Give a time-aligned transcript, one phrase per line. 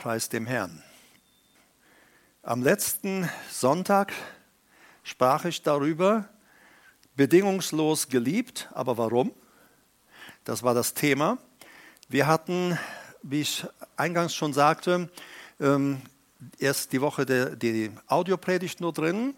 [0.00, 0.82] Preis dem Herrn.
[2.42, 4.14] Am letzten Sonntag
[5.02, 6.26] sprach ich darüber,
[7.16, 9.30] bedingungslos geliebt, aber warum?
[10.44, 11.36] Das war das Thema.
[12.08, 12.78] Wir hatten,
[13.22, 13.66] wie ich
[13.98, 15.10] eingangs schon sagte,
[15.60, 16.00] ähm,
[16.58, 19.36] erst die Woche die Audiopredigt nur drin,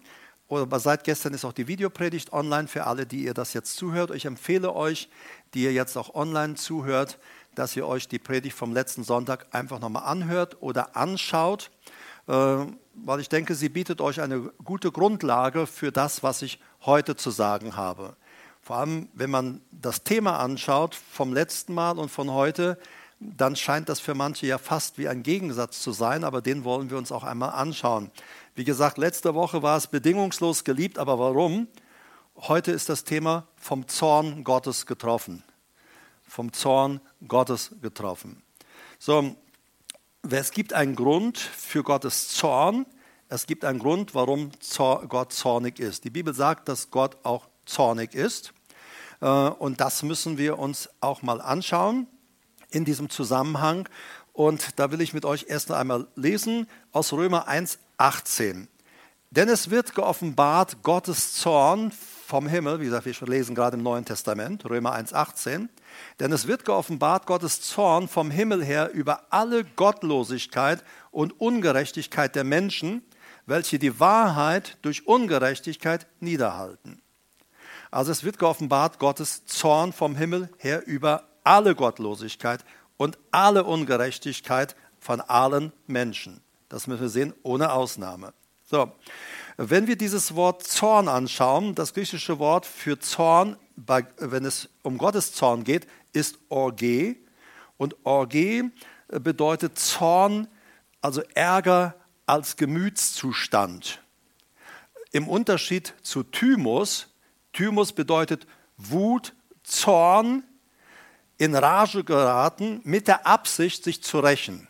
[0.48, 4.12] aber seit gestern ist auch die Videopredigt online für alle, die ihr das jetzt zuhört.
[4.12, 5.08] Ich empfehle euch,
[5.54, 7.18] die ihr jetzt auch online zuhört,
[7.54, 11.70] dass ihr euch die Predigt vom letzten Sonntag einfach nochmal anhört oder anschaut,
[12.28, 12.32] äh,
[12.94, 17.30] weil ich denke, sie bietet euch eine gute Grundlage für das, was ich heute zu
[17.30, 18.16] sagen habe.
[18.60, 22.78] Vor allem, wenn man das Thema anschaut vom letzten Mal und von heute,
[23.18, 26.90] dann scheint das für manche ja fast wie ein Gegensatz zu sein, aber den wollen
[26.90, 28.10] wir uns auch einmal anschauen.
[28.54, 31.68] Wie gesagt, letzte Woche war es bedingungslos geliebt, aber warum?
[32.36, 35.42] Heute ist das Thema vom Zorn Gottes getroffen
[36.32, 38.42] vom Zorn Gottes getroffen.
[38.98, 39.36] So,
[40.22, 42.86] es gibt einen Grund für Gottes Zorn.
[43.28, 44.50] Es gibt einen Grund, warum
[45.08, 46.04] Gott zornig ist.
[46.04, 48.54] Die Bibel sagt, dass Gott auch zornig ist.
[49.20, 52.06] Äh, und das müssen wir uns auch mal anschauen
[52.70, 53.86] in diesem Zusammenhang.
[54.32, 58.68] Und da will ich mit euch erst einmal lesen aus Römer 1, 18.
[59.30, 61.92] Denn es wird geoffenbart Gottes Zorn
[62.32, 65.68] vom Himmel, wie gesagt, wir lesen gerade im Neuen Testament, Römer 1, 18.
[66.18, 72.44] Denn es wird geoffenbart Gottes Zorn vom Himmel her über alle Gottlosigkeit und Ungerechtigkeit der
[72.44, 73.02] Menschen,
[73.44, 77.02] welche die Wahrheit durch Ungerechtigkeit niederhalten.
[77.90, 82.64] Also es wird geoffenbart Gottes Zorn vom Himmel her über alle Gottlosigkeit
[82.96, 86.40] und alle Ungerechtigkeit von allen Menschen.
[86.70, 88.32] Das müssen wir sehen, ohne Ausnahme.
[88.72, 88.90] So,
[89.58, 95.34] wenn wir dieses Wort Zorn anschauen, das griechische Wort für Zorn, wenn es um Gottes
[95.34, 97.16] Zorn geht, ist Orge.
[97.76, 98.70] Und Orge
[99.08, 100.48] bedeutet Zorn,
[101.02, 104.00] also Ärger als Gemütszustand.
[105.10, 107.08] Im Unterschied zu Thymus,
[107.52, 108.46] Thymus bedeutet
[108.78, 110.44] Wut, Zorn,
[111.36, 114.66] in Rage geraten mit der Absicht, sich zu rächen.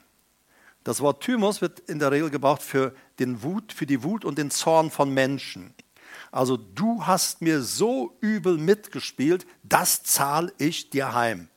[0.82, 4.39] Das Wort Thymus wird in der Regel gebraucht für, den Wut, für die Wut und
[4.39, 5.75] den Zorn von Menschen.
[6.31, 11.49] Also du hast mir so übel mitgespielt, das zahle ich dir heim.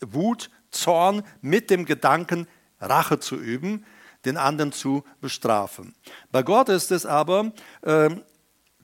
[0.00, 2.46] Wut, Zorn mit dem Gedanken,
[2.80, 3.84] Rache zu üben,
[4.24, 5.94] den anderen zu bestrafen.
[6.30, 8.10] Bei Gott ist es aber äh,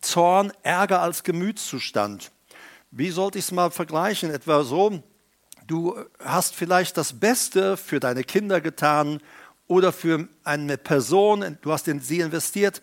[0.00, 2.32] Zorn, Ärger als Gemütszustand.
[2.90, 4.30] Wie sollte ich es mal vergleichen?
[4.30, 5.02] Etwa so,
[5.66, 9.20] du hast vielleicht das Beste für deine Kinder getan
[9.68, 12.82] oder für eine Person, du hast in sie investiert,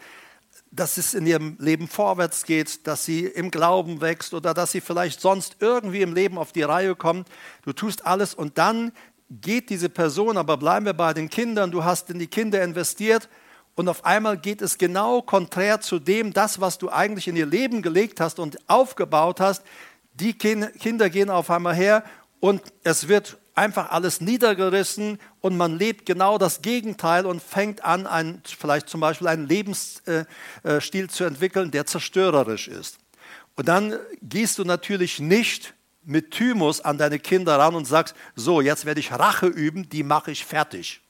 [0.71, 4.81] dass es in ihrem Leben vorwärts geht, dass sie im Glauben wächst oder dass sie
[4.81, 7.27] vielleicht sonst irgendwie im Leben auf die Reihe kommt.
[7.63, 8.91] Du tust alles und dann
[9.29, 13.29] geht diese Person, aber bleiben wir bei den Kindern, du hast in die Kinder investiert
[13.75, 17.45] und auf einmal geht es genau konträr zu dem, das, was du eigentlich in ihr
[17.45, 19.63] Leben gelegt hast und aufgebaut hast.
[20.13, 22.03] Die Kinder gehen auf einmal her
[22.39, 28.07] und es wird einfach alles niedergerissen und man lebt genau das Gegenteil und fängt an,
[28.07, 30.25] ein, vielleicht zum Beispiel einen Lebensstil
[30.63, 32.97] äh, zu entwickeln, der zerstörerisch ist.
[33.55, 38.61] Und dann gehst du natürlich nicht mit Thymus an deine Kinder ran und sagst, so,
[38.61, 41.01] jetzt werde ich Rache üben, die mache ich fertig.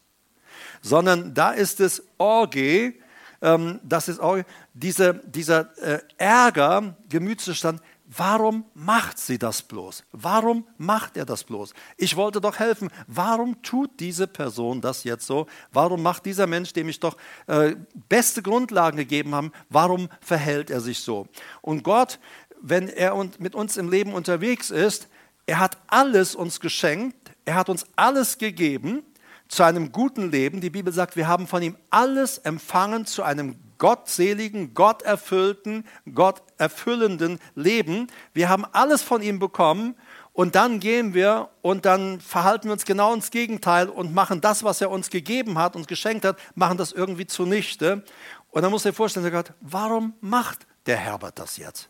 [0.81, 2.93] Sondern da ist es Orge,
[3.41, 7.81] ähm, das ist Orge, diese, dieser äh, Ärger, Gemütszustand,
[8.15, 10.03] Warum macht sie das bloß?
[10.11, 11.73] Warum macht er das bloß?
[11.97, 12.89] Ich wollte doch helfen.
[13.07, 15.47] Warum tut diese Person das jetzt so?
[15.71, 17.75] Warum macht dieser Mensch, dem ich doch äh,
[18.09, 21.27] beste Grundlagen gegeben habe, warum verhält er sich so?
[21.61, 22.19] Und Gott,
[22.61, 25.07] wenn er mit uns im Leben unterwegs ist,
[25.45, 29.03] er hat alles uns geschenkt, er hat uns alles gegeben
[29.47, 30.61] zu einem guten Leben.
[30.61, 38.07] Die Bibel sagt, wir haben von ihm alles empfangen zu einem gottseligen, gotterfüllten, gotterfüllenden Leben.
[38.33, 39.95] Wir haben alles von ihm bekommen
[40.33, 44.63] und dann gehen wir und dann verhalten wir uns genau ins Gegenteil und machen das,
[44.63, 48.03] was er uns gegeben hat, uns geschenkt hat, machen das irgendwie zunichte.
[48.49, 51.89] Und dann muss er vorstellen, Gott, warum macht der Herbert das jetzt?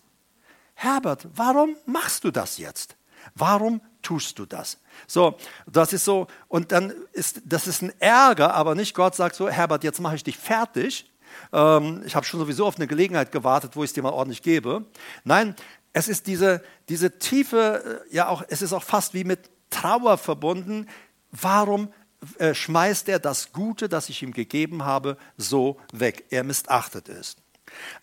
[0.75, 2.97] Herbert, warum machst du das jetzt?
[3.36, 4.79] Warum tust du das?
[5.07, 9.36] So, das ist so, und dann ist, das ist ein Ärger, aber nicht Gott sagt
[9.36, 11.09] so, Herbert, jetzt mache ich dich fertig,
[11.51, 14.41] ähm, ich habe schon sowieso auf eine Gelegenheit gewartet, wo ich es dir mal ordentlich
[14.41, 14.85] gebe.
[15.24, 15.56] Nein,
[15.94, 20.18] es ist diese, diese tiefe, äh, ja auch, es ist auch fast wie mit Trauer
[20.18, 20.88] verbunden.
[21.31, 21.94] Warum
[22.38, 26.25] äh, schmeißt er das Gute, das ich ihm gegeben habe, so weg?
[26.30, 27.36] Er missachtet es.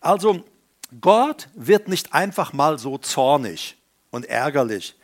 [0.01, 0.45] Also
[1.01, 3.77] Gott wird nicht einfach mal so zornig
[4.11, 4.97] und ärgerlich.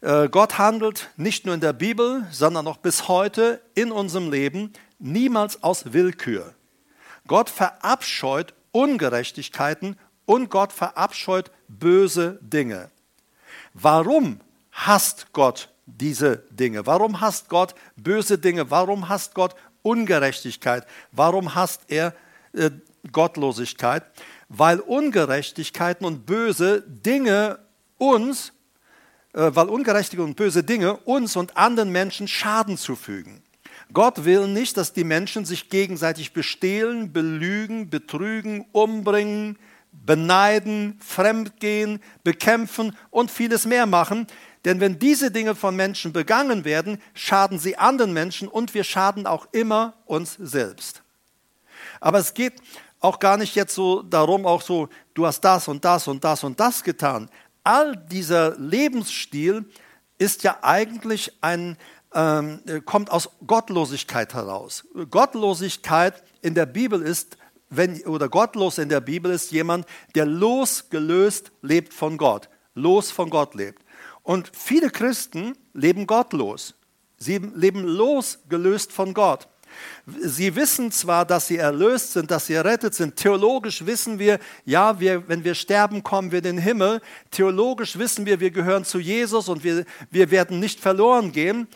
[0.00, 4.72] Äh, Gott handelt nicht nur in der Bibel, sondern auch bis heute in unserem Leben
[4.98, 6.54] niemals aus Willkür.
[7.28, 9.96] Gott verabscheut Ungerechtigkeiten
[10.26, 12.90] und Gott verabscheut böse Dinge.
[13.74, 14.40] Warum
[14.72, 16.86] hasst Gott diese Dinge?
[16.86, 18.70] Warum hasst Gott böse Dinge?
[18.70, 20.86] Warum hasst Gott Ungerechtigkeit?
[21.12, 22.14] Warum hasst er
[22.52, 22.70] äh,
[23.12, 24.04] Gottlosigkeit?
[24.48, 27.58] Weil Ungerechtigkeiten und böse Dinge
[27.96, 28.52] uns,
[29.32, 33.42] äh, weil ungerechtige und böse Dinge uns und anderen Menschen Schaden zufügen.
[33.92, 39.58] Gott will nicht, dass die Menschen sich gegenseitig bestehlen, belügen, betrügen, umbringen,
[39.92, 44.26] beneiden, fremdgehen, bekämpfen und vieles mehr machen.
[44.64, 49.26] Denn wenn diese Dinge von Menschen begangen werden, schaden sie anderen Menschen und wir schaden
[49.26, 51.02] auch immer uns selbst.
[52.00, 52.54] Aber es geht
[53.00, 56.44] auch gar nicht jetzt so darum, auch so, du hast das und das und das
[56.44, 57.30] und das getan.
[57.64, 59.64] All dieser Lebensstil
[60.18, 61.76] ist ja eigentlich ein,
[62.14, 64.84] ähm, kommt aus Gottlosigkeit heraus.
[65.10, 67.36] Gottlosigkeit in der Bibel ist,
[67.70, 73.30] wenn, oder gottlos in der Bibel ist jemand, der losgelöst lebt von Gott, los von
[73.30, 73.82] Gott lebt.
[74.22, 76.74] Und viele Christen leben gottlos.
[77.18, 79.48] Sie leben losgelöst von Gott.
[80.20, 83.16] Sie wissen zwar, dass sie erlöst sind, dass sie errettet sind.
[83.16, 87.00] Theologisch wissen wir, ja, wir, wenn wir sterben, kommen wir in den Himmel.
[87.30, 91.68] Theologisch wissen wir, wir gehören zu Jesus und wir, wir werden nicht verloren gehen.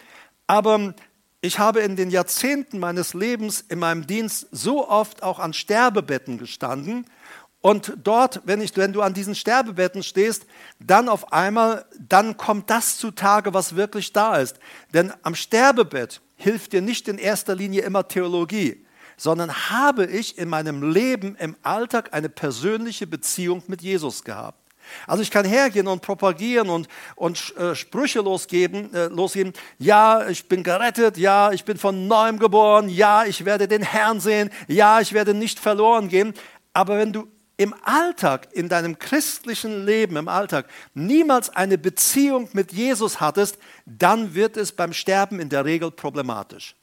[0.53, 0.93] Aber
[1.41, 6.37] ich habe in den Jahrzehnten meines Lebens in meinem Dienst so oft auch an Sterbebetten
[6.37, 7.07] gestanden.
[7.63, 10.45] Und dort, wenn, ich, wenn du an diesen Sterbebetten stehst,
[10.79, 14.59] dann auf einmal, dann kommt das zutage, was wirklich da ist.
[14.93, 18.85] Denn am Sterbebett hilft dir nicht in erster Linie immer Theologie,
[19.17, 24.62] sondern habe ich in meinem Leben, im Alltag eine persönliche Beziehung mit Jesus gehabt.
[25.07, 29.53] Also ich kann hergehen und propagieren und, und äh, Sprüche losgeben, äh, losgeben.
[29.79, 31.17] Ja, ich bin gerettet.
[31.17, 32.89] Ja, ich bin von neuem geboren.
[32.89, 34.51] Ja, ich werde den Herrn sehen.
[34.69, 36.35] Ja, ich werde nicht verloren gehen.
[36.73, 42.73] Aber wenn du im Alltag, in deinem christlichen Leben, im Alltag, niemals eine Beziehung mit
[42.73, 46.75] Jesus hattest, dann wird es beim Sterben in der Regel problematisch.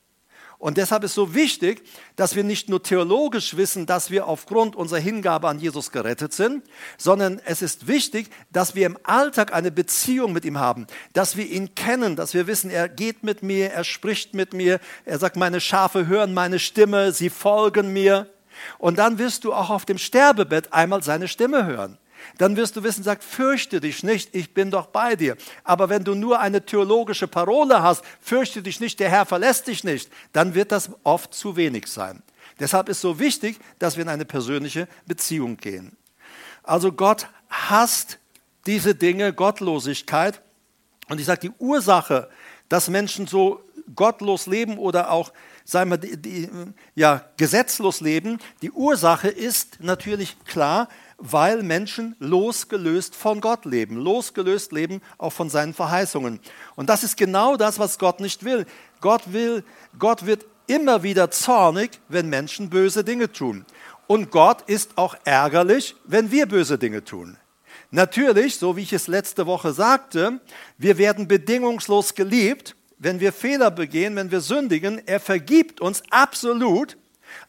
[0.60, 1.82] Und deshalb ist so wichtig,
[2.18, 6.66] dass wir nicht nur theologisch wissen, dass wir aufgrund unserer Hingabe an Jesus gerettet sind,
[6.98, 11.48] sondern es ist wichtig, dass wir im Alltag eine Beziehung mit ihm haben, dass wir
[11.48, 15.38] ihn kennen, dass wir wissen, er geht mit mir, er spricht mit mir, er sagt,
[15.38, 18.30] meine Schafe hören meine Stimme, sie folgen mir.
[18.78, 21.98] Und dann wirst du auch auf dem Sterbebett einmal seine Stimme hören
[22.38, 25.38] dann wirst du wissen, sagt, fürchte dich nicht, ich bin doch bei dir.
[25.64, 29.84] Aber wenn du nur eine theologische Parole hast, fürchte dich nicht, der Herr verlässt dich
[29.84, 32.24] nicht, dann wird das oft zu wenig sein.
[32.60, 35.96] Deshalb ist so wichtig, dass wir in eine persönliche Beziehung gehen.
[36.64, 38.20] Also Gott hasst
[38.66, 40.42] diese Dinge, Gottlosigkeit.
[41.08, 42.30] Und ich sage, die Ursache,
[42.68, 43.64] dass Menschen so
[43.96, 45.32] gottlos leben oder auch
[45.66, 46.50] sagen wir, die, die,
[46.96, 50.90] ja, gesetzlos leben, die Ursache ist natürlich klar,
[51.20, 56.40] weil Menschen losgelöst von Gott leben, losgelöst leben auch von seinen Verheißungen.
[56.76, 58.66] Und das ist genau das, was Gott nicht will.
[59.02, 59.64] Gott will,
[59.98, 63.66] Gott wird immer wieder zornig, wenn Menschen böse Dinge tun.
[64.08, 67.38] Und Gott ist auch ärgerlich, wenn wir böse Dinge tun.
[67.92, 70.40] Natürlich, so wie ich es letzte Woche sagte,
[70.78, 75.02] wir werden bedingungslos geliebt, wenn wir Fehler begehen, wenn wir sündigen.
[75.08, 76.98] Er vergibt uns absolut,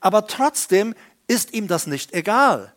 [0.00, 0.94] aber trotzdem
[1.26, 2.74] ist ihm das nicht egal.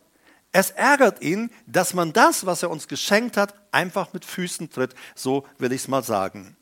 [0.53, 4.93] Es ärgert ihn, dass man das, was er uns geschenkt hat, einfach mit Füßen tritt.
[5.15, 6.55] So will ich es mal sagen.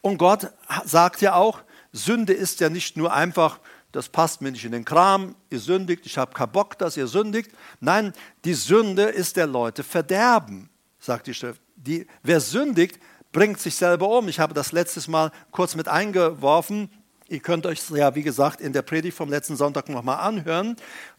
[0.00, 0.50] Und Gott
[0.84, 1.60] sagt ja auch,
[1.92, 3.60] Sünde ist ja nicht nur einfach,
[3.92, 7.06] das passt mir nicht in den Kram, ihr sündigt, ich habe keinen Bock, dass ihr
[7.06, 7.52] sündigt.
[7.80, 8.14] Nein,
[8.46, 11.60] die Sünde ist der Leute Verderben, sagt die Schrift.
[11.76, 12.98] Die, wer sündigt,
[13.30, 14.28] bringt sich selber um.
[14.28, 16.90] Ich habe das letztes Mal kurz mit eingeworfen.
[17.28, 20.76] Ihr könnt euch ja, wie gesagt, in der Predigt vom letzten Sonntag nochmal anhören.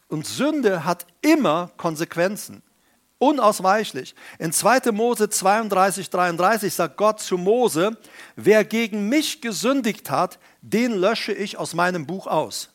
[0.07, 2.61] Und Sünde hat immer Konsequenzen.
[3.19, 4.15] Unausweichlich.
[4.37, 4.91] In 2.
[4.91, 7.97] Mose 32, 33 sagt Gott zu Mose,
[8.35, 12.69] wer gegen mich gesündigt hat, den lösche ich aus meinem Buch aus.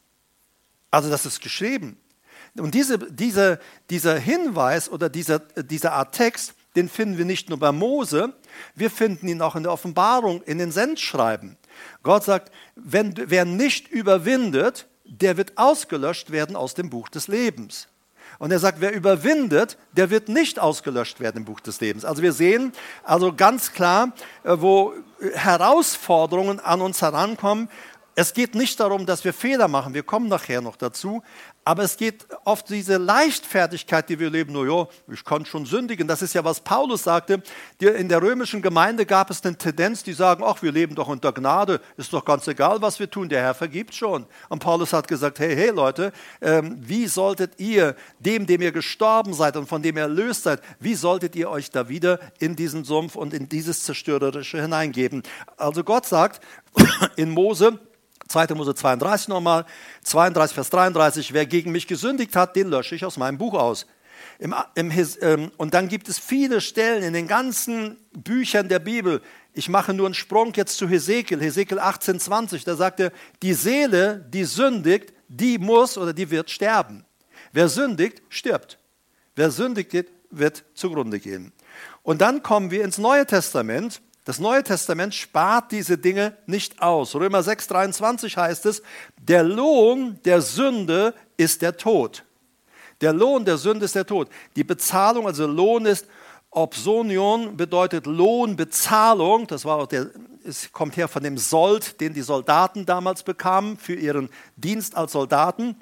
[0.91, 2.01] Also das ist geschrieben.
[2.57, 7.59] Und diese, diese, dieser Hinweis oder dieser, dieser Art Text, den finden wir nicht nur
[7.59, 8.33] bei Mose,
[8.75, 11.57] wir finden ihn auch in der Offenbarung, in den Sendschreiben.
[12.03, 17.89] Gott sagt, wenn, wer nicht überwindet, der wird ausgelöscht werden aus dem Buch des Lebens.
[18.39, 22.05] Und er sagt, wer überwindet, der wird nicht ausgelöscht werden im Buch des Lebens.
[22.05, 22.73] Also wir sehen
[23.03, 24.13] also ganz klar,
[24.45, 24.93] äh, wo
[25.35, 27.69] Herausforderungen an uns herankommen,
[28.21, 31.23] Es geht nicht darum, dass wir Fehler machen, wir kommen nachher noch dazu,
[31.69, 36.09] aber es geht oft diese Leichtfertigkeit, die wir leben, nur ja, ich kann schon sündigen.
[36.09, 37.43] Das ist ja, was Paulus sagte.
[37.79, 41.31] In der römischen Gemeinde gab es eine Tendenz, die sagen, ach, wir leben doch unter
[41.31, 44.25] Gnade, ist doch ganz egal, was wir tun, der Herr vergibt schon.
[44.49, 49.35] Und Paulus hat gesagt, hey, hey Leute, ähm, wie solltet ihr dem, dem ihr gestorben
[49.35, 52.85] seid und von dem ihr erlöst seid, wie solltet ihr euch da wieder in diesen
[52.85, 55.23] Sumpf und in dieses Zerstörerische hineingeben?
[55.59, 56.41] Also Gott sagt
[57.17, 57.79] in Mose,
[58.29, 58.55] 2.
[58.55, 59.65] Mose 32 nochmal,
[60.05, 63.87] 32, Vers 33, wer gegen mich gesündigt hat, den lösche ich aus meinem Buch aus.
[64.39, 69.21] Im, im, ähm, und dann gibt es viele Stellen in den ganzen Büchern der Bibel.
[69.53, 72.65] Ich mache nur einen Sprung jetzt zu Hesekiel, Hesekiel 18, 20.
[72.65, 77.05] Da sagt er, die Seele, die sündigt, die muss oder die wird sterben.
[77.53, 78.79] Wer sündigt, stirbt.
[79.35, 81.53] Wer sündigt, wird zugrunde gehen.
[82.03, 87.15] Und dann kommen wir ins Neue Testament das Neue Testament spart diese Dinge nicht aus.
[87.15, 88.83] Römer 6, 23 heißt es,
[89.17, 92.25] der Lohn der Sünde ist der Tod.
[93.01, 94.29] Der Lohn der Sünde ist der Tod.
[94.55, 96.07] Die Bezahlung, also Lohn ist
[96.51, 99.47] Obsonion, bedeutet Lohnbezahlung.
[99.47, 100.11] Das war auch der,
[100.45, 105.13] es kommt her von dem Sold, den die Soldaten damals bekamen für ihren Dienst als
[105.13, 105.75] Soldaten.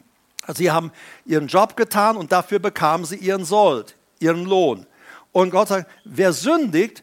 [0.42, 0.92] Also sie haben
[1.24, 4.86] ihren Job getan und dafür bekamen sie ihren Sold, ihren Lohn.
[5.32, 7.02] Und Gott sagt, wer sündigt,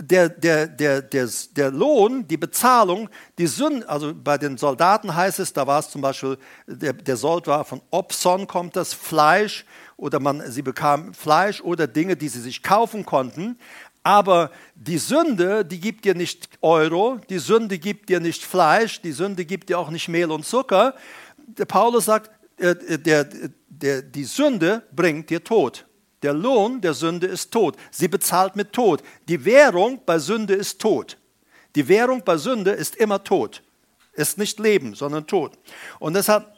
[0.00, 5.38] der, der, der, der, der Lohn, die Bezahlung, die Sünde, also bei den Soldaten heißt
[5.40, 9.64] es, da war es zum Beispiel, der, der Sold war von Opson kommt das, Fleisch,
[9.96, 13.58] oder man, sie bekamen Fleisch oder Dinge, die sie sich kaufen konnten.
[14.02, 19.12] Aber die Sünde, die gibt dir nicht Euro, die Sünde gibt dir nicht Fleisch, die
[19.12, 20.94] Sünde gibt dir auch nicht Mehl und Zucker.
[21.36, 23.28] Der Paulus sagt, äh, der,
[23.68, 25.84] der, die Sünde bringt dir Tod.
[26.22, 27.76] Der Lohn der Sünde ist Tod.
[27.90, 29.02] Sie bezahlt mit Tod.
[29.28, 31.16] Die Währung bei Sünde ist Tod.
[31.74, 33.62] Die Währung bei Sünde ist immer Tod.
[34.12, 35.52] Ist nicht Leben, sondern Tod.
[35.98, 36.52] Und deshalb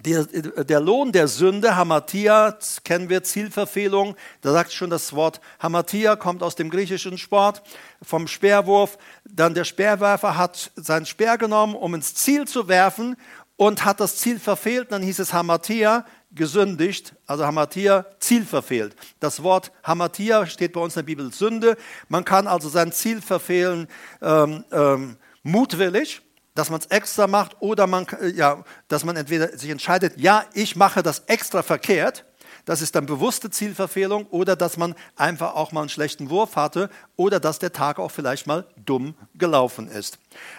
[0.00, 6.16] der, der, Lohn der Sünde, Hamatia, kennen wir, Zielverfehlung, da sagt schon das Wort Hamatia,
[6.16, 7.62] kommt aus dem griechischen Sport,
[8.00, 8.96] vom Speerwurf.
[9.24, 13.16] Dann der Speerwerfer hat seinen Speer genommen, um ins Ziel zu werfen
[13.56, 14.92] und hat das Ziel verfehlt.
[14.92, 18.96] Dann hieß es Hamatia, gesündigt, also Hamatia, Ziel verfehlt.
[19.20, 21.76] Das Wort Hamatia steht bei uns in der Bibel Sünde.
[22.08, 23.88] Man kann also sein Ziel verfehlen
[24.20, 26.22] ähm, ähm, mutwillig,
[26.54, 30.44] dass man es extra macht oder man, äh, ja, dass man entweder sich entscheidet, ja,
[30.54, 32.24] ich mache das extra verkehrt
[32.64, 36.90] das ist dann bewusste Zielverfehlung oder dass man einfach auch mal einen schlechten Wurf hatte
[37.16, 40.18] oder dass der Tag auch vielleicht mal dumm gelaufen ist.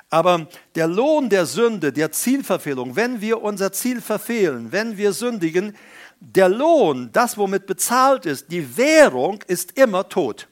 [0.09, 5.77] Aber der Lohn der Sünde, der Zielverfehlung, wenn wir unser Ziel verfehlen, wenn wir sündigen,
[6.19, 10.47] der Lohn, das womit bezahlt ist, die Währung ist immer Tod.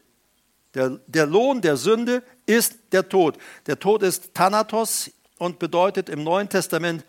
[0.74, 3.38] Der, der Lohn der Sünde ist der Tod.
[3.68, 7.06] Der Tod ist Thanatos und bedeutet im Neuen Testament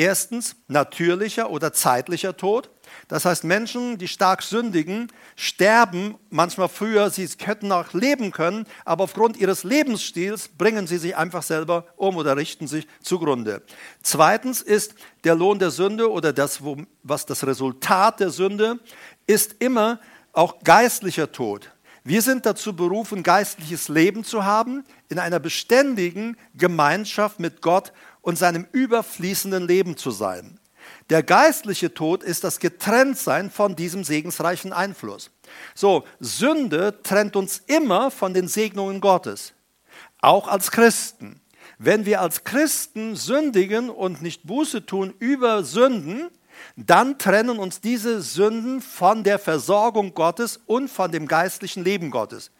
[0.00, 2.70] erstens natürlicher oder zeitlicher Tod.
[3.08, 9.04] Das heißt, Menschen, die stark sündigen, sterben manchmal früher, sie hätten auch leben können, aber
[9.04, 13.62] aufgrund ihres Lebensstils bringen sie sich einfach selber um oder richten sich zugrunde.
[14.02, 16.60] Zweitens ist der Lohn der Sünde oder das,
[17.02, 18.78] was das Resultat der Sünde
[19.26, 20.00] ist immer
[20.32, 21.70] auch geistlicher Tod.
[22.02, 27.92] Wir sind dazu berufen, geistliches Leben zu haben, in einer beständigen Gemeinschaft mit Gott
[28.22, 30.58] und seinem überfließenden Leben zu sein.
[31.10, 35.30] Der geistliche Tod ist das Getrenntsein von diesem segensreichen Einfluss.
[35.74, 39.52] So, Sünde trennt uns immer von den Segnungen Gottes,
[40.20, 41.40] auch als Christen.
[41.78, 46.28] Wenn wir als Christen sündigen und nicht Buße tun über Sünden,
[46.76, 52.50] dann trennen uns diese Sünden von der Versorgung Gottes und von dem geistlichen Leben Gottes.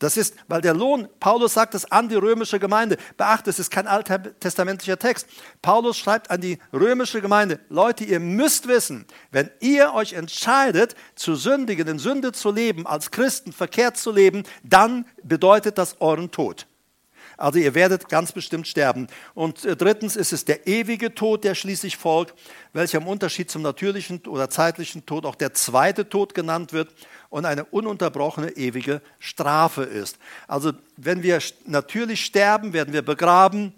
[0.00, 2.96] Das ist, weil der Lohn, Paulus sagt es an die römische Gemeinde.
[3.18, 5.26] Beachte, es ist kein alttestamentlicher Text.
[5.60, 11.34] Paulus schreibt an die römische Gemeinde, Leute, ihr müsst wissen, wenn ihr euch entscheidet, zu
[11.34, 16.66] sündigen, in Sünde zu leben, als Christen verkehrt zu leben, dann bedeutet das euren Tod.
[17.40, 19.06] Also ihr werdet ganz bestimmt sterben.
[19.32, 22.34] Und äh, drittens ist es der ewige Tod, der schließlich folgt,
[22.74, 26.94] welcher im Unterschied zum natürlichen oder zeitlichen Tod auch der zweite Tod genannt wird
[27.30, 30.18] und eine ununterbrochene ewige Strafe ist.
[30.46, 33.72] Also wenn wir natürlich sterben, werden wir begraben,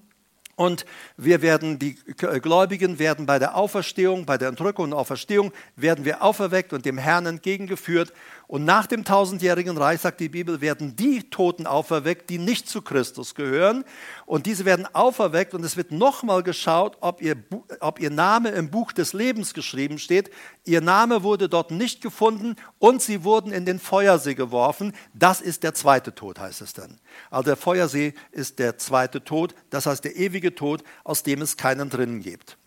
[0.55, 0.85] und
[1.17, 6.23] wir werden, die Gläubigen werden bei der Auferstehung, bei der Entrückung und Auferstehung, werden wir
[6.23, 8.13] auferweckt und dem Herrn entgegengeführt.
[8.47, 12.83] Und nach dem tausendjährigen Reich, sagt die Bibel, werden die Toten auferweckt, die nicht zu
[12.83, 13.85] Christus gehören.
[14.27, 17.37] Und diese werden auferweckt und es wird nochmal geschaut, ob ihr,
[17.81, 20.31] ob ihr Name im Buch des Lebens geschrieben steht.
[20.65, 24.93] Ihr Name wurde dort nicht gefunden und sie wurden in den Feuersee geworfen.
[25.15, 27.01] Das ist der zweite Tod, heißt es dann.
[27.31, 29.55] Also der Feuersee ist der zweite Tod.
[29.71, 32.59] Das heißt, der ewige Tod, aus dem es keinen drinnen gibt.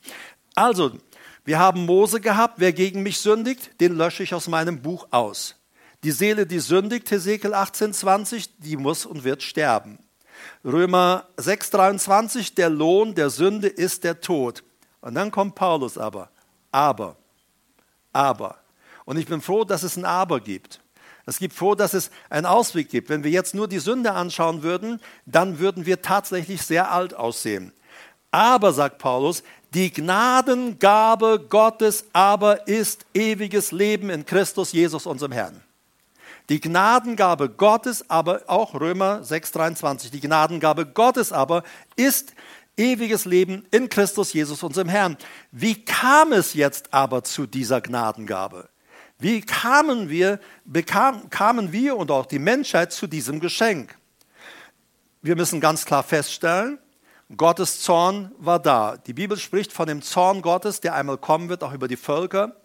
[0.56, 0.94] Also,
[1.44, 5.56] wir haben Mose gehabt, wer gegen mich sündigt, den lösche ich aus meinem Buch aus.
[6.06, 9.98] Die Seele, die sündigt, Hesekiel 18, 20, die muss und wird sterben.
[10.64, 14.64] Römer 6, 23, der Lohn der Sünde ist der Tod.
[15.02, 16.30] Und dann kommt Paulus aber,
[16.72, 17.16] aber,
[18.14, 18.58] aber.
[19.06, 20.80] Und ich bin froh, dass es ein Aber gibt.
[21.26, 23.10] Es gibt froh, dass es einen Ausweg gibt.
[23.10, 27.74] Wenn wir jetzt nur die Sünde anschauen würden, dann würden wir tatsächlich sehr alt aussehen.
[28.30, 29.42] Aber, sagt Paulus,
[29.74, 35.65] die Gnadengabe Gottes aber ist ewiges Leben in Christus Jesus, unserem Herrn.
[36.50, 41.64] Die Gnadengabe Gottes, aber auch Römer 6,23, die Gnadengabe Gottes aber
[41.96, 42.34] ist
[42.78, 45.18] ewiges Leben in Christus Jesus, unserem Herrn.
[45.52, 48.70] Wie kam es jetzt aber zu dieser Gnadengabe?
[49.18, 53.98] Wie kamen wir, bekam, kamen wir und auch die Menschheit zu diesem Geschenk?
[55.22, 56.78] Wir müssen ganz klar feststellen,
[57.36, 58.98] Gottes Zorn war da.
[58.98, 62.56] Die Bibel spricht von dem Zorn Gottes, der einmal kommen wird, auch über die Völker.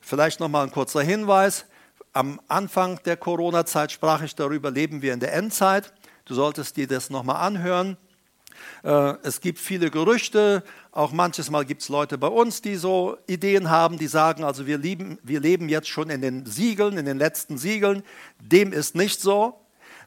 [0.00, 1.66] Vielleicht noch mal ein kurzer Hinweis.
[2.12, 5.92] Am Anfang der Corona-Zeit sprach ich darüber, leben wir in der Endzeit.
[6.24, 7.96] Du solltest dir das noch mal anhören.
[8.82, 13.16] Äh, es gibt viele Gerüchte, auch manches Mal gibt es Leute bei uns, die so
[13.28, 17.06] Ideen haben, die sagen, also wir, lieben, wir leben jetzt schon in den Siegeln, in
[17.06, 18.02] den letzten Siegeln.
[18.40, 19.60] Dem ist nicht so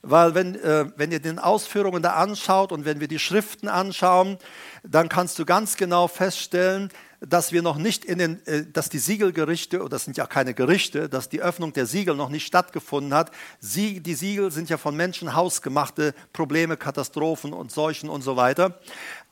[0.05, 4.37] weil wenn, äh, wenn ihr den Ausführungen da anschaut und wenn wir die Schriften anschauen,
[4.83, 6.89] dann kannst du ganz genau feststellen,
[7.27, 10.53] dass wir noch nicht in den, äh, dass die Siegelgerichte, oder das sind ja keine
[10.53, 13.31] Gerichte, dass die Öffnung der Siegel noch nicht stattgefunden hat.
[13.59, 18.79] Sie, die Siegel sind ja von Menschen hausgemachte Probleme, Katastrophen und Seuchen und so weiter.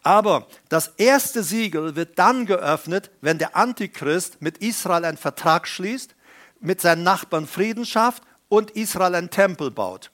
[0.03, 6.15] Aber das erste Siegel wird dann geöffnet, wenn der Antichrist mit Israel einen Vertrag schließt,
[6.60, 10.12] mit seinen Nachbarn Frieden schafft und Israel einen Tempel baut.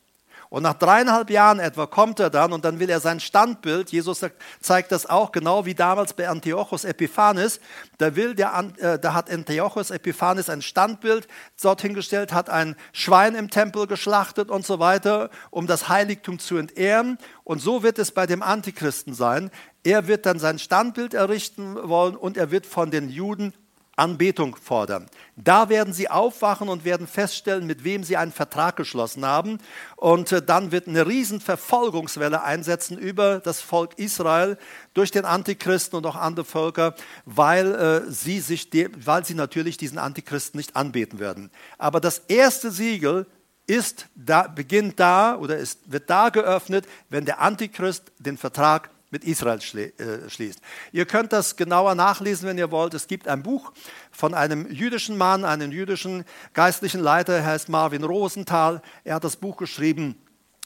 [0.49, 4.25] Und nach dreieinhalb Jahren etwa kommt er dann und dann will er sein Standbild, Jesus
[4.61, 7.59] zeigt das auch genau wie damals bei Antiochus Epiphanes,
[7.97, 11.27] da, will der, äh, da hat Antiochus Epiphanes ein Standbild
[11.61, 16.57] dorthin gestellt, hat ein Schwein im Tempel geschlachtet und so weiter, um das Heiligtum zu
[16.57, 17.17] entehren.
[17.43, 19.51] Und so wird es bei dem Antichristen sein.
[19.83, 23.53] Er wird dann sein Standbild errichten wollen und er wird von den Juden
[23.97, 25.07] Anbetung fordern.
[25.35, 29.57] Da werden sie aufwachen und werden feststellen, mit wem sie einen Vertrag geschlossen haben.
[29.95, 34.57] Und äh, dann wird eine riesen Verfolgungswelle einsetzen über das Volk Israel
[34.93, 38.69] durch den Antichristen und auch andere Völker, weil, äh, sie, sich
[39.03, 41.49] weil sie natürlich diesen Antichristen nicht anbeten werden.
[41.77, 43.25] Aber das erste Siegel
[43.65, 49.23] ist da, beginnt da oder ist, wird da geöffnet, wenn der Antichrist den Vertrag mit
[49.23, 50.59] Israel äh, schließt.
[50.91, 52.93] Ihr könnt das genauer nachlesen, wenn ihr wollt.
[52.93, 53.71] Es gibt ein Buch
[54.11, 58.81] von einem jüdischen Mann, einem jüdischen geistlichen Leiter, er heißt Marvin Rosenthal.
[59.03, 60.15] Er hat das Buch geschrieben,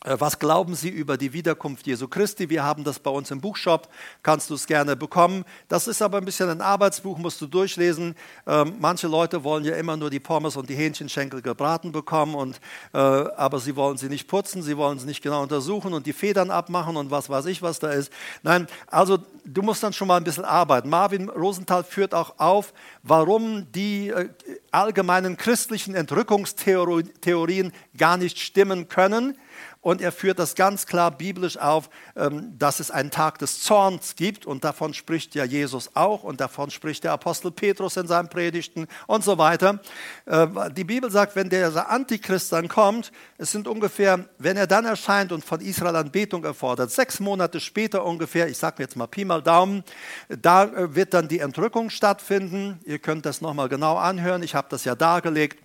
[0.04, 2.50] was glauben Sie über die Wiederkunft Jesu Christi?
[2.50, 3.88] Wir haben das bei uns im Buchshop,
[4.24, 5.46] kannst du es gerne bekommen.
[5.68, 8.16] Das ist aber ein bisschen ein Arbeitsbuch, musst du durchlesen.
[8.48, 12.60] Ähm, manche Leute wollen ja immer nur die Pommes und die Hähnchenschenkel gebraten bekommen, und,
[12.94, 16.14] äh, aber sie wollen sie nicht putzen, sie wollen sie nicht genau untersuchen und die
[16.14, 18.12] Federn abmachen und was weiß ich, was da ist.
[18.42, 20.90] Nein, also du musst dann schon mal ein bisschen arbeiten.
[20.90, 24.30] Marvin Rosenthal führt auch auf, warum die äh,
[24.72, 29.38] allgemeinen christlichen Entrückungstheorien gar nicht stimmen können
[29.82, 34.16] und er führt das ganz klar biblisch auf, ähm, dass es einen Tag des Zorns
[34.16, 38.30] gibt und davon spricht ja Jesus auch und davon spricht der Apostel Petrus in seinen
[38.30, 39.80] Predigten und so weiter.
[40.26, 44.86] Äh, die Bibel sagt, wenn der Antichrist dann kommt, es sind ungefähr, wenn er dann
[44.86, 49.26] erscheint und von Israel Anbetung erfordert, sechs Monate später ungefähr, ich sage jetzt mal Pi
[49.26, 49.84] mal Daumen,
[50.30, 52.80] da äh, wird dann die Entrückung stattfinden.
[52.86, 55.58] Ihr könnt das nochmal genau anhören, ich habe das ja dargelegt.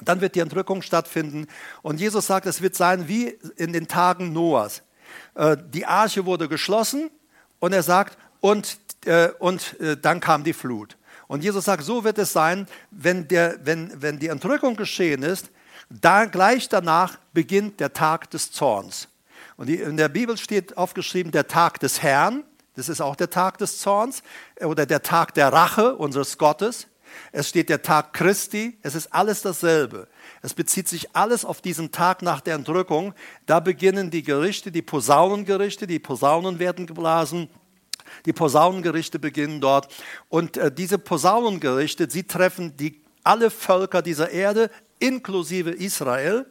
[0.00, 1.46] Dann wird die Entrückung stattfinden.
[1.82, 4.82] Und Jesus sagt, es wird sein wie in den Tagen Noahs.
[5.34, 7.10] Äh, die Arche wurde geschlossen
[7.60, 10.96] und er sagt, und, äh, und äh, dann kam die Flut.
[11.28, 15.50] Und Jesus sagt, so wird es sein, wenn, der, wenn, wenn die Entrückung geschehen ist,
[15.88, 19.08] da, gleich danach beginnt der Tag des Zorns.
[19.56, 23.58] Und in der Bibel steht aufgeschrieben, der Tag des Herrn, das ist auch der Tag
[23.58, 24.22] des Zorns,
[24.60, 26.86] oder der Tag der Rache unseres Gottes.
[27.32, 30.08] Es steht der Tag Christi, es ist alles dasselbe.
[30.42, 33.14] Es bezieht sich alles auf diesen Tag nach der Entrückung.
[33.46, 37.48] Da beginnen die Gerichte, die Posaunengerichte, die Posaunen werden geblasen.
[38.26, 39.92] Die Posaunengerichte beginnen dort.
[40.28, 46.46] Und äh, diese Posaunengerichte, sie treffen die, alle Völker dieser Erde, inklusive Israel.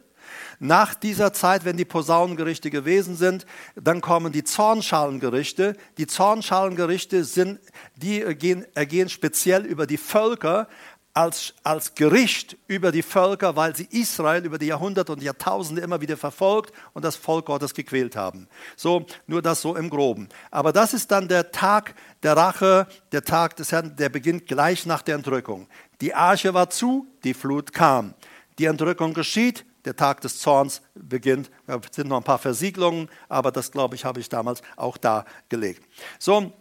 [0.64, 5.76] Nach dieser Zeit, wenn die Posaunengerichte gewesen sind, dann kommen die Zornschalengerichte.
[5.98, 7.58] Die Zornschalengerichte sind,
[7.96, 10.68] die ergehen, ergehen speziell über die Völker,
[11.14, 16.00] als, als Gericht über die Völker, weil sie Israel über die Jahrhunderte und Jahrtausende immer
[16.00, 18.46] wieder verfolgt und das Volk Gottes gequält haben.
[18.76, 20.28] So, nur das so im Groben.
[20.52, 24.86] Aber das ist dann der Tag der Rache, der Tag des Herrn, der beginnt gleich
[24.86, 25.66] nach der Entrückung.
[26.00, 28.14] Die Arche war zu, die Flut kam.
[28.60, 31.50] Die Entrückung geschieht, der Tag des Zorns beginnt.
[31.66, 35.82] Es sind noch ein paar Versiegelungen, aber das, glaube ich, habe ich damals auch dargelegt.
[36.18, 36.52] So,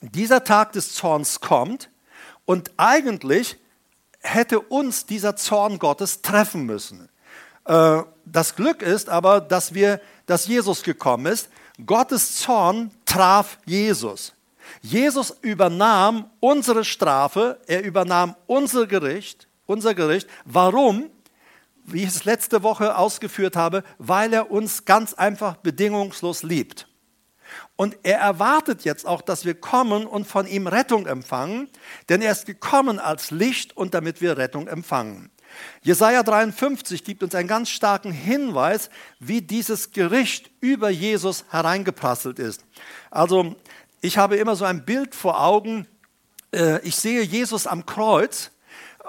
[0.00, 1.90] dieser Tag des Zorns kommt
[2.46, 3.58] und eigentlich
[4.20, 7.08] hätte uns dieser Zorn Gottes treffen müssen.
[7.64, 11.48] Äh, das Glück ist aber, dass, wir, dass Jesus gekommen ist.
[11.84, 14.32] Gottes Zorn traf Jesus.
[14.82, 20.28] Jesus übernahm unsere Strafe, er übernahm unser Gericht, unser Gericht.
[20.44, 21.10] Warum?
[21.92, 26.88] Wie ich es letzte Woche ausgeführt habe, weil er uns ganz einfach bedingungslos liebt.
[27.76, 31.68] Und er erwartet jetzt auch, dass wir kommen und von ihm Rettung empfangen,
[32.08, 35.30] denn er ist gekommen als Licht und damit wir Rettung empfangen.
[35.82, 42.64] Jesaja 53 gibt uns einen ganz starken Hinweis, wie dieses Gericht über Jesus hereingeprasselt ist.
[43.10, 43.56] Also,
[44.00, 45.86] ich habe immer so ein Bild vor Augen.
[46.52, 48.50] Äh, ich sehe Jesus am Kreuz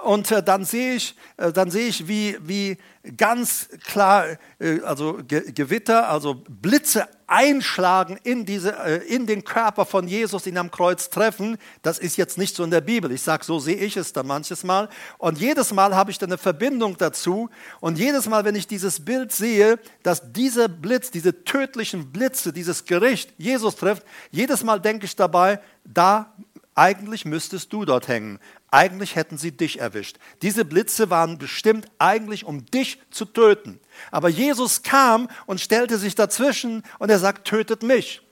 [0.02, 2.76] und äh, dann sehe ich, äh, dann sehe ich wie, wie
[3.16, 4.26] ganz klar,
[4.58, 8.70] äh, also Gewitter, also Blitze einschlagen in, diese,
[9.08, 11.56] in den Körper von Jesus, ihn am Kreuz treffen.
[11.80, 13.10] Das ist jetzt nicht so in der Bibel.
[13.10, 14.90] Ich sage, so sehe ich es dann manches Mal.
[15.16, 17.48] Und jedes Mal habe ich dann eine Verbindung dazu.
[17.80, 22.84] Und jedes Mal, wenn ich dieses Bild sehe, dass dieser Blitz, diese tödlichen Blitze, dieses
[22.84, 26.34] Gericht Jesus trifft, jedes Mal denke ich dabei, da
[26.74, 28.38] eigentlich müsstest du dort hängen.
[28.74, 30.16] Eigentlich hätten sie dich erwischt.
[30.40, 33.78] Diese Blitze waren bestimmt eigentlich, um dich zu töten.
[34.10, 38.22] Aber Jesus kam und stellte sich dazwischen und er sagt, tötet mich.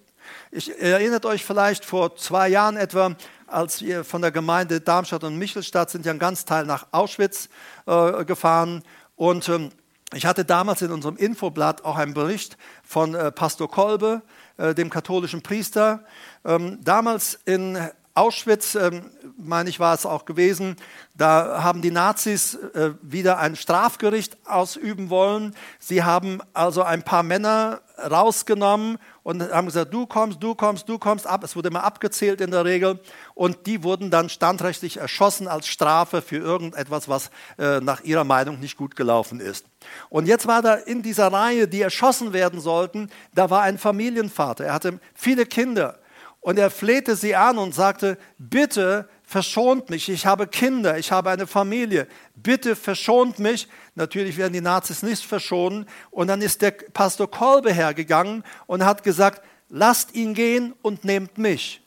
[0.50, 5.36] Ich erinnert euch vielleicht vor zwei Jahren etwa, als wir von der Gemeinde Darmstadt und
[5.36, 7.50] Michelstadt sind ja ein ganz Teil nach Auschwitz
[7.84, 8.82] äh, gefahren
[9.16, 9.70] und ähm,
[10.14, 14.22] ich hatte damals in unserem Infoblatt auch einen Bericht von äh, Pastor Kolbe,
[14.56, 16.04] äh, dem katholischen Priester.
[16.44, 17.78] Ähm, damals in
[18.14, 20.76] Auschwitz, ähm, meine ich, war es auch gewesen,
[21.16, 25.54] da haben die Nazis äh, wieder ein Strafgericht ausüben wollen.
[25.78, 30.98] Sie haben also ein paar Männer rausgenommen und haben gesagt, du kommst, du kommst, du
[30.98, 31.44] kommst ab.
[31.44, 32.98] Es wurde immer abgezählt in der Regel.
[33.34, 38.58] Und die wurden dann standrechtlich erschossen als Strafe für irgendetwas, was äh, nach ihrer Meinung
[38.58, 39.66] nicht gut gelaufen ist.
[40.08, 44.64] Und jetzt war da in dieser Reihe, die erschossen werden sollten, da war ein Familienvater.
[44.64, 45.99] Er hatte viele Kinder.
[46.40, 51.30] Und er flehte sie an und sagte, bitte verschont mich, ich habe Kinder, ich habe
[51.30, 53.68] eine Familie, bitte verschont mich.
[53.94, 55.86] Natürlich werden die Nazis nicht verschonen.
[56.10, 61.36] Und dann ist der Pastor Kolbe hergegangen und hat gesagt, lasst ihn gehen und nehmt
[61.36, 61.82] mich.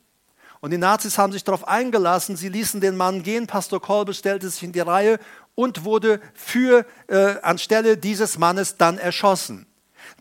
[0.62, 4.50] Und die Nazis haben sich darauf eingelassen, sie ließen den Mann gehen, Pastor Kolbe stellte
[4.50, 5.20] sich in die Reihe
[5.56, 9.68] und wurde für, äh, anstelle dieses Mannes dann erschossen.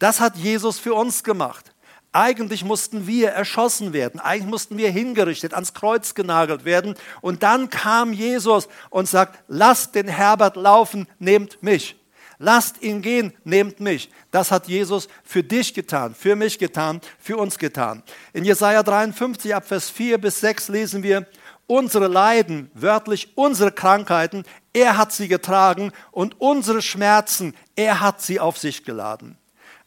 [0.00, 1.71] Das hat Jesus für uns gemacht.
[2.12, 6.94] Eigentlich mussten wir erschossen werden, eigentlich mussten wir hingerichtet, ans Kreuz genagelt werden.
[7.22, 11.96] Und dann kam Jesus und sagt, lasst den Herbert laufen, nehmt mich.
[12.38, 14.10] Lasst ihn gehen, nehmt mich.
[14.30, 18.02] Das hat Jesus für dich getan, für mich getan, für uns getan.
[18.32, 21.26] In Jesaja 53 ab Vers 4 bis 6 lesen wir,
[21.66, 28.40] unsere Leiden, wörtlich unsere Krankheiten, er hat sie getragen und unsere Schmerzen, er hat sie
[28.40, 29.38] auf sich geladen.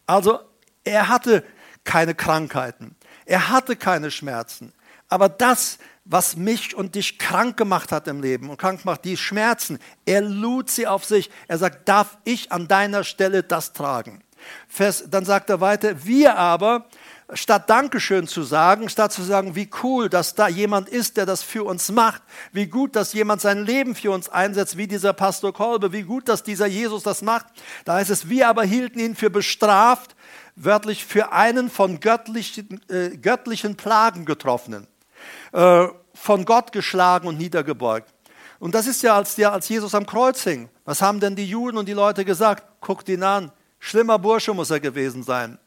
[0.07, 0.39] Also
[0.85, 1.43] er hatte
[1.85, 2.95] keine Krankheiten.
[3.25, 4.73] Er hatte keine Schmerzen.
[5.07, 9.17] Aber das, was mich und dich krank gemacht hat im Leben und krank macht, die
[9.17, 11.31] Schmerzen, er lud sie auf sich.
[11.47, 14.21] Er sagt, darf ich an deiner Stelle das tragen?
[14.67, 16.85] Vers, dann sagt er weiter, wir aber,
[17.33, 21.41] statt Dankeschön zu sagen, statt zu sagen, wie cool, dass da jemand ist, der das
[21.41, 22.21] für uns macht,
[22.51, 26.29] wie gut, dass jemand sein Leben für uns einsetzt, wie dieser Pastor Kolbe, wie gut,
[26.29, 27.47] dass dieser Jesus das macht,
[27.83, 30.15] da heißt es, wir aber hielten ihn für bestraft,
[30.55, 34.87] wörtlich für einen von göttlichen, äh, göttlichen Plagen getroffenen,
[35.51, 38.13] äh, von Gott geschlagen und niedergebeugt.
[38.59, 40.69] Und das ist ja als, der, als Jesus am Kreuz hing.
[40.85, 42.63] Was haben denn die Juden und die Leute gesagt?
[42.79, 43.51] Guckt ihn an.
[43.79, 45.59] Schlimmer Bursche muss er gewesen sein.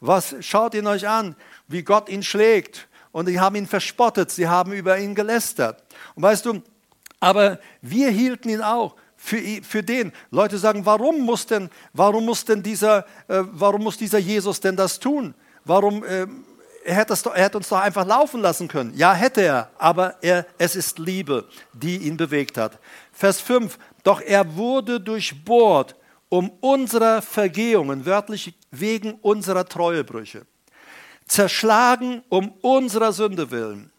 [0.00, 1.36] Was schaut ihn euch an,
[1.68, 2.88] wie Gott ihn schlägt.
[3.12, 5.82] Und die haben ihn verspottet, sie haben über ihn gelästert.
[6.14, 6.62] Und weißt du,
[7.18, 10.12] aber wir hielten ihn auch für, für den.
[10.30, 14.76] Leute sagen, warum muss denn, warum muss denn dieser, äh, warum muss dieser Jesus denn
[14.76, 15.34] das tun?
[15.64, 16.26] Warum, äh,
[16.84, 18.94] er, hätte das, er hätte uns doch einfach laufen lassen können.
[18.96, 22.78] Ja, hätte er, aber er, es ist Liebe, die ihn bewegt hat.
[23.12, 25.96] Vers 5, doch er wurde durchbohrt
[26.30, 30.46] um unserer Vergehungen, wörtlich wegen unserer Treuebrüche,
[31.26, 33.92] zerschlagen um unserer Sünde willen.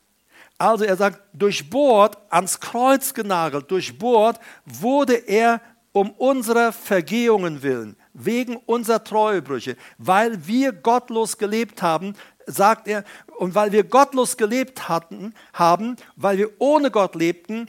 [0.62, 5.60] Also er sagt, durchbohrt, ans Kreuz genagelt, durchbohrt wurde er
[5.92, 12.14] um unserer Vergehungen willen, wegen unserer Treuebrüche, weil wir gottlos gelebt haben,
[12.46, 13.04] sagt er,
[13.40, 17.68] und weil wir gottlos gelebt hatten, haben, weil wir ohne Gott lebten,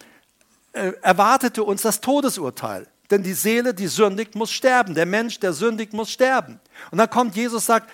[0.73, 2.87] äh, erwartete uns das Todesurteil.
[3.11, 4.95] Denn die Seele, die sündigt, muss sterben.
[4.95, 6.61] Der Mensch, der sündigt, muss sterben.
[6.91, 7.91] Und dann kommt Jesus und sagt,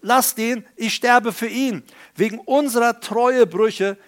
[0.00, 1.82] lass den, ich sterbe für ihn.
[2.14, 3.98] Wegen unserer Treuebrüche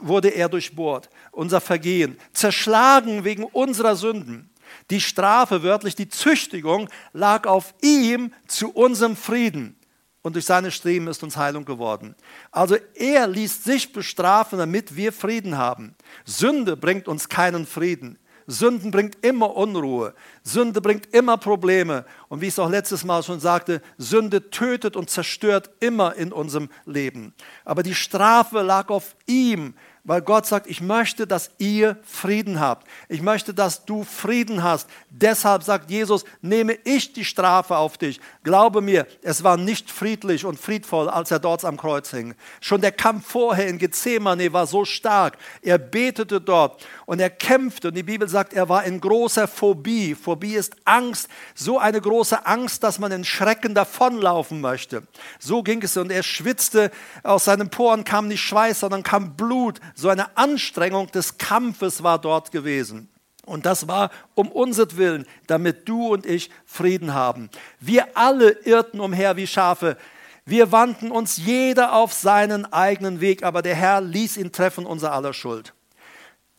[0.00, 4.50] wurde er durchbohrt, unser Vergehen, zerschlagen wegen unserer Sünden.
[4.90, 9.76] Die Strafe, wörtlich die Züchtigung, lag auf ihm zu unserem Frieden.
[10.22, 12.14] Und durch seine Streben ist uns Heilung geworden.
[12.50, 15.94] Also er ließ sich bestrafen, damit wir Frieden haben.
[16.26, 18.18] Sünde bringt uns keinen Frieden.
[18.46, 20.14] Sünden bringt immer Unruhe.
[20.42, 22.04] Sünde bringt immer Probleme.
[22.28, 26.32] Und wie ich es auch letztes Mal schon sagte, Sünde tötet und zerstört immer in
[26.32, 27.32] unserem Leben.
[27.64, 32.86] Aber die Strafe lag auf ihm weil Gott sagt, ich möchte, dass ihr Frieden habt.
[33.08, 34.88] Ich möchte, dass du Frieden hast.
[35.10, 38.20] Deshalb sagt Jesus, nehme ich die Strafe auf dich.
[38.42, 42.34] Glaube mir, es war nicht friedlich und friedvoll, als er dort am Kreuz hing.
[42.60, 45.36] Schon der Kampf vorher in Gethsemane war so stark.
[45.62, 47.88] Er betete dort und er kämpfte.
[47.88, 50.14] Und die Bibel sagt, er war in großer Phobie.
[50.14, 51.28] Phobie ist Angst.
[51.54, 55.02] So eine große Angst, dass man in Schrecken davonlaufen möchte.
[55.38, 55.96] So ging es.
[55.96, 56.90] Und er schwitzte.
[57.22, 62.18] Aus seinen Poren kam nicht Schweiß, sondern kam Blut so eine Anstrengung des Kampfes war
[62.18, 63.08] dort gewesen.
[63.46, 67.50] Und das war um unsertwillen, damit du und ich Frieden haben.
[67.80, 69.96] Wir alle irrten umher wie Schafe.
[70.44, 75.12] Wir wandten uns jeder auf seinen eigenen Weg, aber der Herr ließ ihn treffen, unser
[75.12, 75.74] aller Schuld.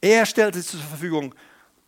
[0.02, 1.36] Er stellte sich zur Verfügung.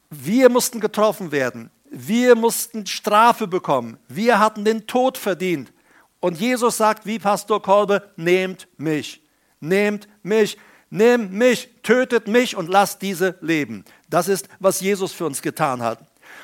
[0.10, 1.72] Wir mussten getroffen werden.
[1.90, 3.98] Wir mussten Strafe bekommen.
[4.08, 5.74] Wir hatten den Tod verdient.
[6.20, 9.22] Und Jesus sagt, wie Pastor Kolbe, nehmt mich.
[9.60, 10.58] Nehmt mich
[10.94, 13.84] nimm mich, tötet mich und lasst diese leben.
[14.10, 16.00] Das ist, was Jesus für uns getan hat.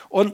[0.09, 0.33] Und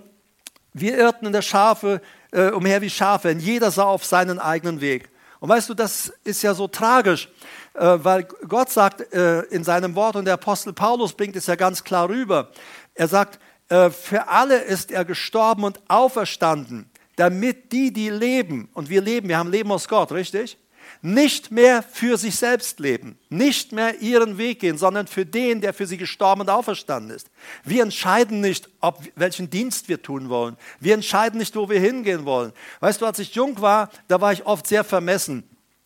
[0.73, 2.01] wir irrten in der Schafe
[2.31, 5.09] äh, umher wie Schafe, und jeder sah auf seinen eigenen Weg.
[5.39, 7.29] Und weißt du, das ist ja so tragisch,
[7.73, 11.55] äh, weil Gott sagt äh, in seinem Wort, und der Apostel Paulus bringt es ja
[11.55, 12.51] ganz klar rüber,
[12.93, 18.89] er sagt, äh, für alle ist er gestorben und auferstanden, damit die, die leben, und
[18.89, 20.57] wir leben, wir haben Leben aus Gott, richtig?
[21.01, 25.73] Nicht mehr für sich selbst leben, nicht mehr ihren Weg gehen, sondern für den, der
[25.73, 27.29] für sie gestorben und auferstanden ist.
[27.63, 30.57] Wir entscheiden nicht, ob, welchen Dienst wir tun wollen.
[30.79, 32.53] Wir entscheiden nicht, wo wir hingehen wollen.
[32.79, 35.43] Weißt du, als ich jung war, da war ich oft sehr vermessen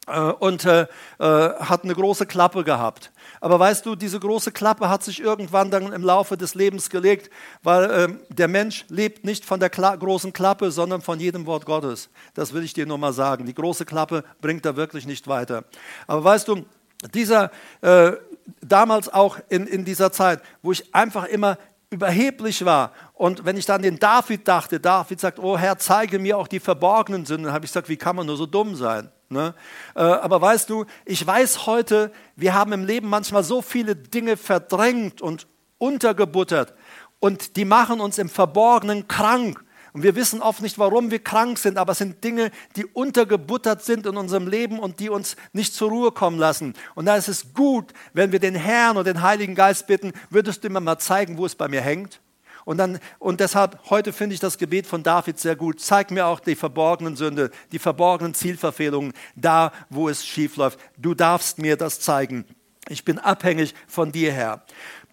[0.08, 0.88] äh, und äh, äh,
[1.20, 3.12] hat eine große Klappe gehabt.
[3.42, 7.30] Aber weißt du, diese große Klappe hat sich irgendwann dann im Laufe des Lebens gelegt,
[7.64, 11.66] weil äh, der Mensch lebt nicht von der Kla großen Klappe, sondern von jedem Wort
[11.66, 12.10] Gottes.
[12.34, 13.46] Das will ich dir nur mal sagen.
[13.46, 15.64] Die große Klappe bringt da wirklich nicht weiter.
[16.08, 16.66] Aber weißt du,
[17.14, 18.14] dieser, äh,
[18.62, 21.58] damals auch in, in dieser Zeit, wo ich einfach immer
[21.90, 22.92] überheblich war.
[23.14, 26.60] Und wenn ich dann den David dachte, David sagt, oh Herr, zeige mir auch die
[26.60, 29.12] verborgenen Sünden, habe ich gesagt, wie kann man nur so dumm sein?
[29.30, 29.54] Ne?
[29.96, 34.38] Äh, aber weißt du, ich weiß heute, wir haben im Leben manchmal so viele Dinge
[34.38, 36.74] verdrängt und untergebuttert
[37.20, 39.64] und die machen uns im Verborgenen krank.
[39.92, 43.84] Und wir wissen oft nicht, warum wir krank sind, aber es sind Dinge, die untergebuttert
[43.84, 46.74] sind in unserem Leben und die uns nicht zur Ruhe kommen lassen.
[46.96, 50.64] Und da ist es gut, wenn wir den Herrn und den Heiligen Geist bitten, würdest
[50.64, 52.22] du mir mal zeigen, wo es bei mir hängt?
[52.70, 55.82] Und, dann, und deshalb, heute finde ich das Gebet von David sehr gut.
[55.82, 60.78] Zeig mir auch die verborgenen Sünde, die verborgenen Zielverfehlungen, da, wo es schief läuft.
[60.96, 62.46] Du darfst mir das zeigen.
[62.88, 64.62] Ich bin abhängig von dir, Herr.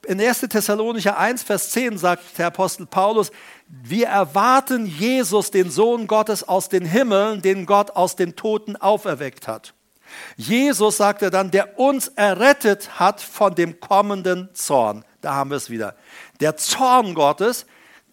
[0.07, 0.41] In 1.
[0.41, 3.31] Thessalonicher 1, Vers 10 sagt der Apostel Paulus,
[3.67, 9.49] wir erwarten Jesus, den Sohn Gottes aus den Himmeln, den Gott aus den Toten auferweckt
[9.49, 9.73] hat.
[10.37, 15.07] Jesus, sagt er dann, der uns errettet hat von dem kommenden Zorn.
[15.27, 15.97] Da haben wir es wieder.
[16.41, 17.67] Der Zorn Gottes,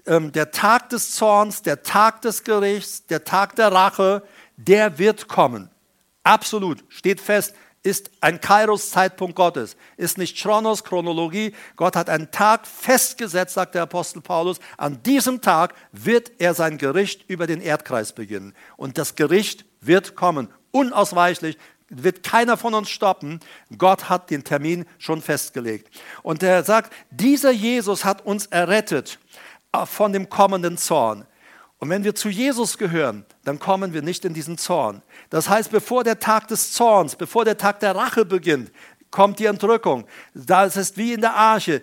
[0.06, 4.24] ähm, der Tag des Zorns, der Tag des Gerichts, der Tag der Rache,
[4.58, 5.70] der wird kommen.
[6.24, 11.54] Absolut, steht fest, ist ein Kairos-Zeitpunkt Gottes, ist nicht Chronos, Chronologie.
[11.76, 14.60] Gott hat einen Tag festgesetzt, sagt der Apostel Paulus.
[14.78, 18.56] An diesem Tag wird er sein Gericht über den Erdkreis beginnen.
[18.78, 21.58] Und das Gericht wird kommen, unausweichlich,
[21.90, 23.40] wird keiner von uns stoppen.
[23.78, 25.90] Gott hat den Termin schon festgelegt.
[26.22, 29.20] Und er sagt, dieser Jesus hat uns errettet
[29.72, 31.26] äh, von dem kommenden Zorn.
[31.80, 35.02] Und wenn wir zu Jesus gehören, dann kommen wir nicht in diesen Zorn.
[35.30, 38.72] Das heißt, bevor der Tag des Zorns, bevor der Tag der Rache beginnt,
[39.12, 40.06] kommt die Entrückung.
[40.34, 41.82] Da ist wie in der Arche.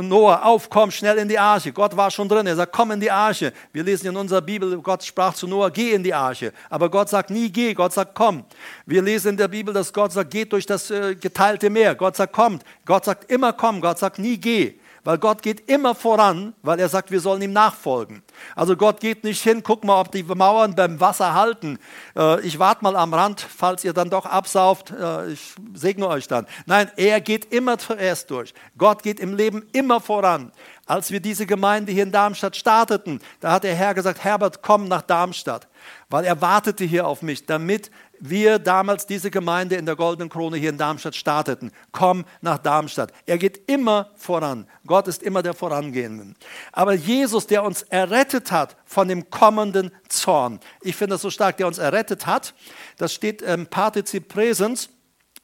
[0.00, 1.72] Noah, auf, komm schnell in die Arche.
[1.72, 2.46] Gott war schon drin.
[2.46, 3.52] Er sagt, komm in die Arche.
[3.72, 6.52] Wir lesen in unserer Bibel, Gott sprach zu Noah, geh in die Arche.
[6.70, 8.44] Aber Gott sagt nie geh, Gott sagt komm.
[8.86, 11.94] Wir lesen in der Bibel, dass Gott sagt, geht durch das äh, geteilte Meer.
[11.94, 12.62] Gott sagt kommt.
[12.84, 13.80] Gott sagt immer komm.
[13.80, 14.74] Gott sagt nie geh
[15.08, 18.22] weil Gott geht immer voran, weil er sagt, wir sollen ihm nachfolgen.
[18.54, 21.78] Also Gott geht nicht hin, guck mal, ob die Mauern beim Wasser halten.
[22.14, 26.28] Äh, ich warte mal am Rand, falls ihr dann doch absauft, äh, ich segne euch
[26.28, 26.46] dann.
[26.66, 28.52] Nein, er geht immer zuerst durch.
[28.76, 30.52] Gott geht im Leben immer voran.
[30.84, 34.88] Als wir diese Gemeinde hier in Darmstadt starteten, da hat der Herr gesagt, Herbert, komm
[34.88, 35.68] nach Darmstadt,
[36.10, 40.56] weil er wartete hier auf mich, damit wir damals diese Gemeinde in der Goldenen Krone
[40.56, 41.70] hier in Darmstadt starteten.
[41.92, 43.12] Komm nach Darmstadt.
[43.26, 44.66] Er geht immer voran.
[44.86, 46.34] Gott ist immer der Vorangehende.
[46.72, 50.60] Aber Jesus, der uns errettet hat von dem kommenden Zorn.
[50.80, 52.54] Ich finde das so stark, der uns errettet hat.
[52.96, 54.88] Das steht im Partizip Präsens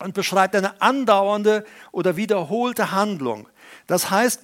[0.00, 3.48] und beschreibt eine andauernde oder wiederholte Handlung.
[3.86, 4.40] Das heißt,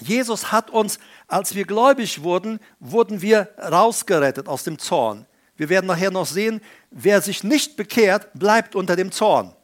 [0.00, 5.26] Jesus hat uns, als wir gläubig wurden, wurden wir rausgerettet aus dem Zorn.
[5.56, 9.54] Wir werden nachher noch sehen, wer sich nicht bekehrt, bleibt unter dem Zorn.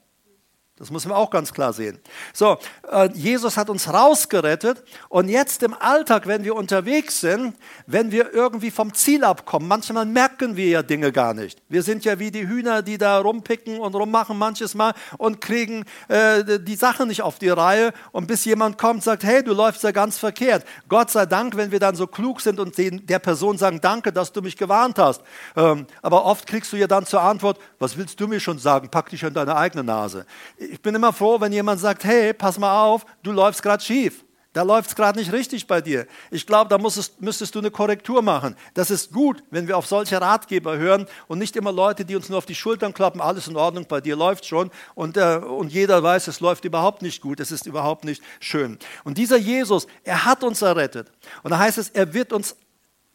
[0.83, 2.01] Das müssen wir auch ganz klar sehen.
[2.33, 2.59] So,
[2.91, 7.55] äh, Jesus hat uns rausgerettet und jetzt im Alltag, wenn wir unterwegs sind,
[7.87, 11.63] wenn wir irgendwie vom Ziel abkommen, manchmal merken wir ja Dinge gar nicht.
[11.69, 15.85] Wir sind ja wie die Hühner, die da rumpicken und rummachen manches Mal und kriegen
[16.09, 19.85] äh, die Sache nicht auf die Reihe und bis jemand kommt, sagt, hey, du läufst
[19.85, 20.65] ja ganz verkehrt.
[20.89, 24.13] Gott sei Dank, wenn wir dann so klug sind und den, der Person sagen, danke,
[24.13, 25.23] dass du mich gewarnt hast.
[25.55, 28.89] Ähm, aber oft kriegst du ja dann zur Antwort, was willst du mir schon sagen?
[28.89, 30.27] Pack dich an deine eigene Nase
[30.73, 34.25] ich bin immer froh, wenn jemand sagt, hey, pass mal auf, du läufst gerade schief.
[34.55, 36.07] Da läuft es gerade nicht richtig bei dir.
[36.31, 38.57] Ich glaube, da musstest, müsstest du eine Korrektur machen.
[38.73, 42.31] Das ist gut, wenn wir auf solche Ratgeber hören und nicht immer Leute, die uns
[42.31, 45.71] nur auf die Schultern klappen, alles in Ordnung, bei dir läuft schon und, äh, und
[45.71, 48.79] jeder weiß, es läuft überhaupt nicht gut, es ist überhaupt nicht schön.
[49.05, 51.13] Und dieser Jesus, er hat uns errettet.
[51.43, 52.57] Und da heißt es, er wird uns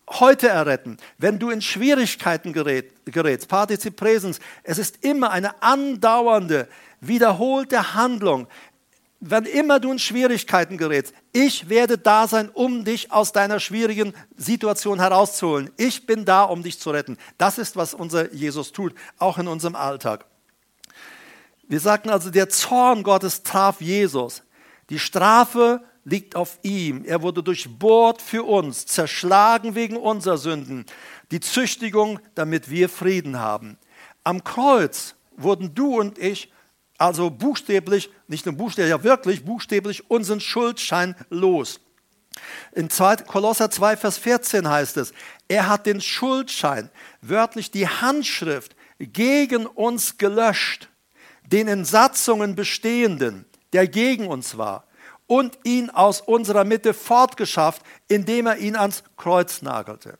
[0.09, 0.97] heute erretten.
[1.17, 6.67] Wenn du in Schwierigkeiten gerät, gerätst, Partizip Präsens, es ist immer eine andauernde,
[6.99, 8.47] wiederholte Handlung.
[9.19, 14.13] Wenn immer du in Schwierigkeiten gerätst, ich werde da sein, um dich aus deiner schwierigen
[14.35, 15.71] Situation herauszuholen.
[15.77, 17.17] Ich bin da, um dich zu retten.
[17.37, 20.25] Das ist, was unser Jesus tut, auch in unserem Alltag.
[21.67, 24.43] Wir sagten also, der Zorn Gottes traf Jesus.
[24.89, 27.03] Die Strafe liegt auf ihm.
[27.03, 30.85] Er wurde durchbohrt für uns, zerschlagen wegen unserer Sünden.
[31.31, 33.77] Die Züchtigung, damit wir Frieden haben.
[34.23, 36.51] Am Kreuz wurden du und ich
[36.97, 41.79] also buchstäblich, nicht nur buchstäblich, ja wirklich buchstäblich unseren Schuldschein los.
[42.73, 45.13] In 2, Kolosser 2, Vers 14 heißt es,
[45.47, 46.89] er hat den Schuldschein,
[47.21, 50.89] wörtlich die Handschrift, gegen uns gelöscht,
[51.45, 54.87] den in Satzungen bestehenden, der gegen uns war,
[55.27, 60.17] und ihn aus unserer Mitte fortgeschafft, indem er ihn ans Kreuz nagelte.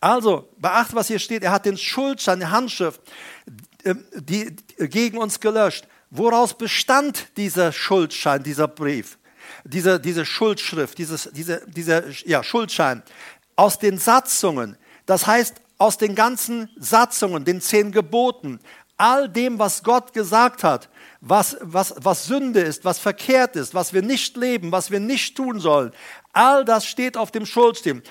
[0.00, 3.00] Also, beachte, was hier steht, er hat den Schuldschein, die Handschrift,
[3.84, 5.86] äh, die, gegen uns gelöscht.
[6.14, 9.16] Woraus bestand dieser Schuldschein, dieser Brief,
[9.64, 13.02] diese, diese Schuldschrift, dieses, diese, dieser ja, Schuldschein?
[13.56, 18.60] Aus den Satzungen, das heißt aus den ganzen Satzungen, den zehn Geboten,
[18.98, 20.90] all dem, was Gott gesagt hat,
[21.22, 25.34] was, was, was Sünde ist, was verkehrt ist, was wir nicht leben, was wir nicht
[25.34, 25.92] tun sollen,
[26.34, 28.02] all das steht auf dem Schuldstimm.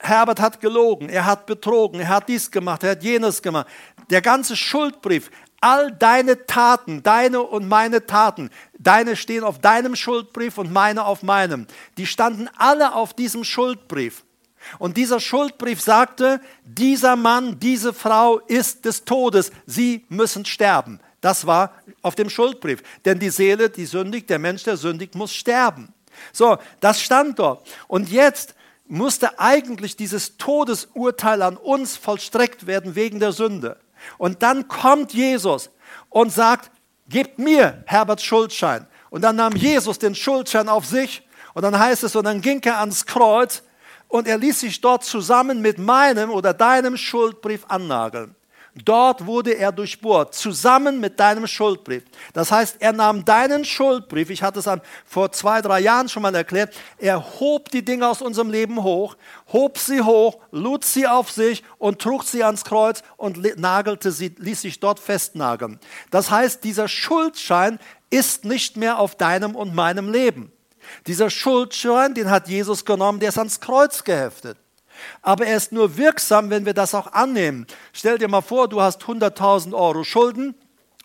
[0.00, 3.66] Herbert hat gelogen, er hat betrogen, er hat dies gemacht, er hat jenes gemacht.
[4.08, 10.56] Der ganze Schuldbrief, All deine Taten, deine und meine Taten, deine stehen auf deinem Schuldbrief
[10.56, 11.66] und meine auf meinem.
[11.98, 14.24] Die standen alle auf diesem Schuldbrief.
[14.78, 21.00] Und dieser Schuldbrief sagte, dieser Mann, diese Frau ist des Todes, sie müssen sterben.
[21.20, 22.82] Das war auf dem Schuldbrief.
[23.04, 25.92] Denn die Seele, die sündigt, der Mensch, der sündigt, muss sterben.
[26.32, 27.66] So, das stand dort.
[27.88, 28.54] Und jetzt
[28.86, 33.78] musste eigentlich dieses Todesurteil an uns vollstreckt werden wegen der Sünde.
[34.18, 35.70] Und dann kommt Jesus
[36.08, 36.70] und sagt,
[37.08, 38.86] gebt mir Herberts Schuldschein.
[39.10, 42.62] Und dann nahm Jesus den Schuldschein auf sich und dann heißt es, und dann ging
[42.62, 43.62] er ans Kreuz
[44.08, 48.34] und er ließ sich dort zusammen mit meinem oder deinem Schuldbrief annageln.
[48.74, 52.04] Dort wurde er durchbohrt, zusammen mit deinem Schuldbrief.
[52.32, 54.68] Das heißt, er nahm deinen Schuldbrief, ich hatte es
[55.04, 59.16] vor zwei, drei Jahren schon mal erklärt, er hob die Dinge aus unserem Leben hoch,
[59.52, 64.34] hob sie hoch, lud sie auf sich und trug sie ans Kreuz und nagelte sie,
[64.38, 65.80] ließ sich dort festnageln.
[66.12, 67.80] Das heißt, dieser Schuldschein
[68.10, 70.52] ist nicht mehr auf deinem und meinem Leben.
[71.06, 74.56] Dieser Schuldschein, den hat Jesus genommen, der ist ans Kreuz geheftet.
[75.22, 77.66] Aber er ist nur wirksam, wenn wir das auch annehmen.
[77.92, 80.54] Stell dir mal vor, du hast 100.000 Euro Schulden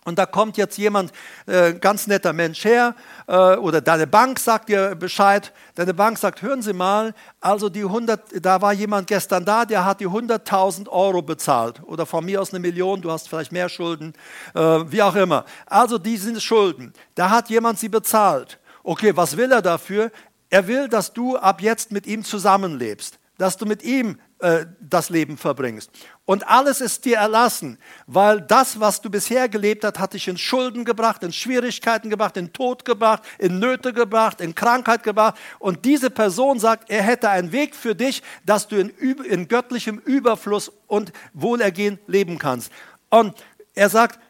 [0.06, 1.10] Und da kommt jetzt jemand,
[1.46, 2.94] äh, ganz netter Mensch her,
[3.26, 5.52] äh, oder deine Bank sagt dir Bescheid.
[5.74, 9.84] Deine Bank sagt, hören Sie mal, also die 100, da war jemand gestern da, der
[9.84, 11.82] hat die 100.000 Euro bezahlt.
[11.82, 14.12] Oder von mir aus eine Million, du hast vielleicht mehr Schulden,
[14.54, 15.44] äh, wie auch immer.
[15.66, 16.92] Also die sind Schulden.
[17.16, 18.60] Da hat jemand sie bezahlt.
[18.84, 20.12] Okay, was will er dafür?
[20.50, 25.10] Er will, dass du ab jetzt mit ihm zusammenlebst, dass du mit ihm äh, das
[25.10, 25.90] Leben verbringst.
[26.24, 30.36] Und alles ist dir erlassen, weil das, was du bisher gelebt hast, hat dich in
[30.36, 35.36] Schulden gebracht, in Schwierigkeiten gebracht, in Tod gebracht, in Nöte gebracht, in Krankheit gebracht.
[35.58, 39.98] Und diese Person sagt, er hätte einen Weg für dich, dass du in, in göttlichem
[39.98, 42.72] Überfluss und Wohlergehen leben kannst.
[43.08, 43.34] Und
[43.74, 44.20] er sagt,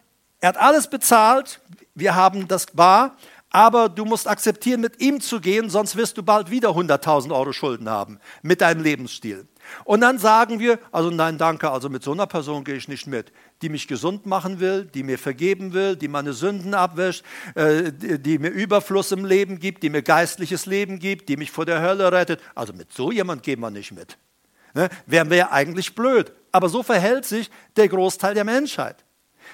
[0.41, 1.61] er hat alles bezahlt,
[1.95, 3.17] wir haben das bar,
[3.57, 7.55] aber du musst akzeptieren, mit ihm zu gehen, sonst wirst du bald wieder 100.000 Euro
[7.55, 9.47] Schulden haben mit deinem Lebensstil.
[9.85, 13.07] Und dann sagen wir, also nein, danke, also mit so einer Person gehe ich nicht
[13.07, 13.33] mit,
[13.63, 18.39] die mich gesund machen will, die mir vergeben will, die meine Sünden abwäscht, äh, die,
[18.39, 22.13] mir Überfluss im Leben gibt, die mir geistliches Leben gibt, die mich vor der Hölle
[22.13, 22.43] rettet.
[22.55, 24.19] Also mit so jemand gehen wir nicht mit.
[24.75, 24.91] Ne?
[25.07, 26.31] Wären wir ja eigentlich blöd.
[26.53, 29.06] Aber so verhält sich der Großteil der Menschheit.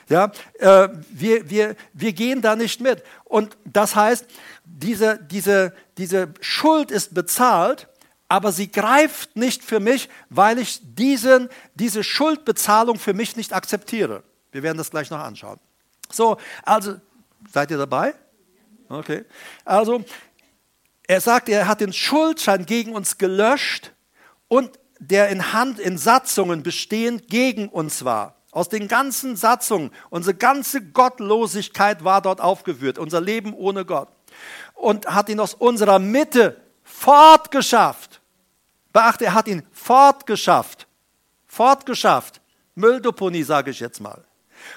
[0.09, 3.03] Ja, äh, wir, wir, wir gehen da nicht mit.
[3.25, 4.27] Und das heißt,
[4.65, 7.89] diese, diese, diese Schuld ist bezahlt
[8.33, 14.23] aber sie greift nicht für mich, weil ich diesen, diese Schuldbezahlung für mich nicht akzeptiere.
[14.53, 15.61] Wir werden das gleich noch anschauen.
[16.11, 16.95] So, also,
[17.53, 18.15] seid ihr dabei?
[18.89, 19.27] Okay.
[19.67, 20.03] Also,
[21.07, 23.93] er sagt, er hat den Schuldschein gegen uns gelöscht
[24.49, 28.37] und der in Hand, in Satzungen bestehend gegen uns war.
[28.53, 34.09] Aus den ganzen Satzungen, unsere ganze Gottlosigkeit war dort aufgeführt, unser Leben ohne Gott.
[34.75, 38.21] Und hat ihn aus unserer Mitte fortgeschafft.
[38.93, 40.87] Beachte, er hat ihn fortgeschafft.
[41.47, 42.43] Fortgeschafft.
[42.75, 44.25] Mülldeponie, sage ich jetzt mal.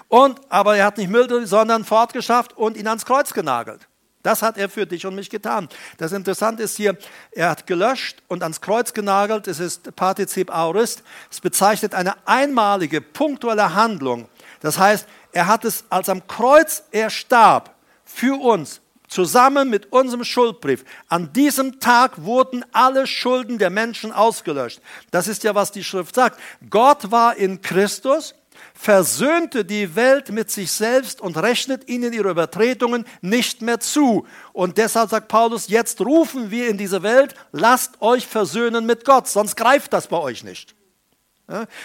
[0.07, 3.87] Und, aber er hat nicht Müll, sondern fortgeschafft und ihn ans Kreuz genagelt.
[4.25, 5.69] Das hat er für dich und mich getan.
[5.99, 6.97] Das Interessante ist hier,
[7.31, 9.47] er hat gelöscht und ans Kreuz genagelt.
[9.47, 11.03] Es ist Partizip Aurist.
[11.29, 14.27] Es bezeichnet eine einmalige, punktuelle Handlung.
[14.61, 20.23] Das heißt, er hat es, als am Kreuz er starb, für uns, zusammen mit unserem
[20.23, 20.85] Schuldbrief.
[21.07, 24.81] An diesem Tag wurden alle Schulden der Menschen ausgelöscht.
[25.11, 26.39] Das ist ja, was die Schrift sagt.
[26.71, 28.33] Gott war in Christus,
[28.75, 34.27] versöhnte die Welt mit sich selbst und rechnet ihnen ihre Übertretungen nicht mehr zu.
[34.53, 39.27] Und deshalb sagt Paulus, jetzt rufen wir in diese Welt, lasst euch versöhnen mit Gott,
[39.27, 40.75] sonst greift das bei euch nicht.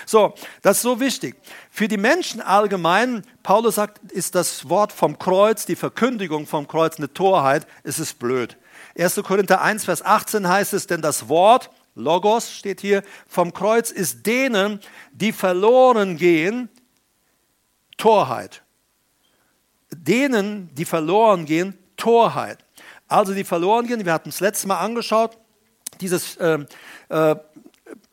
[0.07, 1.36] So, das ist so wichtig.
[1.70, 6.97] Für die Menschen allgemein, Paulus sagt, ist das Wort vom Kreuz, die Verkündigung vom Kreuz
[6.97, 8.57] eine Torheit, es ist blöd.
[8.99, 9.16] 1.
[9.22, 14.26] Korinther 1, Vers 18 heißt es, denn das Wort, Logos steht hier, vom Kreuz ist
[14.26, 14.80] denen,
[15.12, 16.70] die verloren gehen,
[18.01, 18.62] Torheit.
[19.92, 22.59] Denen, die verloren gehen, Torheit.
[23.07, 25.36] Also die verloren gehen, wir hatten es letztes Mal angeschaut,
[26.01, 26.64] dieses äh,
[27.11, 27.36] äh,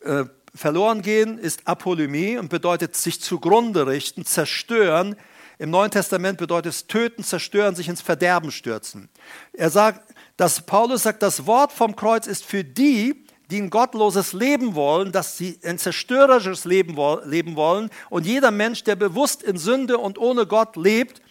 [0.00, 0.24] äh,
[0.54, 5.16] verloren gehen ist Apolymie und bedeutet sich zugrunde richten, zerstören.
[5.58, 9.08] Im Neuen Testament bedeutet es töten, zerstören, sich ins Verderben stürzen.
[9.52, 14.32] Er sagt, dass Paulus sagt, das Wort vom Kreuz ist für die, die ein gottloses
[14.32, 17.90] Leben wollen, dass sie ein zerstörerisches Leben leben wollen.
[18.10, 21.22] Und jeder Mensch, der bewusst in Sünde und ohne Gott lebt,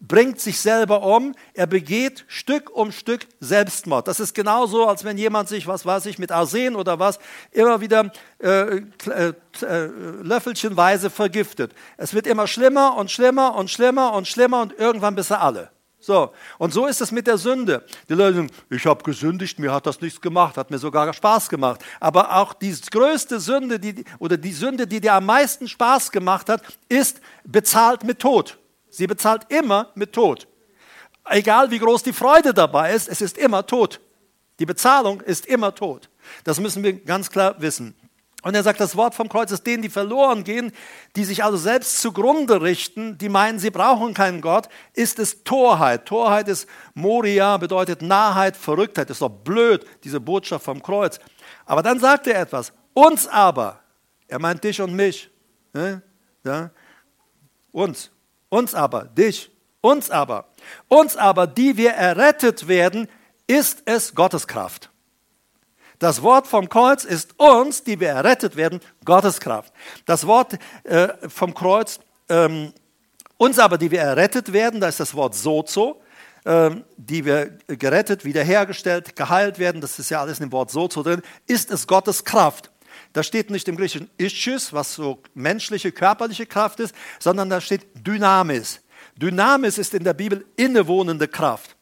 [0.00, 4.08] bringt sich selber um, er begeht Stück um Stück Selbstmord.
[4.08, 7.20] Das ist genauso, als wenn jemand sich, was weiß ich, mit Arsen oder was,
[7.52, 9.32] immer wieder äh, äh,
[9.62, 9.86] äh,
[10.22, 11.72] löffelchenweise vergiftet.
[11.96, 15.70] Es wird immer schlimmer und schlimmer und schlimmer und schlimmer und irgendwann bist du alle.
[16.04, 17.86] So, und so ist es mit der Sünde.
[18.08, 21.48] Die Leute sagen, ich habe gesündigt, mir hat das nichts gemacht, hat mir sogar Spaß
[21.48, 21.80] gemacht.
[22.00, 26.48] Aber auch die größte Sünde, die, oder die Sünde, die dir am meisten Spaß gemacht
[26.48, 28.58] hat, ist bezahlt mit Tod.
[28.90, 30.48] Sie bezahlt immer mit Tod.
[31.24, 34.00] Egal wie groß die Freude dabei ist, es ist immer Tod.
[34.58, 36.10] Die Bezahlung ist immer Tod.
[36.42, 37.94] Das müssen wir ganz klar wissen.
[38.42, 40.72] Und er sagt, das Wort vom Kreuz ist denen, die verloren gehen,
[41.14, 46.06] die sich also selbst zugrunde richten, die meinen, sie brauchen keinen Gott, ist es Torheit.
[46.06, 49.10] Torheit ist Moria, bedeutet Nahheit, Verrücktheit.
[49.10, 51.20] Ist doch blöd, diese Botschaft vom Kreuz.
[51.66, 52.72] Aber dann sagt er etwas.
[52.94, 53.80] Uns aber,
[54.26, 55.30] er meint dich und mich,
[55.72, 56.02] ne?
[56.44, 56.70] ja,
[57.70, 58.10] uns,
[58.48, 60.48] uns aber, dich, uns aber,
[60.88, 63.08] uns aber, die wir errettet werden,
[63.46, 64.91] ist es Gottes Kraft.
[66.02, 69.72] Das Wort vom Kreuz ist uns, die wir errettet werden, Gottes Kraft.
[70.04, 72.72] Das Wort äh, vom Kreuz, ähm,
[73.36, 76.02] uns aber, die wir errettet werden, da ist das Wort sozo,
[76.44, 81.04] ähm, die wir gerettet, wiederhergestellt, geheilt werden, das ist ja alles in dem Wort sozo
[81.04, 82.72] drin, ist es Gottes Kraft.
[83.12, 87.86] Da steht nicht im Griechischen Ischus, was so menschliche, körperliche Kraft ist, sondern da steht
[88.04, 88.80] Dynamis.
[89.14, 91.76] Dynamis ist in der Bibel innewohnende Kraft.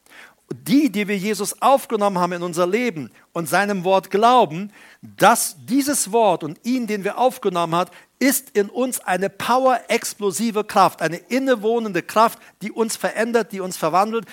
[0.53, 6.11] Die, die wir Jesus aufgenommen haben in unser Leben und seinem Wort glauben, dass dieses
[6.11, 12.03] Wort und ihn, den wir aufgenommen haben, ist in uns eine power-explosive Kraft, eine innewohnende
[12.03, 14.27] Kraft, die uns verändert, die uns verwandelt,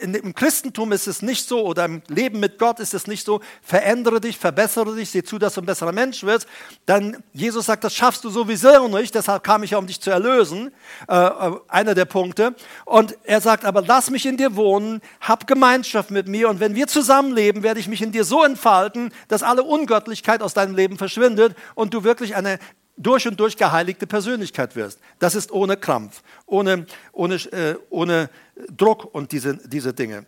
[0.00, 3.40] im Christentum ist es nicht so oder im Leben mit Gott ist es nicht so,
[3.62, 6.46] verändere dich, verbessere dich, sieh zu, dass du ein besserer Mensch wirst.
[6.86, 10.10] Dann Jesus sagt, das schaffst du sowieso nicht, deshalb kam ich ja, um dich zu
[10.10, 10.72] erlösen.
[11.08, 12.54] Äh, äh, einer der Punkte.
[12.84, 16.74] Und er sagt, aber lass mich in dir wohnen, hab Gemeinschaft mit mir und wenn
[16.74, 20.98] wir zusammenleben, werde ich mich in dir so entfalten, dass alle Ungöttlichkeit aus deinem Leben
[20.98, 22.58] verschwindet und du wirklich eine
[22.98, 25.00] durch und durch geheiligte Persönlichkeit wirst.
[25.18, 28.28] Das ist ohne Krampf, ohne, ohne, äh, ohne
[28.76, 30.26] Druck und diese, diese Dinge.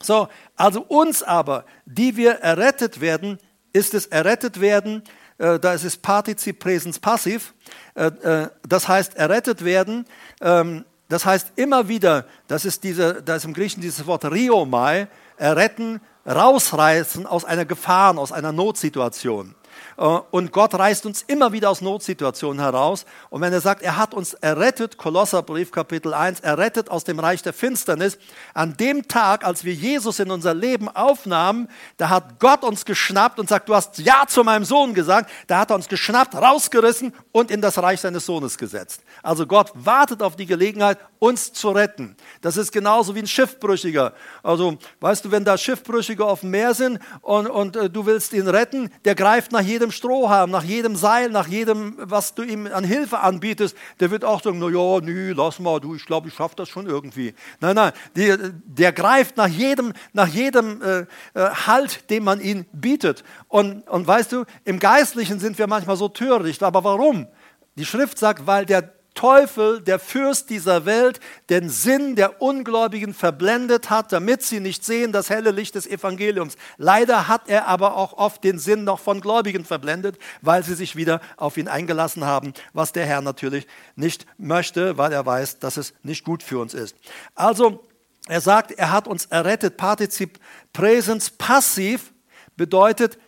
[0.00, 3.38] So, also uns aber, die wir errettet werden,
[3.72, 5.02] ist es errettet werden,
[5.38, 7.54] äh, da ist es Partizip Präsens Passiv,
[7.94, 10.06] äh, äh, das heißt errettet werden,
[10.40, 15.08] ähm, das heißt immer wieder, das ist, diese, da ist im Griechen dieses Wort Riomai,
[15.36, 19.54] erretten, rausreißen aus einer Gefahr, aus einer Notsituation.
[20.02, 23.06] Äh, und Gott reißt uns immer wieder aus Notsituationen heraus.
[23.30, 27.42] Und wenn er sagt, er hat uns errettet, Kolosserbrief Kapitel 1, errettet aus dem Reich
[27.42, 28.18] der Finsternis,
[28.52, 33.38] an dem Tag, als wir Jesus in unser Leben aufnahmen, da hat Gott uns geschnappt
[33.38, 35.30] und sagt, du hast Ja zu meinem Sohn gesagt.
[35.46, 39.02] Da hat er uns geschnappt, rausgerissen und in das Reich seines Sohnes gesetzt.
[39.22, 42.16] Also Gott wartet auf die Gelegenheit, uns zu retten.
[42.40, 44.12] Das ist genauso wie ein Schiffbrüchiger.
[44.42, 48.32] Also, weißt du, wenn da Schiffbrüchige auf dem Meer sind und, und äh, du willst
[48.32, 52.66] ihn retten, der greift nach jedem Strohhalm, nach jedem Seil, nach jedem, was du ihm
[52.66, 56.28] an Hilfe anbietest, der wird auch sagen, na ja, nee, lass mal, du, ich glaube,
[56.28, 57.34] ich schaffe das schon irgendwie.
[57.60, 62.64] Nein, nein, der, der greift nach jedem, nach jedem äh, äh, Halt, den man ihm
[62.72, 63.22] bietet.
[63.48, 67.28] Und, und weißt du, im Geistlichen sind wir manchmal so töricht, aber warum?
[67.76, 73.90] Die Schrift sagt, weil der Teufel, der Fürst dieser Welt, den Sinn der Ungläubigen verblendet
[73.90, 76.56] hat, damit sie nicht sehen das helle Licht des Evangeliums.
[76.78, 80.96] Leider hat er aber auch oft den Sinn noch von Gläubigen verblendet, weil sie sich
[80.96, 85.76] wieder auf ihn eingelassen haben, was der Herr natürlich nicht möchte, weil er weiß, dass
[85.76, 86.96] es nicht gut für uns ist.
[87.34, 87.86] Also,
[88.28, 89.76] er sagt, er hat uns errettet.
[89.76, 90.38] Partizip
[90.72, 92.12] Präsens passiv
[92.56, 93.18] bedeutet,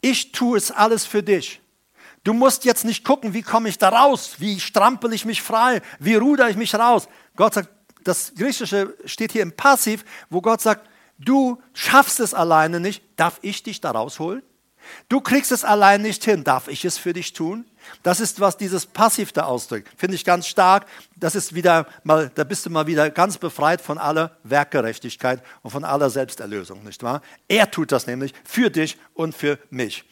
[0.00, 1.60] ich tue es alles für dich.
[2.26, 5.80] Du musst jetzt nicht gucken, wie komme ich da raus, wie strampel ich mich frei,
[6.00, 7.06] wie ruder ich mich raus.
[7.36, 7.68] Gott sagt,
[8.02, 13.38] das Griechische steht hier im Passiv, wo Gott sagt, du schaffst es alleine nicht, darf
[13.42, 14.42] ich dich da rausholen?
[15.08, 17.64] Du kriegst es allein nicht hin, darf ich es für dich tun?
[18.02, 19.88] Das ist, was dieses Passiv da ausdrückt.
[19.96, 20.86] Finde ich ganz stark.
[21.14, 25.70] Das ist wieder mal, da bist du mal wieder ganz befreit von aller Werkgerechtigkeit und
[25.70, 27.22] von aller Selbsterlösung, nicht wahr?
[27.46, 30.02] Er tut das nämlich für dich und für mich.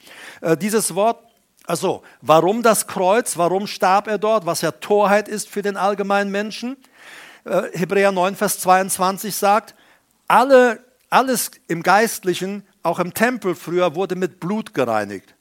[0.40, 1.33] Äh, dieses Wort
[1.66, 3.38] also, warum das Kreuz?
[3.38, 4.44] Warum starb er dort?
[4.44, 6.76] Was ja Torheit ist für den allgemeinen Menschen.
[7.44, 9.74] Äh, Hebräer 9, Vers 22 sagt,
[10.28, 15.34] alle, alles im Geistlichen, auch im Tempel früher, wurde mit Blut gereinigt.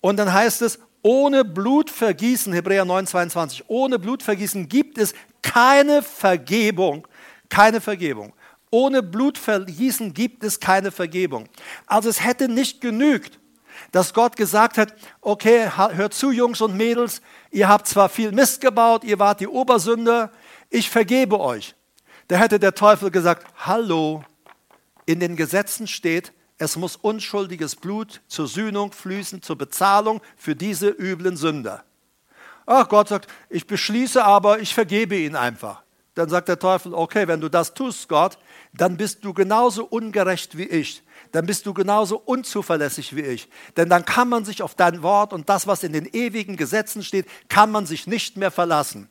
[0.00, 7.06] Und dann heißt es, ohne Blutvergießen, Hebräer 9, 22, ohne Blutvergießen gibt es keine Vergebung.
[7.50, 8.32] Keine Vergebung.
[8.70, 11.48] Ohne Blutvergießen gibt es keine Vergebung.
[11.86, 13.38] Also es hätte nicht genügt,
[13.92, 18.60] dass Gott gesagt hat, okay, hört zu, Jungs und Mädels, ihr habt zwar viel Mist
[18.60, 20.30] gebaut, ihr wart die Obersünder,
[20.70, 21.74] ich vergebe euch.
[22.28, 24.24] Da hätte der Teufel gesagt, hallo,
[25.06, 30.88] in den Gesetzen steht, es muss unschuldiges Blut zur Sühnung fließen, zur Bezahlung für diese
[30.88, 31.84] üblen Sünder.
[32.66, 35.82] Ach, Gott sagt, ich beschließe aber, ich vergebe ihn einfach.
[36.14, 38.38] Dann sagt der Teufel, okay, wenn du das tust, Gott,
[38.74, 41.02] dann bist du genauso ungerecht wie ich
[41.32, 43.48] dann bist du genauso unzuverlässig wie ich.
[43.76, 47.02] Denn dann kann man sich auf dein Wort und das, was in den ewigen Gesetzen
[47.02, 49.08] steht, kann man sich nicht mehr verlassen.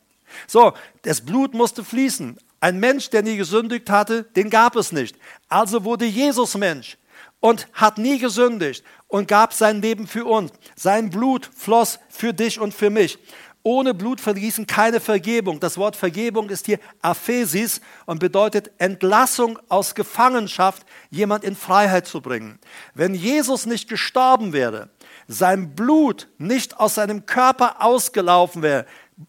[0.48, 2.38] So, das Blut musste fließen.
[2.60, 5.16] Ein Mensch, der nie gesündigt hatte, den gab es nicht.
[5.48, 6.98] Also wurde Jesus Mensch
[7.40, 10.52] und hat nie gesündigt und gab sein Leben für uns.
[10.76, 13.20] Sein Blut floss für dich und für mich
[13.68, 15.60] ohne Blutvergießen keine Vergebung.
[15.60, 22.22] Das Wort Vergebung ist hier Aphesis und bedeutet Entlassung aus Gefangenschaft, jemand in Freiheit zu
[22.22, 22.60] bringen.
[22.94, 24.88] Wenn Jesus nicht gestorben wäre,
[25.28, 28.86] sein Blut nicht aus seinem Körper ausgelaufen wäre,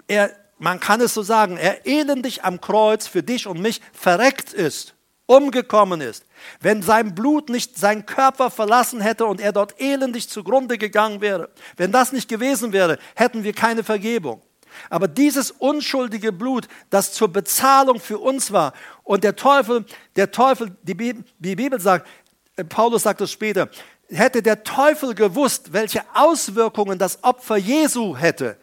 [0.07, 4.53] er, man kann es so sagen, er elendig am Kreuz für dich und mich verreckt
[4.53, 4.95] ist,
[5.29, 6.25] umgekommen ist,
[6.61, 11.51] wenn sein Blut nicht seinen Körper verlassen hätte und er dort elendig zugrunde gegangen wäre,
[11.77, 14.43] wenn das nicht gewesen wäre, hätten wir keine Vergebung.
[14.89, 18.73] Aber dieses unschuldige Blut, das zur Bezahlung für uns war,
[19.05, 19.85] und der Teufel,
[20.17, 22.09] der Teufel, die Bibel sagt,
[22.57, 23.69] äh, Paulus sagt es später,
[24.09, 28.57] hätte der Teufel gewusst, welche Auswirkungen das Opfer Jesu hätte,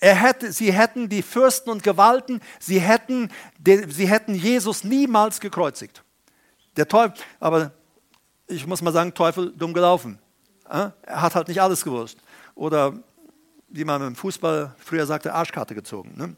[0.00, 3.30] Er hätte, sie hätten die Fürsten und Gewalten, sie hätten,
[3.64, 6.04] sie hätten Jesus niemals gekreuzigt.
[6.78, 7.72] Der Teufel, aber
[8.46, 10.18] ich muss mal sagen, Teufel dumm gelaufen.
[10.68, 12.18] Er hat halt nicht alles gewusst.
[12.54, 12.94] Oder
[13.68, 16.14] wie man im Fußball früher sagte, Arschkarte gezogen.
[16.16, 16.36] Ne?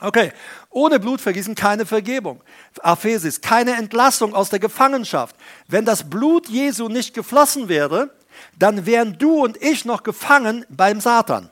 [0.00, 0.32] Okay,
[0.70, 2.42] ohne Blutvergießen keine Vergebung.
[2.80, 5.36] Aphesis, keine Entlassung aus der Gefangenschaft.
[5.68, 8.10] Wenn das Blut Jesu nicht geflossen wäre,
[8.58, 11.50] dann wären du und ich noch gefangen beim Satan.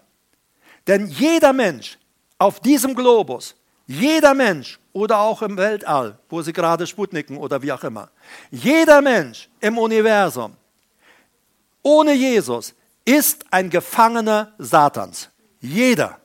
[0.86, 1.98] Denn jeder Mensch
[2.38, 3.54] auf diesem Globus,
[3.90, 8.08] jeder Mensch oder auch im Weltall, wo sie gerade Sputniken oder wie auch immer,
[8.52, 10.56] jeder Mensch im Universum
[11.82, 12.74] ohne Jesus
[13.04, 15.30] ist ein Gefangener Satans.
[15.60, 16.18] Jeder.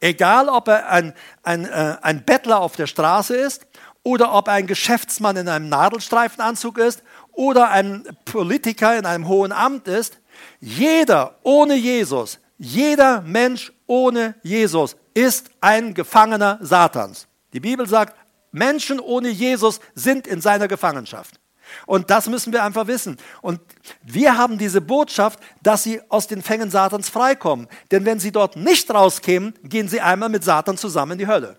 [0.00, 3.66] Egal, ob er ein, ein, äh, ein Bettler auf der Straße ist
[4.02, 9.52] oder ob er ein Geschäftsmann in einem Nadelstreifenanzug ist oder ein Politiker in einem hohen
[9.52, 10.18] Amt ist,
[10.60, 17.26] jeder ohne Jesus, jeder Mensch ohne Jesus ist ein Gefangener Satans.
[17.52, 18.16] Die Bibel sagt,
[18.52, 21.40] Menschen ohne Jesus sind in seiner Gefangenschaft.
[21.84, 23.18] Und das müssen wir einfach wissen.
[23.42, 23.60] Und
[24.02, 27.68] wir haben diese Botschaft, dass sie aus den Fängen Satans freikommen.
[27.90, 31.58] Denn wenn sie dort nicht rauskämen, gehen sie einmal mit Satan zusammen in die Hölle.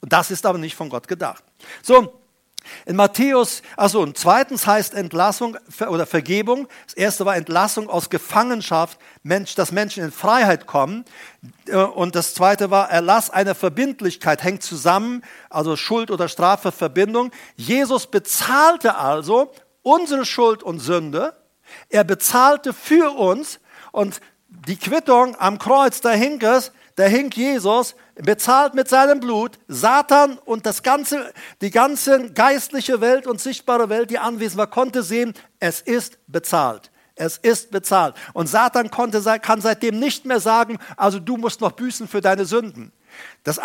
[0.00, 1.44] Und das ist aber nicht von Gott gedacht.
[1.82, 2.21] So,
[2.86, 5.56] in Matthäus, also und zweitens heißt Entlassung
[5.88, 6.68] oder Vergebung.
[6.86, 11.04] Das erste war Entlassung aus Gefangenschaft, Mensch, dass Menschen in Freiheit kommen.
[11.66, 17.32] Äh, und das zweite war Erlass einer Verbindlichkeit, hängt zusammen, also Schuld oder Strafe, Verbindung.
[17.56, 19.52] Jesus bezahlte also
[19.82, 21.34] unsere Schuld und Sünde.
[21.88, 23.60] Er bezahlte für uns
[23.92, 29.58] und die Quittung am Kreuz, da hing es, da hing Jesus bezahlt mit seinem Blut
[29.68, 35.02] Satan und das ganze, die ganze geistliche Welt und sichtbare Welt, die anwesend war, konnte
[35.02, 36.90] sehen, es ist bezahlt.
[37.14, 38.14] Es ist bezahlt.
[38.32, 42.46] Und Satan konnte, kann seitdem nicht mehr sagen, also du musst noch büßen für deine
[42.46, 42.92] Sünden.
[43.44, 43.60] Das,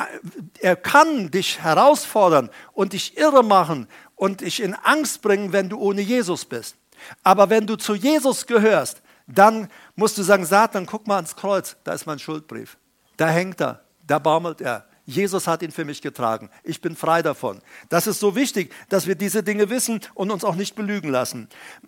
[0.60, 5.78] er kann dich herausfordern und dich irre machen und dich in Angst bringen, wenn du
[5.78, 6.76] ohne Jesus bist.
[7.24, 11.78] Aber wenn du zu Jesus gehörst, dann musst du sagen, Satan, guck mal ans Kreuz,
[11.84, 12.78] da ist mein Schuldbrief.
[13.18, 14.86] Da hängt er da baumelt er.
[15.06, 16.50] Jesus hat ihn für mich getragen.
[16.64, 17.62] Ich bin frei davon.
[17.90, 21.48] Das ist so wichtig, dass wir diese Dinge wissen und uns auch nicht belügen lassen.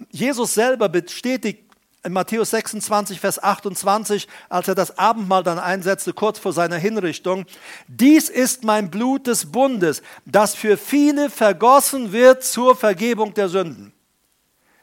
[0.09, 1.65] Jesus selber bestätigt
[2.03, 7.45] in Matthäus 26, Vers 28, als er das Abendmahl dann einsetzte, kurz vor seiner Hinrichtung,
[7.89, 13.91] dies ist mein Blut des Bundes, das für viele vergossen wird zur Vergebung der Sünden.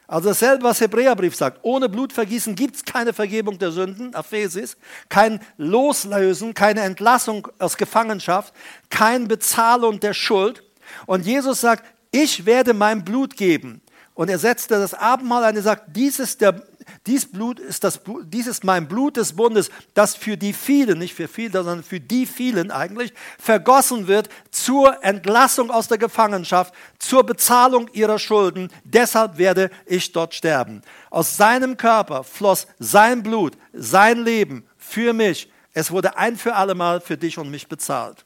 [0.07, 1.59] Also dasselbe, was Hebräerbrief sagt.
[1.63, 4.77] Ohne Blutvergießen gibt es keine Vergebung der Sünden, Aphesis,
[5.09, 8.53] kein Loslösen, keine Entlassung aus Gefangenschaft,
[8.89, 10.63] kein Bezahlung der Schuld.
[11.05, 13.81] Und Jesus sagt, ich werde mein Blut geben.
[14.13, 16.63] Und er setzte das Abendmahl ein, er sagt, dies ist der,
[17.07, 21.13] dies, Blut ist das, dies ist mein Blut des Bundes, das für die vielen, nicht
[21.13, 27.23] für viele, sondern für die vielen eigentlich, vergossen wird zur Entlassung aus der Gefangenschaft, zur
[27.23, 28.69] Bezahlung ihrer Schulden.
[28.83, 30.81] Deshalb werde ich dort sterben.
[31.09, 35.49] Aus seinem Körper floss sein Blut, sein Leben für mich.
[35.73, 38.25] Es wurde ein für allemal für dich und mich bezahlt.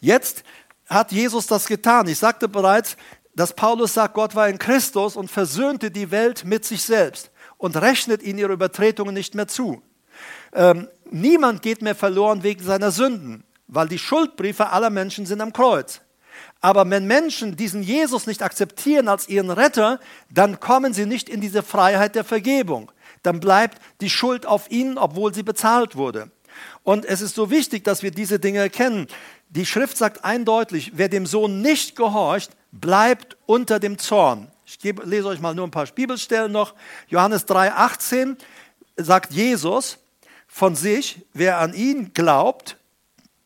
[0.00, 0.42] Jetzt
[0.88, 2.08] hat Jesus das getan.
[2.08, 2.96] Ich sagte bereits,
[3.34, 7.76] dass Paulus sagt, Gott war in Christus und versöhnte die Welt mit sich selbst und
[7.76, 9.82] rechnet ihnen ihre Übertretungen nicht mehr zu.
[10.52, 15.52] Ähm, niemand geht mehr verloren wegen seiner Sünden, weil die Schuldbriefe aller Menschen sind am
[15.52, 16.00] Kreuz.
[16.60, 20.00] Aber wenn Menschen diesen Jesus nicht akzeptieren als ihren Retter,
[20.30, 22.90] dann kommen sie nicht in diese Freiheit der Vergebung.
[23.22, 26.30] Dann bleibt die Schuld auf ihnen, obwohl sie bezahlt wurde.
[26.82, 29.06] Und es ist so wichtig, dass wir diese Dinge erkennen.
[29.50, 34.50] Die Schrift sagt eindeutig, wer dem Sohn nicht gehorcht, bleibt unter dem Zorn.
[34.70, 36.74] Ich lese euch mal nur ein paar Bibelstellen noch.
[37.08, 38.36] Johannes 3,18
[38.98, 39.96] sagt Jesus
[40.46, 42.76] von sich, wer an ihn glaubt,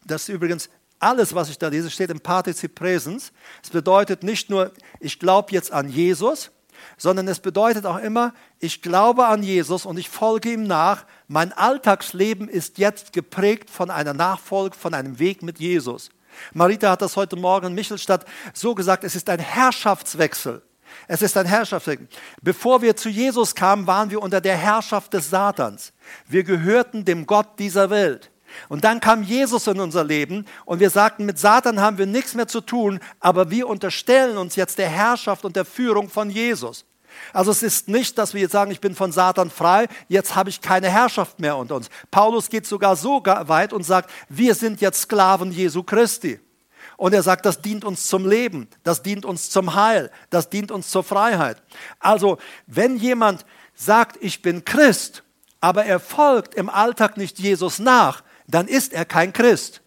[0.05, 0.68] das ist übrigens
[0.99, 3.33] alles, was ich da lese, steht im Partizip Präsens.
[3.62, 6.51] Es bedeutet nicht nur, ich glaube jetzt an Jesus,
[6.99, 11.07] sondern es bedeutet auch immer, ich glaube an Jesus und ich folge ihm nach.
[11.29, 16.11] Mein Alltagsleben ist jetzt geprägt von einer Nachfolge, von einem Weg mit Jesus.
[16.53, 20.62] Marita hat das heute Morgen in Michelstadt so gesagt, es ist ein Herrschaftswechsel.
[21.09, 22.09] Es ist ein Herrschaftswechsel.
[22.43, 25.93] Bevor wir zu Jesus kamen, waren wir unter der Herrschaft des Satans.
[26.28, 28.30] Wir gehörten dem Gott dieser Welt.
[28.68, 32.34] Und dann kam Jesus in unser Leben und wir sagten, mit Satan haben wir nichts
[32.34, 36.84] mehr zu tun, aber wir unterstellen uns jetzt der Herrschaft und der Führung von Jesus.
[37.32, 40.51] Also es ist nicht, dass wir jetzt sagen, ich bin von Satan frei, jetzt habe
[40.51, 41.88] ich keine Herrschaft mehr unter uns.
[42.11, 46.40] Paulus geht sogar so weit und sagt, wir sind jetzt Sklaven Jesu Christi.
[47.03, 50.70] Und er sagt, das dient uns zum Leben, das dient uns zum Heil, das dient
[50.70, 51.61] uns zur Freiheit.
[51.98, 52.38] Also,
[52.68, 53.44] wenn jemand
[53.74, 55.24] sagt, ich bin Christ,
[55.61, 59.82] aber er folgt im Alltag nicht Jesus nach, dann ist er kein Christ.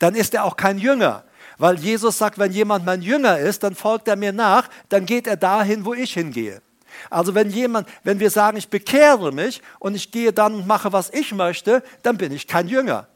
[0.00, 1.22] Dann ist er auch kein Jünger.
[1.56, 5.28] Weil Jesus sagt, wenn jemand mein Jünger ist, dann folgt er mir nach, dann geht
[5.28, 6.62] er dahin, wo ich hingehe.
[7.10, 10.92] Also wenn jemand, wenn wir sagen, ich bekehre mich und ich gehe dann und mache,
[10.92, 13.06] was ich möchte, dann bin ich kein Jünger.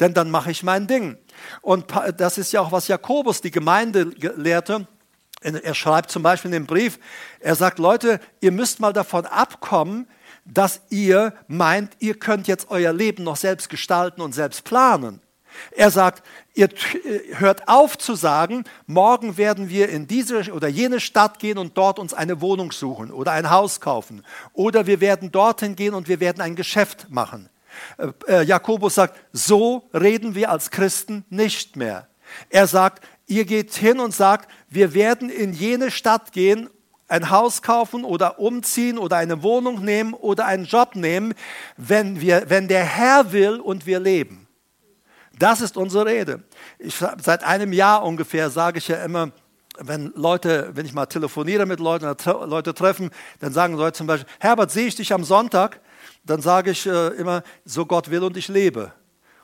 [0.00, 1.18] Denn dann mache ich mein Ding.
[1.60, 1.86] Und
[2.16, 4.04] das ist ja auch, was Jakobus, die Gemeinde,
[4.36, 4.88] lehrte.
[5.42, 6.98] Er schreibt zum Beispiel in dem Brief,
[7.38, 10.06] er sagt, Leute, ihr müsst mal davon abkommen,
[10.44, 15.20] dass ihr meint, ihr könnt jetzt euer Leben noch selbst gestalten und selbst planen.
[15.72, 16.22] Er sagt,
[16.54, 16.68] ihr
[17.34, 21.98] hört auf zu sagen, morgen werden wir in diese oder jene Stadt gehen und dort
[21.98, 24.24] uns eine Wohnung suchen oder ein Haus kaufen.
[24.52, 27.48] Oder wir werden dorthin gehen und wir werden ein Geschäft machen.
[27.98, 32.08] Äh, äh, Jakobus sagt, so reden wir als Christen nicht mehr.
[32.48, 36.70] Er sagt, ihr geht hin und sagt, wir werden in jene Stadt gehen,
[37.08, 41.34] ein Haus kaufen oder umziehen oder eine Wohnung nehmen oder einen Job nehmen,
[41.76, 44.46] wenn, wir, wenn der Herr will und wir leben.
[45.38, 46.42] Das ist unsere Rede.
[46.78, 49.32] Ich, seit einem Jahr ungefähr sage ich ja immer,
[49.78, 53.10] wenn Leute, wenn ich mal telefoniere mit Leuten Leute treffen,
[53.40, 55.80] dann sagen Leute zum Beispiel, Herbert, sehe ich dich am Sonntag?
[56.30, 58.92] Dann sage ich äh, immer, so Gott will und ich lebe.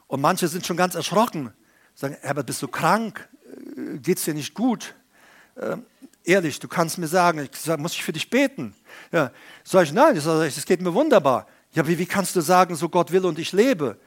[0.06, 1.52] Und manche sind schon ganz erschrocken,
[1.96, 3.28] sagen, Herbert, bist du krank?
[3.76, 4.94] Äh, Geht es dir nicht gut?
[5.56, 5.78] Äh,
[6.22, 8.72] ehrlich, du kannst mir sagen, ich sage, muss ich für dich beten?
[9.10, 9.32] Ja.
[9.64, 11.48] Sag ich, nein, es geht mir wunderbar.
[11.72, 13.98] Ja, wie, wie kannst du sagen, so Gott will und ich lebe?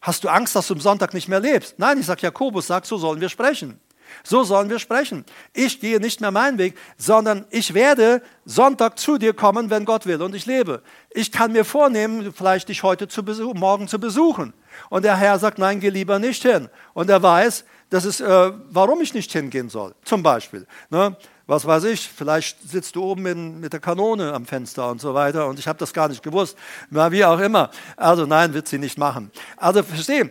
[0.00, 1.78] Hast du Angst, dass du am Sonntag nicht mehr lebst?
[1.78, 3.78] Nein, ich sage, Jakobus sagt, so sollen wir sprechen.
[4.22, 5.24] So sollen wir sprechen.
[5.52, 10.06] Ich gehe nicht mehr meinen Weg, sondern ich werde Sonntag zu dir kommen, wenn Gott
[10.06, 10.82] will und ich lebe.
[11.10, 14.52] Ich kann mir vornehmen, vielleicht dich heute zu besuchen, morgen zu besuchen.
[14.90, 16.68] Und der Herr sagt, nein, geh lieber nicht hin.
[16.94, 19.94] Und er weiß, das ist, äh, warum ich nicht hingehen soll.
[20.04, 20.66] Zum Beispiel.
[20.90, 21.16] Ne?
[21.46, 25.12] was weiß ich, vielleicht sitzt du oben in, mit der Kanone am Fenster und so
[25.12, 26.56] weiter und ich habe das gar nicht gewusst,
[26.90, 27.70] wie auch immer.
[27.96, 29.30] Also nein, wird sie nicht machen.
[29.56, 30.30] Also verstehen,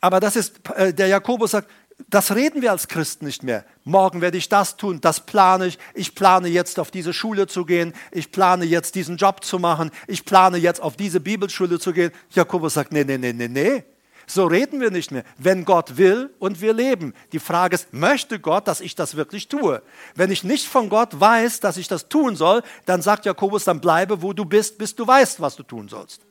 [0.00, 1.68] aber das ist, äh, der Jakobus sagt,
[2.08, 3.64] das reden wir als Christen nicht mehr.
[3.84, 5.78] Morgen werde ich das tun, das plane ich.
[5.94, 7.92] Ich plane jetzt auf diese Schule zu gehen.
[8.12, 9.90] Ich plane jetzt diesen Job zu machen.
[10.06, 12.12] Ich plane jetzt auf diese Bibelschule zu gehen.
[12.30, 13.84] Jakobus sagt, nee, nee, nee, nee, nee.
[14.26, 15.24] So reden wir nicht mehr.
[15.38, 17.14] Wenn Gott will und wir leben.
[17.32, 19.82] Die Frage ist, möchte Gott, dass ich das wirklich tue?
[20.14, 23.80] Wenn ich nicht von Gott weiß, dass ich das tun soll, dann sagt Jakobus, dann
[23.80, 26.22] bleibe, wo du bist, bis du weißt, was du tun sollst.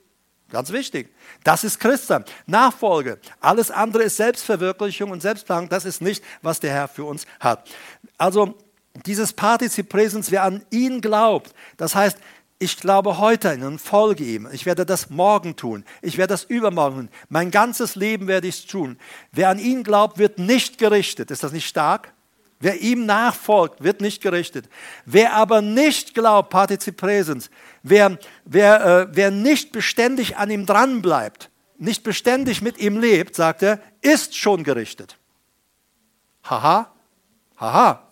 [0.50, 1.14] Ganz wichtig.
[1.44, 2.26] Das ist Christsein.
[2.48, 3.20] Nachfolge.
[3.40, 5.70] Alles andere ist Selbstverwirklichung und Selbstplanung.
[5.70, 7.70] Das ist nicht, was der Herr für uns hat.
[8.18, 8.56] Also
[9.06, 12.18] dieses Partizip Präsens, wer an ihn glaubt, das heißt,
[12.58, 14.50] ich glaube heute an ihn und folge ihm.
[14.52, 15.86] Ich werde das morgen tun.
[16.02, 17.10] Ich werde das übermorgen tun.
[17.30, 18.98] Mein ganzes Leben werde ich es tun.
[19.32, 21.32] Wer an ihn glaubt, wird nicht gerichtet.
[21.32, 22.12] Ist das nicht stark?
[22.60, 24.68] Wer ihm nachfolgt, wird nicht gerichtet.
[25.06, 27.50] Wer aber nicht glaubt, Partizip Präsens,
[27.84, 33.64] wer, wer, äh, wer nicht beständig an ihm dranbleibt, nicht beständig mit ihm lebt, sagt
[33.64, 35.18] er, ist schon gerichtet.
[36.44, 36.92] Haha,
[37.58, 38.04] haha.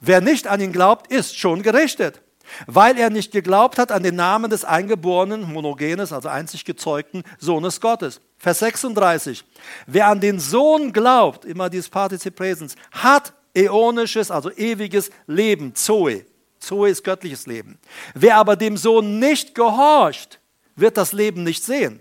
[0.00, 2.20] Wer nicht an ihn glaubt, ist schon gerichtet
[2.66, 7.80] weil er nicht geglaubt hat an den Namen des eingeborenen, monogenes, also einzig gezeugten Sohnes
[7.80, 8.20] Gottes.
[8.38, 9.44] Vers 36.
[9.86, 16.24] Wer an den Sohn glaubt, immer dieses Partizip Präsens, hat äonisches, also ewiges Leben, Zoe.
[16.58, 17.78] Zoe ist göttliches Leben.
[18.14, 20.40] Wer aber dem Sohn nicht gehorcht,
[20.76, 22.00] wird das Leben nicht sehen.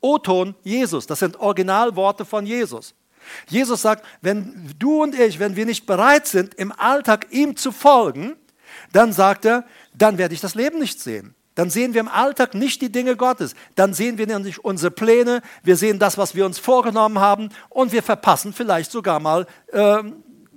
[0.00, 2.94] O-Ton Jesus, das sind Originalworte von Jesus.
[3.48, 7.70] Jesus sagt, wenn du und ich, wenn wir nicht bereit sind, im Alltag ihm zu
[7.70, 8.36] folgen,
[8.92, 9.64] dann sagt er,
[9.94, 11.34] dann werde ich das Leben nicht sehen.
[11.54, 13.54] Dann sehen wir im Alltag nicht die Dinge Gottes.
[13.74, 15.42] Dann sehen wir nicht unsere Pläne.
[15.62, 17.50] Wir sehen das, was wir uns vorgenommen haben.
[17.68, 20.02] Und wir verpassen vielleicht sogar mal äh,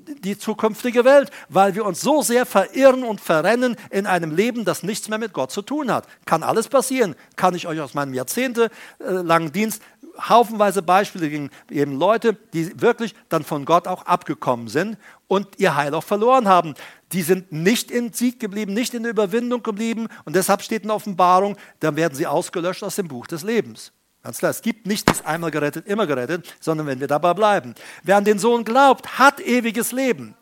[0.07, 4.83] die zukünftige Welt, weil wir uns so sehr verirren und verrennen in einem Leben, das
[4.83, 6.07] nichts mehr mit Gott zu tun hat.
[6.25, 7.15] Kann alles passieren.
[7.35, 9.81] Kann ich euch aus meinem jahrzehntelangen Dienst
[10.29, 15.75] haufenweise Beispiele gegen eben Leute, die wirklich dann von Gott auch abgekommen sind und ihr
[15.75, 16.75] Heil auch verloren haben.
[17.11, 20.87] Die sind nicht in Sieg geblieben, nicht in der Überwindung geblieben und deshalb steht in
[20.87, 23.91] der Offenbarung, dann werden sie ausgelöscht aus dem Buch des Lebens.
[24.23, 27.75] Ganz klar, es gibt nicht das einmal gerettet, immer gerettet, sondern wenn wir dabei bleiben.
[28.01, 30.35] Wer an den Sohn glaubt, hat ewiges Leben.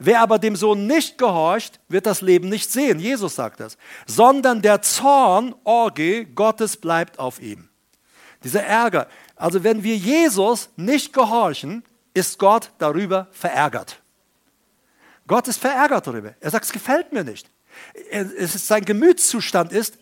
[0.00, 2.98] Wer aber dem Sohn nicht gehorcht, wird das Leben nicht sehen.
[2.98, 3.78] Jesus sagt das.
[4.06, 7.68] Sondern der Zorn, Orge, Gottes bleibt auf ihm.
[8.42, 9.06] Dieser Ärger.
[9.36, 14.00] Also wenn wir Jesus nicht gehorchen, ist Gott darüber verärgert.
[15.28, 16.34] Gott ist verärgert darüber.
[16.40, 17.48] Er sagt, es gefällt mir nicht.
[18.10, 19.98] Es ist, sein Gemütszustand ist,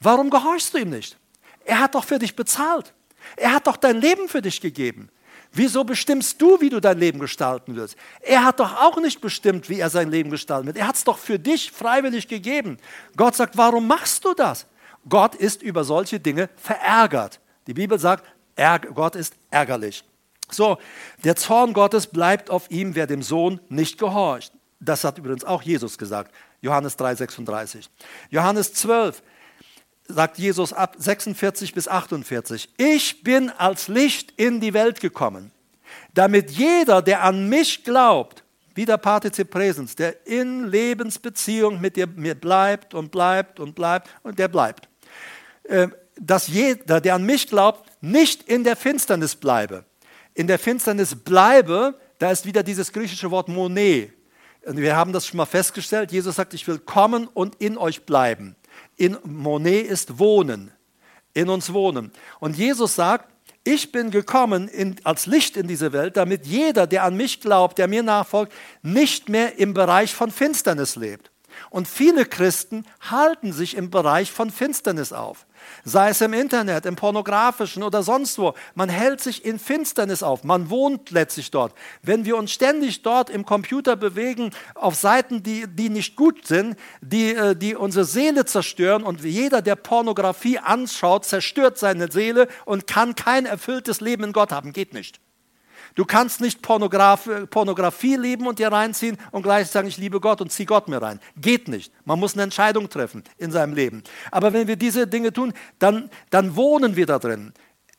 [0.00, 1.16] warum gehorchst du ihm nicht?
[1.64, 2.92] Er hat doch für dich bezahlt.
[3.36, 5.10] Er hat doch dein Leben für dich gegeben.
[5.52, 7.96] Wieso bestimmst du, wie du dein Leben gestalten wirst?
[8.20, 10.76] Er hat doch auch nicht bestimmt, wie er sein Leben gestalten wird.
[10.76, 12.78] Er hat es doch für dich freiwillig gegeben.
[13.16, 14.66] Gott sagt, warum machst du das?
[15.08, 17.40] Gott ist über solche Dinge verärgert.
[17.66, 18.24] Die Bibel sagt,
[18.94, 20.04] Gott ist ärgerlich.
[20.50, 20.78] So,
[21.24, 24.52] der Zorn Gottes bleibt auf ihm, wer dem Sohn nicht gehorcht.
[24.80, 26.34] Das hat übrigens auch Jesus gesagt.
[26.62, 27.88] Johannes 3,36.
[28.30, 29.22] Johannes 12
[30.08, 32.70] sagt Jesus ab 46 bis 48.
[32.78, 35.52] Ich bin als Licht in die Welt gekommen,
[36.14, 38.42] damit jeder, der an mich glaubt,
[38.74, 44.48] wieder Partizip Präsens, der in Lebensbeziehung mit mir bleibt und bleibt und bleibt und der
[44.48, 44.88] bleibt.
[45.64, 49.84] Äh, dass jeder, der an mich glaubt, nicht in der Finsternis bleibe.
[50.34, 54.12] In der Finsternis bleibe, da ist wieder dieses griechische Wort Monet.
[54.64, 56.12] Wir haben das schon mal festgestellt.
[56.12, 58.56] Jesus sagt, ich will kommen und in euch bleiben.
[58.96, 60.70] In Monet ist wohnen,
[61.32, 62.12] in uns wohnen.
[62.38, 63.30] Und Jesus sagt,
[63.64, 67.78] ich bin gekommen in, als Licht in diese Welt, damit jeder, der an mich glaubt,
[67.78, 68.52] der mir nachfolgt,
[68.82, 71.30] nicht mehr im Bereich von Finsternis lebt.
[71.70, 75.46] Und viele Christen halten sich im Bereich von Finsternis auf
[75.84, 78.54] sei es im Internet, im pornografischen oder sonst wo.
[78.74, 81.74] Man hält sich in Finsternis auf, man wohnt letztlich dort.
[82.02, 86.76] Wenn wir uns ständig dort im Computer bewegen, auf Seiten, die, die nicht gut sind,
[87.00, 92.86] die, äh, die unsere Seele zerstören und jeder, der Pornografie anschaut, zerstört seine Seele und
[92.86, 95.20] kann kein erfülltes Leben in Gott haben, geht nicht.
[95.94, 100.40] Du kannst nicht Pornograf Pornografie lieben und dir reinziehen und gleich sagen, ich liebe Gott
[100.40, 101.20] und zieh Gott mir rein.
[101.36, 101.92] Geht nicht.
[102.04, 104.02] Man muss eine Entscheidung treffen in seinem Leben.
[104.30, 107.52] Aber wenn wir diese Dinge tun, dann, dann wohnen wir da drin.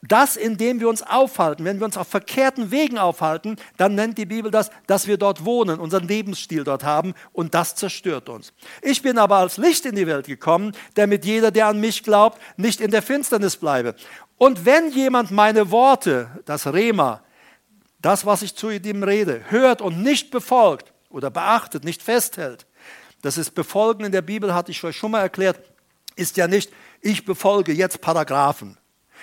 [0.03, 4.25] Das, indem wir uns aufhalten, wenn wir uns auf verkehrten Wegen aufhalten, dann nennt die
[4.25, 8.51] Bibel das, dass wir dort wohnen, unseren Lebensstil dort haben und das zerstört uns.
[8.81, 12.41] Ich bin aber als Licht in die Welt gekommen, damit jeder, der an mich glaubt,
[12.57, 13.93] nicht in der Finsternis bleibe.
[14.39, 17.21] Und wenn jemand meine Worte, das Rema,
[18.01, 22.65] das, was ich zu ihm rede, hört und nicht befolgt oder beachtet, nicht festhält.
[23.21, 25.59] Das ist Befolgen in der Bibel, hatte ich euch schon mal erklärt,
[26.15, 26.71] ist ja nicht,
[27.01, 28.77] ich befolge jetzt Paragraphen,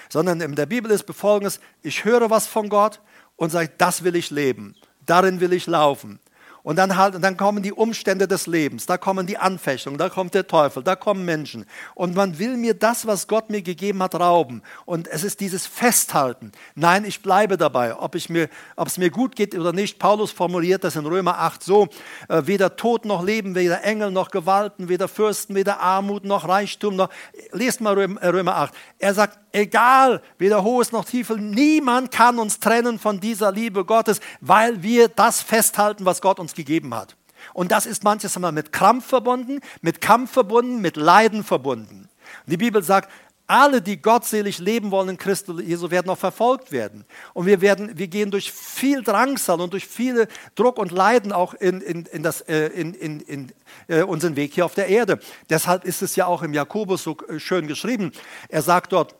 [0.08, 1.50] sondern in der Bibel ist Befolgen,
[1.82, 3.00] ich höre was von Gott
[3.36, 4.74] und sage, das will ich leben,
[5.04, 6.20] darin will ich laufen.
[6.62, 10.34] Und dann, halt, dann kommen die Umstände des Lebens, da kommen die Anfechtungen, da kommt
[10.34, 11.64] der Teufel, da kommen Menschen.
[11.94, 14.62] Und man will mir das, was Gott mir gegeben hat, rauben.
[14.84, 16.52] Und es ist dieses Festhalten.
[16.74, 19.98] Nein, ich bleibe dabei, ob, ich mir, ob es mir gut geht oder nicht.
[19.98, 21.88] Paulus formuliert das in Römer 8 so,
[22.28, 26.96] äh, weder Tod noch Leben, weder Engel noch Gewalten, weder Fürsten, weder Armut noch Reichtum
[26.96, 27.08] noch.
[27.52, 28.74] Lest mal Römer 8.
[28.98, 34.20] Er sagt, egal, weder Hohes noch Tiefes, niemand kann uns trennen von dieser Liebe Gottes,
[34.40, 37.16] weil wir das festhalten, was Gott uns gegeben hat.
[37.54, 42.08] Und das ist manches Mal mit Krampf verbunden, mit Kampf verbunden, mit Leiden verbunden.
[42.46, 43.10] Die Bibel sagt,
[43.46, 47.06] alle, die gottselig leben wollen in Christus Jesu, werden auch verfolgt werden.
[47.32, 51.54] Und wir, werden, wir gehen durch viel Drangsal und durch viele Druck und Leiden auch
[51.54, 53.52] in, in, in, das, äh, in, in, in
[53.86, 55.18] äh, unseren Weg hier auf der Erde.
[55.48, 58.12] Deshalb ist es ja auch im Jakobus so äh, schön geschrieben.
[58.50, 59.14] Er sagt dort,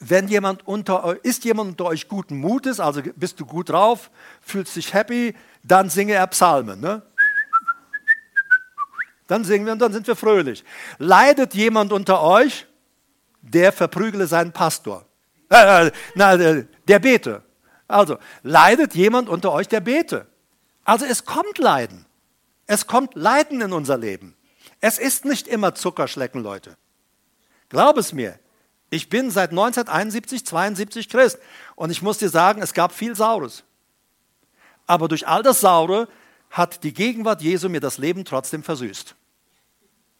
[0.00, 4.10] wenn jemand unter ist jemand unter euch guten Mutes, also bist du gut drauf,
[4.40, 6.80] fühlst dich happy, dann singe er Psalmen.
[6.80, 7.02] Ne?
[9.26, 10.64] Dann singen wir und dann sind wir fröhlich.
[10.98, 12.66] Leidet jemand unter euch,
[13.42, 15.04] der verprügele seinen Pastor.
[15.50, 17.42] Äh, äh na, äh, der bete.
[17.86, 20.26] Also, leidet jemand unter euch, der bete.
[20.84, 22.06] Also es kommt Leiden.
[22.66, 24.36] Es kommt Leiden in unser Leben.
[24.80, 26.76] Es ist nicht immer Zuckerschlecken, Leute.
[27.68, 28.38] Glaub es mir.
[28.90, 31.38] Ich bin seit 1971, 72 Christ
[31.76, 33.64] und ich muss dir sagen, es gab viel Saures.
[34.86, 36.08] Aber durch all das Saure
[36.50, 39.14] hat die Gegenwart Jesu mir das Leben trotzdem versüßt.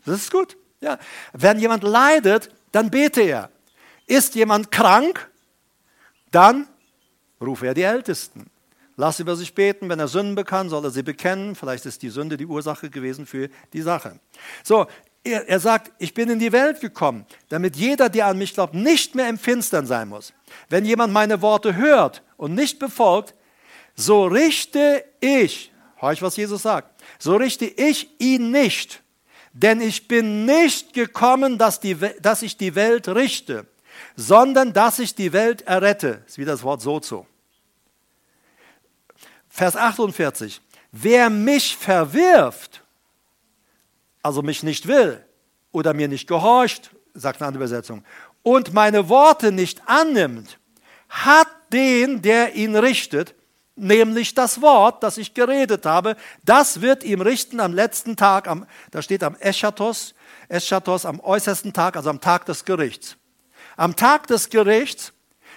[0.05, 0.57] Das ist gut.
[0.81, 0.99] Ja.
[1.33, 3.51] Wenn jemand leidet, dann bete er.
[4.07, 5.31] Ist jemand krank,
[6.31, 6.66] dann
[7.41, 8.51] rufe er die Ältesten.
[8.97, 9.89] Lass über sich beten.
[9.89, 11.55] Wenn er Sünden bekannt, soll er sie bekennen.
[11.55, 14.19] Vielleicht ist die Sünde die Ursache gewesen für die Sache.
[14.64, 14.87] So,
[15.29, 18.74] er, er, sagt, ich bin in die Welt gekommen, damit jeder, der an mich glaubt,
[18.74, 20.33] nicht mehr im Finstern sein muss.
[20.68, 23.35] Wenn jemand meine Worte hört und nicht befolgt,
[23.95, 29.03] so richte ich, hör ich, was Jesus sagt, so richte ich ihn nicht.
[29.53, 33.66] Denn ich bin nicht gekommen, dass, die, dass ich die Welt richte,
[34.16, 36.20] sondern dass ich die Welt errette.
[36.22, 37.26] Das ist wieder das Wort sozo.
[39.49, 40.61] Vers 48.
[40.93, 42.83] Wer mich verwirft,
[44.23, 45.25] also mich nicht will
[45.73, 48.05] oder mir nicht gehorcht, sagt eine andere Übersetzung,
[48.43, 50.59] und meine Worte nicht annimmt,
[51.09, 53.35] hat den, der ihn richtet,
[53.77, 58.66] nämlich das Wort, das ich geredet habe, das wird ihm richten am letzten Tag, am,
[58.91, 60.14] da steht am Eschatos,
[60.49, 63.16] Eschatos am äußersten Tag, also am Tag des Gerichts.
[63.77, 65.12] Am Tag des Gerichts,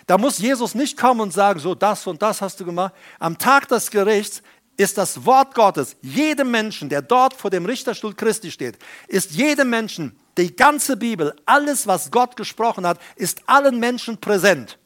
[0.06, 2.94] da muss Jesus nicht kommen und sagen, so das und das hast du gemacht.
[3.20, 4.42] Am Tag des Gerichts
[4.82, 8.78] ist das Wort Gottes jedem Menschen, der dort vor dem Richterstuhl Christi steht,
[9.08, 14.78] ist jedem Menschen, die ganze Bibel, alles, was Gott gesprochen hat, ist allen Menschen präsent.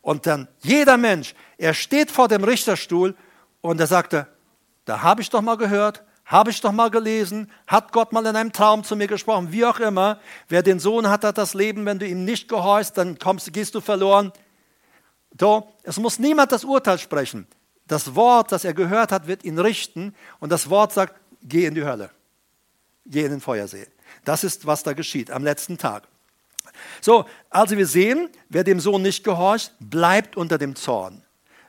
[0.00, 3.14] Und dann jeder Mensch, er steht vor dem Richterstuhl
[3.60, 4.26] und er sagte,
[4.84, 8.34] da habe ich doch mal gehört, habe ich doch mal gelesen, hat Gott mal in
[8.34, 10.18] einem Traum zu mir gesprochen, wie auch immer.
[10.48, 11.84] Wer den Sohn hat, hat das Leben.
[11.84, 14.32] Wenn du ihm nicht gehorchst, dann kommst, gehst du verloren.
[15.38, 17.46] So, es muss niemand das Urteil sprechen.
[17.92, 20.14] Das Wort, das er gehört hat, wird ihn richten.
[20.40, 22.08] Und das Wort sagt, geh in die Hölle.
[23.04, 23.86] Geh in den Feuersee.
[24.24, 26.08] Das ist, was da geschieht am letzten Tag.
[27.02, 31.22] So, also wir sehen, wer dem Sohn nicht gehorcht, bleibt unter dem Zorn.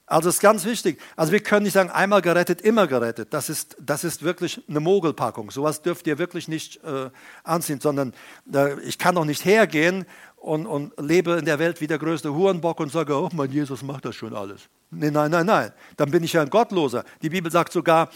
[0.05, 1.01] Also ist ganz wichtig.
[1.17, 3.33] Also wir können nicht sagen, einmal gerettet, immer gerettet.
[3.33, 5.51] Das ist, das ist wirklich eine Mogelpackung.
[5.51, 7.09] Sowas dürft ihr wirklich nicht äh,
[7.43, 8.13] anziehen, sondern
[8.53, 10.05] äh, ich kann doch nicht hergehen
[10.43, 13.81] und, und lebe in der Welt wie der größte Hurenbock und sage, oh, mein Jesus
[13.81, 14.63] macht das schon alles.
[14.91, 15.71] Nein, nein, nein, nein.
[15.95, 17.05] Dann bin ich ja ein Gottloser.
[17.21, 18.09] Die Bibel sagt sogar,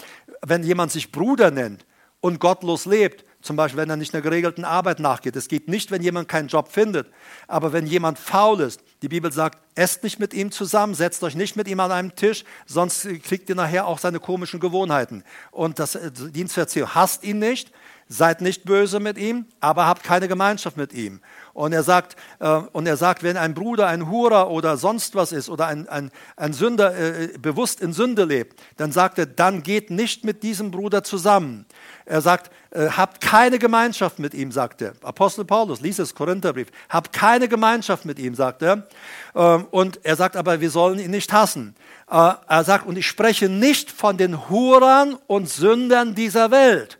[0.45, 1.85] wenn jemand sich Bruder nennt
[2.19, 5.37] und gottlos lebt, zum Beispiel, wenn er nicht einer geregelten Arbeit nachgeht.
[5.37, 7.07] Es geht nicht, wenn jemand keinen Job findet.
[7.47, 11.35] Aber wenn jemand faul ist, die Bibel sagt, esst nicht mit ihm zusammen, setzt euch
[11.35, 15.23] nicht mit ihm an einem Tisch, sonst kriegt ihr nachher auch seine komischen Gewohnheiten.
[15.51, 17.71] Und das äh, Dienstverziehung, hasst ihn nicht,
[18.09, 21.21] seid nicht böse mit ihm, aber habt keine Gemeinschaft mit ihm.
[21.57, 25.31] Und er sagt, äh, und er sagt wenn ein Bruder ein Hurer oder sonst was
[25.31, 29.63] ist oder ein, ein, ein Sünder äh, bewusst in Sünde lebt, dann sagt er, dann
[29.63, 31.65] geht nicht mit diesem Bruder zusammen.
[32.05, 34.93] Er sagt, äh, habt keine Gemeinschaft mit ihm, sagt er.
[35.01, 36.67] Apostel Paulus, lies es, Korintherbrief.
[36.89, 38.87] Habt keine Gemeinschaft mit ihm, sagt er.
[39.33, 41.73] Ähm, und er sagt aber, wir sollen ihn nicht hassen.
[42.07, 46.99] Äh, er sagt, und ich spreche nicht von den Hurern und Sündern dieser Welt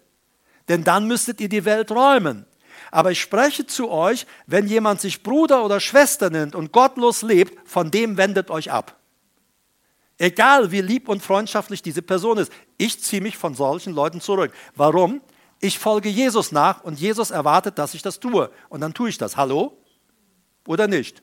[0.67, 2.45] denn dann müsstet ihr die Welt räumen.
[2.97, 7.69] Aber ich spreche zu euch, wenn jemand sich Bruder oder Schwester nennt und gottlos lebt,
[7.69, 8.95] von dem wendet euch ab.
[10.17, 14.51] Egal wie lieb und freundschaftlich diese Person ist, ich ziehe mich von solchen Leuten zurück.
[14.75, 15.21] Warum?
[15.59, 18.49] Ich folge Jesus nach und Jesus erwartet, dass ich das tue.
[18.67, 19.37] Und dann tue ich das.
[19.37, 19.77] Hallo?
[20.65, 21.21] Oder nicht?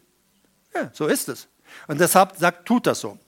[0.77, 1.49] Ja, so ist es.
[1.89, 3.19] Und deshalb sagt, tut das so.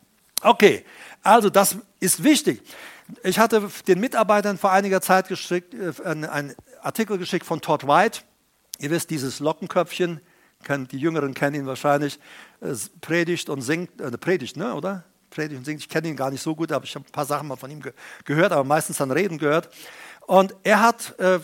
[0.41, 0.85] Okay,
[1.21, 2.63] also das ist wichtig.
[3.25, 8.21] Ich hatte den Mitarbeitern vor einiger Zeit geschickt, äh, einen Artikel geschickt von Todd White.
[8.79, 10.21] Ihr wisst, dieses Lockenköpfchen,
[10.69, 12.19] die Jüngeren kennen ihn wahrscheinlich,
[13.01, 15.05] predigt und singt, äh, predigt, ne, oder?
[15.31, 15.81] Predigt und singt.
[15.81, 17.71] Ich kenne ihn gar nicht so gut, aber ich habe ein paar Sachen mal von
[17.71, 17.93] ihm ge
[18.25, 19.69] gehört, aber meistens an Reden gehört.
[20.27, 21.39] Und er hat, äh,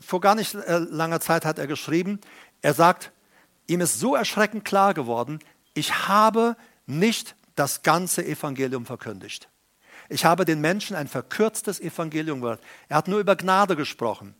[0.00, 2.20] vor gar nicht äh, langer Zeit hat er geschrieben,
[2.62, 3.12] er sagt,
[3.66, 5.38] ihm ist so erschreckend klar geworden,
[5.74, 6.56] ich habe
[6.86, 9.48] nicht das ganze Evangelium verkündigt.
[10.08, 12.60] Ich habe den Menschen ein verkürztes Evangelium gehört.
[12.88, 14.34] Er hat nur über Gnade gesprochen.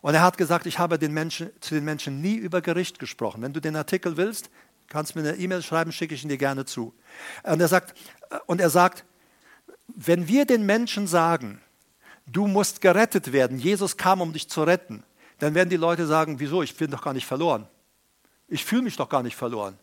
[0.00, 3.42] Und er hat gesagt, ich habe den Menschen, zu den Menschen nie über Gericht gesprochen.
[3.42, 4.50] Wenn du den Artikel willst,
[4.88, 6.94] kannst du mir eine E-Mail schreiben, schicke ich ihn dir gerne zu.
[7.42, 7.94] Und er sagt,
[8.46, 9.04] und er sagt
[9.88, 11.60] wenn wir den Menschen sagen,
[12.26, 15.02] du musst gerettet werden, Jesus kam, um dich zu retten,
[15.38, 17.66] dann werden die Leute sagen, wieso, ich bin doch gar nicht verloren.
[18.48, 19.78] Ich fühle mich doch gar nicht verloren.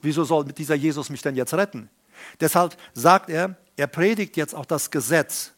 [0.00, 1.90] Wieso soll dieser Jesus mich denn jetzt retten?
[2.40, 5.52] Deshalb sagt er, er predigt jetzt auch das Gesetz.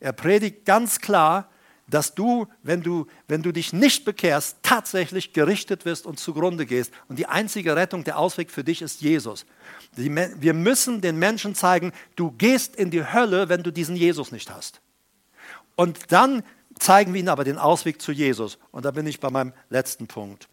[0.00, 1.50] Er predigt ganz klar,
[1.88, 6.92] dass du wenn, du, wenn du dich nicht bekehrst, tatsächlich gerichtet wirst und zugrunde gehst.
[7.08, 9.46] Und die einzige Rettung, der Ausweg für dich ist Jesus.
[9.94, 14.50] wir müssen den Menschen zeigen, du gehst in die Hölle, wenn du diesen Jesus nicht
[14.50, 14.80] hast.
[15.76, 16.42] Und dann
[16.78, 18.58] zeigen wir ihnen aber den Ausweg zu Jesus.
[18.70, 20.48] Und da bin ich bei meinem letzten Punkt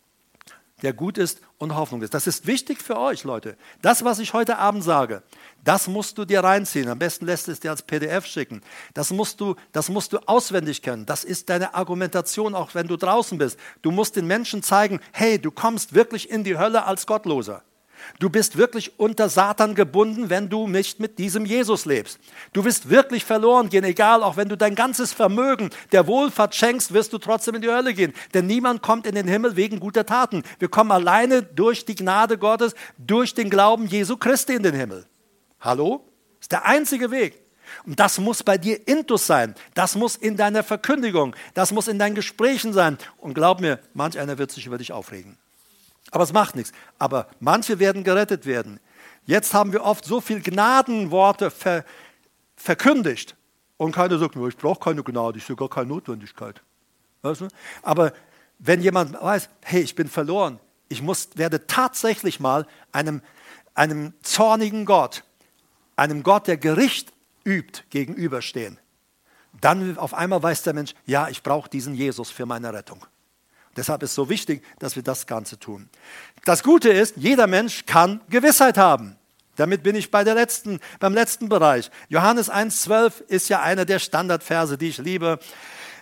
[0.85, 2.13] der gut ist und Hoffnung ist.
[2.13, 3.57] Das ist wichtig für euch, Leute.
[3.81, 5.23] Das, was ich heute Abend sage,
[5.63, 6.87] das musst du dir reinziehen.
[6.87, 8.61] Am besten lässt es dir als PDF schicken.
[8.93, 11.07] Das musst du, das musst du auswendig können.
[11.07, 13.59] Das ist deine Argumentation, auch wenn du draußen bist.
[13.81, 17.63] Du musst den Menschen zeigen, hey, du kommst wirklich in die Hölle als Gottloser.
[18.19, 22.19] Du bist wirklich unter Satan gebunden, wenn du nicht mit diesem Jesus lebst.
[22.53, 26.93] Du wirst wirklich verloren gehen, egal, auch wenn du dein ganzes Vermögen der Wohlfahrt schenkst,
[26.93, 28.13] wirst du trotzdem in die Hölle gehen.
[28.33, 30.43] Denn niemand kommt in den Himmel wegen guter Taten.
[30.59, 35.05] Wir kommen alleine durch die Gnade Gottes, durch den Glauben Jesu Christi in den Himmel.
[35.59, 36.03] Hallo?
[36.39, 37.41] Das ist der einzige Weg.
[37.85, 39.55] Und das muss bei dir intus sein.
[39.73, 42.97] Das muss in deiner Verkündigung, das muss in deinen Gesprächen sein.
[43.17, 45.37] Und glaub mir, manch einer wird sich über dich aufregen.
[46.11, 46.71] Aber es macht nichts.
[46.99, 48.79] Aber manche werden gerettet werden.
[49.25, 51.83] Jetzt haben wir oft so viel Gnadenworte ver,
[52.55, 53.35] verkündigt.
[53.77, 56.61] Und keiner sagt, ich brauche keine Gnade, ich sehe gar keine Notwendigkeit.
[57.21, 57.47] Weißt du?
[57.81, 58.13] Aber
[58.59, 63.21] wenn jemand weiß, hey, ich bin verloren, ich muss, werde tatsächlich mal einem,
[63.73, 65.23] einem zornigen Gott,
[65.95, 67.11] einem Gott, der Gericht
[67.43, 68.79] übt, gegenüberstehen,
[69.59, 73.05] dann auf einmal weiß der Mensch, ja, ich brauche diesen Jesus für meine Rettung.
[73.75, 75.89] Deshalb ist es so wichtig, dass wir das Ganze tun.
[76.45, 79.17] Das Gute ist, jeder Mensch kann Gewissheit haben.
[79.55, 81.89] Damit bin ich bei der letzten, beim letzten Bereich.
[82.09, 85.39] Johannes 1,12 ist ja einer der Standardverse, die ich liebe.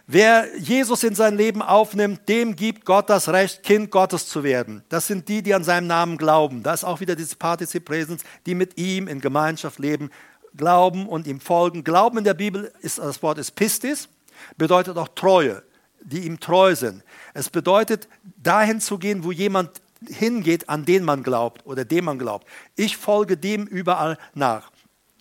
[0.06, 4.84] Wer Jesus in sein Leben aufnimmt, dem gibt Gott das Recht, Kind Gottes zu werden.
[4.90, 6.62] Das sind die, die an seinem Namen glauben.
[6.62, 10.10] Da ist auch wieder dieses Partizip Präsens, die mit ihm in Gemeinschaft leben,
[10.58, 11.84] glauben und ihm folgen.
[11.84, 14.10] Glauben in der Bibel ist das Wort ist Pistis,
[14.58, 15.64] bedeutet auch Treue,
[16.04, 17.04] die ihm treu sind.
[17.34, 22.20] Es bedeutet, dahin zu gehen, wo jemand hingeht, an den man glaubt oder dem man
[22.20, 22.48] glaubt.
[22.76, 24.72] Ich folge dem überall nach.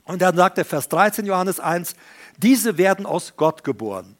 [0.05, 1.95] Und dann sagt der Vers 13 Johannes 1,
[2.37, 4.17] diese werden aus Gott geboren.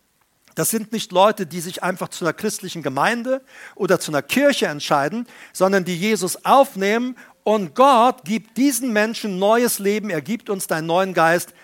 [0.55, 3.43] Das sind nicht Leute, die sich einfach zu einer christlichen Gemeinde
[3.75, 9.79] oder zu einer Kirche entscheiden, sondern die Jesus aufnehmen und Gott gibt diesen Menschen neues
[9.79, 10.11] Leben.
[10.11, 11.55] Er gibt uns einen neuen Geist.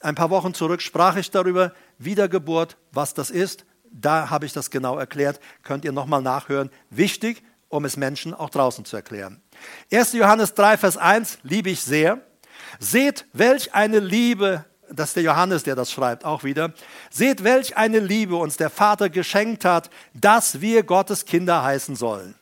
[0.00, 3.64] Ein paar Wochen zurück sprach ich darüber, Wiedergeburt, was das ist.
[3.90, 5.40] Da habe ich das genau erklärt.
[5.62, 6.70] Könnt ihr nochmal nachhören.
[6.90, 9.40] Wichtig, um es Menschen auch draußen zu erklären.
[9.92, 10.12] 1.
[10.12, 12.20] Johannes 3, Vers 1 liebe ich sehr.
[12.78, 16.72] Seht, welch eine Liebe das ist der Johannes, der das schreibt, auch wieder.
[17.10, 22.34] Seht, welch eine Liebe uns der Vater geschenkt hat, dass wir Gottes Kinder heißen sollen.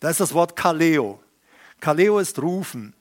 [0.00, 1.20] Da ist das Wort Kaleo.
[1.80, 2.94] Kaleo ist rufen.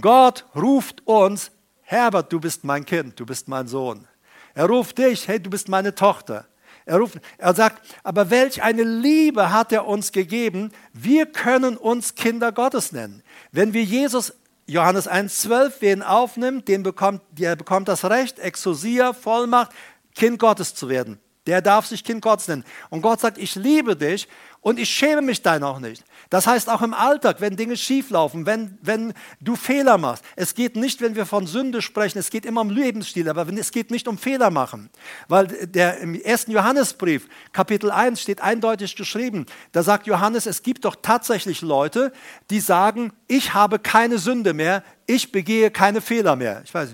[0.00, 1.50] Gott ruft uns,
[1.82, 4.06] Herbert, du bist mein Kind, du bist mein Sohn.
[4.54, 6.46] Er ruft dich, hey, du bist meine Tochter.
[6.86, 7.04] Er,
[7.38, 12.92] er sagt, aber welch eine Liebe hat er uns gegeben, wir können uns Kinder Gottes
[12.92, 13.22] nennen.
[13.50, 14.32] Wenn wir Jesus
[14.66, 19.72] Johannes 1,12, wer ihn aufnimmt, den bekommt, der bekommt das Recht, Exousia, Vollmacht,
[20.14, 21.20] Kind Gottes zu werden.
[21.46, 22.64] Der darf sich Kind Gottes nennen.
[22.90, 24.28] Und Gott sagt, ich liebe dich
[24.66, 26.04] und ich schäme mich deiner auch nicht.
[26.28, 30.24] Das heißt auch im Alltag, wenn Dinge schieflaufen, wenn, wenn du Fehler machst.
[30.34, 33.70] Es geht nicht, wenn wir von Sünde sprechen, es geht immer um Lebensstil, aber es
[33.70, 34.90] geht nicht um Fehler machen.
[35.28, 40.84] Weil der, im ersten Johannesbrief, Kapitel 1, steht eindeutig geschrieben, da sagt Johannes, es gibt
[40.84, 42.12] doch tatsächlich Leute,
[42.50, 46.62] die sagen, ich habe keine Sünde mehr, ich begehe keine Fehler mehr.
[46.64, 46.88] Ich weiß,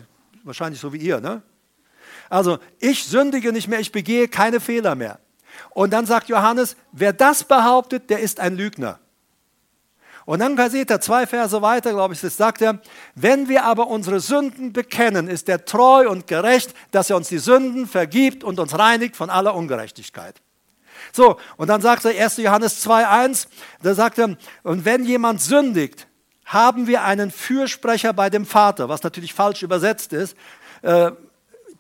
[0.45, 1.41] wahrscheinlich so wie ihr, ne?
[2.33, 5.19] Also, ich sündige nicht mehr, ich begehe keine Fehler mehr.
[5.69, 9.01] Und dann sagt Johannes, wer das behauptet, der ist ein Lügner.
[10.25, 12.81] Und dann seht ihr zwei Verse weiter, glaube ich, das sagt er,
[13.15, 17.37] wenn wir aber unsere Sünden bekennen, ist er treu und gerecht, dass er uns die
[17.37, 20.41] Sünden vergibt und uns reinigt von aller Ungerechtigkeit.
[21.13, 22.39] So, und dann sagt er 1.
[22.39, 23.47] Johannes 2.1,
[23.83, 26.07] da sagt er, und wenn jemand sündigt,
[26.47, 30.35] haben wir einen Fürsprecher bei dem Vater, was natürlich falsch übersetzt ist.
[30.81, 31.13] Äh,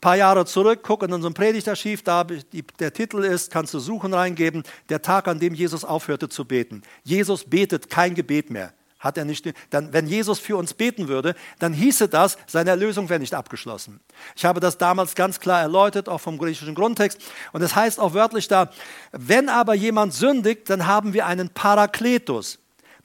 [0.03, 4.64] paar Jahre zurück, guck in unserem Predigtarchiv, da der Titel ist, kannst du suchen reingeben,
[4.90, 6.82] der Tag, an dem Jesus aufhörte zu beten.
[7.05, 8.74] Jesus betet kein Gebet mehr.
[8.98, 13.09] Hat er nicht, dann, wenn Jesus für uns beten würde, dann hieße das, seine Erlösung
[13.09, 14.00] wäre nicht abgeschlossen.
[14.36, 17.20] Ich habe das damals ganz klar erläutert, auch vom griechischen Grundtext.
[17.53, 18.70] Und es das heißt auch wörtlich da,
[19.12, 22.59] wenn aber jemand sündigt, dann haben wir einen Parakletus.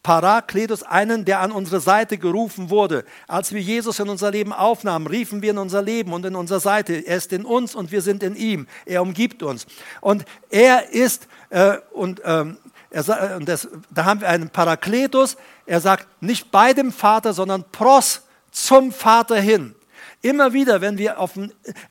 [0.08, 3.04] Parakletos, einen, der an unsere Seite gerufen wurde.
[3.28, 6.62] Als wir Jesus in unser Leben aufnahmen, riefen wir in unser Leben und in unserer
[6.62, 6.94] Seite.
[6.94, 8.68] Er ist in uns und wir sind in ihm.
[8.86, 9.68] Er umgibt uns.
[10.00, 12.56] Und er ist, äh, und, ähm,
[12.90, 15.36] er, und das, da haben wir einen Parakletos.
[15.66, 19.76] Er sagt nicht bei dem Vater, sondern pros zum Vater hin.
[20.22, 21.32] Immer wieder, wenn wir, auf,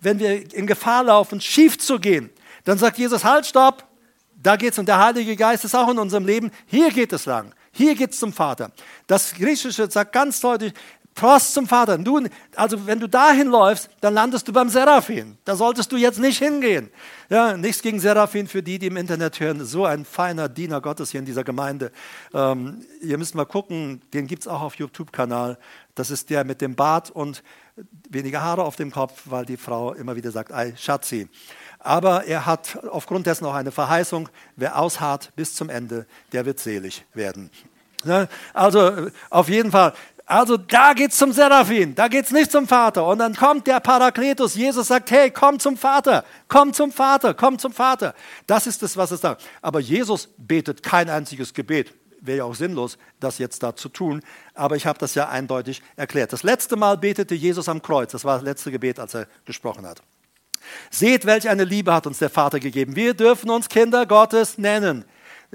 [0.00, 2.30] wenn wir in Gefahr laufen, schief zu gehen,
[2.64, 3.84] dann sagt Jesus, halt, stopp,
[4.42, 7.52] da geht's und der Heilige Geist ist auch in unserem Leben, hier geht es lang.
[7.76, 8.72] Hier geht es zum Vater.
[9.06, 10.72] Das Griechische sagt ganz deutlich,
[11.14, 11.98] Prost zum Vater.
[11.98, 15.36] Du, also wenn du dahin läufst, dann landest du beim Seraphin.
[15.44, 16.88] Da solltest du jetzt nicht hingehen.
[17.28, 19.62] Ja, nichts gegen Seraphin für die, die im Internet hören.
[19.64, 21.92] So ein feiner Diener Gottes hier in dieser Gemeinde.
[22.32, 25.58] Ähm, ihr müsst mal gucken, den gibt es auch auf YouTube-Kanal.
[25.94, 27.42] Das ist der mit dem Bart und
[28.08, 31.28] weniger Haare auf dem Kopf, weil die Frau immer wieder sagt, ei, Schatzi.
[31.86, 36.58] Aber er hat aufgrund dessen auch eine Verheißung, wer ausharrt bis zum Ende, der wird
[36.58, 37.48] selig werden.
[38.02, 38.28] Ne?
[38.52, 39.92] Also auf jeden Fall,
[40.24, 43.06] also da es zum Seraphin, da geht es nicht zum Vater.
[43.06, 47.56] Und dann kommt der Parakletus, Jesus sagt, hey, komm zum Vater, komm zum Vater, komm
[47.56, 48.16] zum Vater.
[48.48, 49.44] Das ist es, was es sagt.
[49.62, 51.94] Aber Jesus betet kein einziges Gebet.
[52.20, 54.22] Wäre ja auch sinnlos, das jetzt da zu tun.
[54.54, 56.32] Aber ich habe das ja eindeutig erklärt.
[56.32, 58.10] Das letzte Mal betete Jesus am Kreuz.
[58.10, 60.02] Das war das letzte Gebet, als er gesprochen hat.
[60.90, 62.96] Seht, welch eine Liebe hat uns der Vater gegeben.
[62.96, 65.04] Wir dürfen uns Kinder Gottes nennen.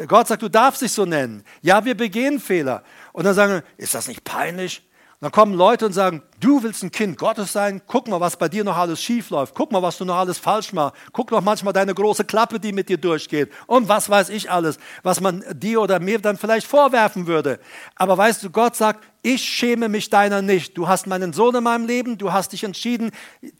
[0.07, 1.43] Gott sagt, du darfst dich so nennen.
[1.62, 2.84] Ja, wir begehen Fehler.
[3.14, 4.84] Und dann sagen wir, ist das nicht peinlich?
[5.22, 8.49] Dann kommen Leute und sagen, du willst ein Kind Gottes sein, guck mal, was bei
[8.49, 11.41] dir noch alles schief läuft, guck mal, was du noch alles falsch machst, guck doch
[11.41, 15.45] manchmal deine große Klappe, die mit dir durchgeht und was weiß ich alles, was man
[15.53, 17.60] dir oder mir dann vielleicht vorwerfen würde.
[17.93, 20.76] Aber weißt du, Gott sagt, ich schäme mich deiner nicht.
[20.76, 23.11] Du hast meinen Sohn in meinem Leben, du hast dich entschieden,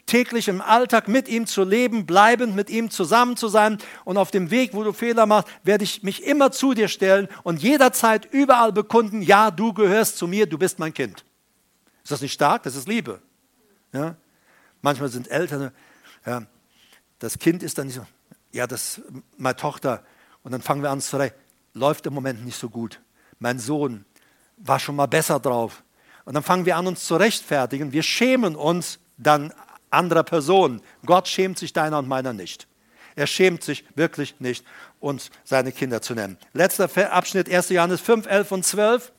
[0.08, 4.32] täglich im Alltag mit ihm zu leben, bleibend mit ihm zusammen zu sein und auf
[4.32, 8.28] dem Weg, wo du Fehler machst, werde ich mich immer zu dir stellen und jederzeit
[8.32, 11.24] überall bekunden, ja, du gehörst zu mir, du bist mein Kind.
[12.04, 12.64] Ist das nicht stark?
[12.64, 13.22] Das ist Liebe.
[13.94, 14.16] Ja?
[14.82, 15.72] Manchmal sind Eltern,
[16.26, 16.44] ja,
[17.20, 18.06] das Kind ist dann nicht so,
[18.52, 19.02] ja, das,
[19.38, 20.04] meine Tochter,
[20.44, 21.36] und dann fangen wir an zu reden,
[21.74, 23.00] läuft im Moment nicht so gut.
[23.40, 24.06] Mein Sohn
[24.58, 25.84] war schon mal besser drauf.
[26.26, 27.92] Und dann fangen wir an, uns zu rechtfertigen.
[27.92, 29.54] Wir schämen uns dann
[29.90, 30.82] anderer Personen.
[31.06, 32.68] Gott schämt sich deiner und meiner nicht.
[33.16, 34.66] Er schämt sich wirklich nicht,
[35.00, 36.38] uns seine Kinder zu nennen.
[36.54, 37.70] Letzter Abschnitt, 1.
[37.70, 39.12] Johannes 5, 11 und 12.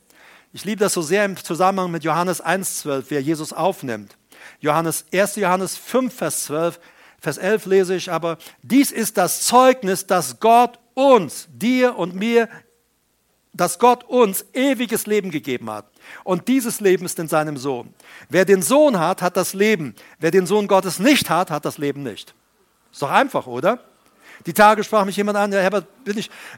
[0.55, 4.17] Ich liebe das so sehr im Zusammenhang mit Johannes 1, 12, wer Jesus aufnimmt.
[4.61, 5.37] Johannes, 1.
[5.37, 6.79] Johannes 5, Vers 12,
[7.19, 12.49] Vers 11 lese ich aber, dies ist das Zeugnis, dass Gott uns, dir und mir,
[13.55, 15.87] dass Gott uns ewiges Leben gegeben hat.
[16.25, 17.95] Und dieses Leben ist in seinem Sohn.
[18.29, 19.95] Wer den Sohn hat, hat das Leben.
[20.19, 22.35] Wer den Sohn Gottes nicht hat, hat das Leben nicht.
[22.91, 23.79] Ist doch einfach, oder?
[24.45, 25.87] Die Tage sprach mich jemand an, ja, Herbert,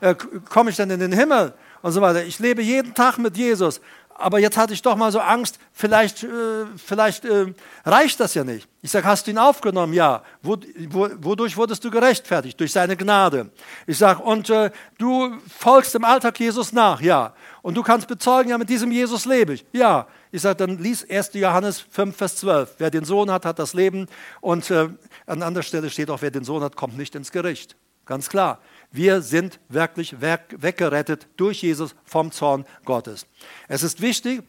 [0.01, 0.15] äh,
[0.49, 1.53] komme ich denn in den Himmel?
[1.85, 2.24] Und so weiter.
[2.24, 3.78] Ich lebe jeden Tag mit Jesus
[4.16, 7.52] aber jetzt hatte ich doch mal so Angst, vielleicht, äh, vielleicht äh,
[7.85, 8.69] reicht das ja nicht.
[8.81, 9.93] Ich sage, hast du ihn aufgenommen?
[9.93, 10.23] Ja.
[10.43, 10.56] Wo,
[10.89, 12.59] wo, wodurch wurdest du gerechtfertigt?
[12.61, 13.51] Durch seine Gnade.
[13.86, 17.01] Ich sage, und äh, du folgst im Alltag Jesus nach?
[17.01, 17.35] Ja.
[17.62, 19.65] Und du kannst bezeugen, ja, mit diesem Jesus lebe ich?
[19.73, 20.06] Ja.
[20.31, 21.31] Ich sage, dann lies 1.
[21.35, 22.74] Johannes 5, Vers 12.
[22.78, 24.06] Wer den Sohn hat, hat das Leben.
[24.40, 24.89] Und äh,
[25.27, 27.77] an anderer Stelle steht auch, wer den Sohn hat, kommt nicht ins Gericht.
[28.06, 28.61] Ganz klar.
[28.95, 33.27] Wir sind wirklich weggerettet durch Jesus vom Zorn Gottes.
[33.66, 34.45] Es ist wichtig,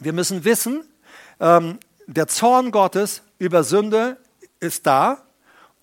[0.00, 0.82] wir müssen wissen,
[1.38, 4.16] ähm, der Zorn Gottes über Sünde
[4.58, 5.22] ist da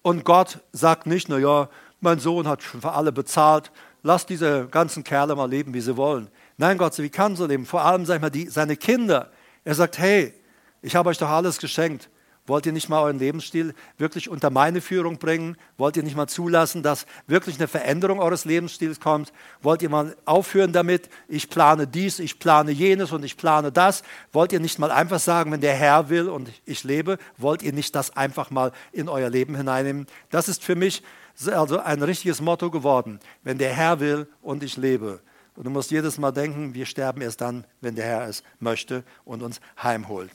[0.02, 1.70] und Gott sagt nicht, naja,
[2.02, 3.72] mein Sohn hat schon für alle bezahlt,
[4.02, 6.28] lass diese ganzen Kerle mal leben, wie sie wollen.
[6.58, 7.66] Nein, Gott, wie kann so leben?
[7.66, 9.32] Vor allem, sag ich mal, die, seine Kinder.
[9.64, 10.34] Er sagt, hey,
[10.82, 12.10] ich habe euch doch alles geschenkt.
[12.45, 15.56] Wollt ihr nicht mal euren Lebensstil wirklich unter meine Führung bringen?
[15.78, 19.32] Wollt ihr nicht mal zulassen, dass wirklich eine Veränderung eures Lebensstils kommt?
[19.61, 21.10] Wollt ihr mal aufhören damit?
[21.30, 24.03] Ich plane dies, ich plane jenes und ich plane das.
[24.34, 27.72] Wollt ihr nicht mal einfach sagen, wenn der Herr will und ich lebe, wollt ihr
[27.72, 30.06] nicht das einfach mal in euer Leben hineinnehmen?
[30.30, 31.02] Das ist für mich
[31.45, 33.22] also ein richtiges Motto geworden.
[33.44, 35.22] Wenn der Herr will und ich lebe.
[35.56, 39.06] Und du musst jedes Mal denken, wir sterben erst dann, wenn der Herr es möchte
[39.24, 40.30] und uns heimholt.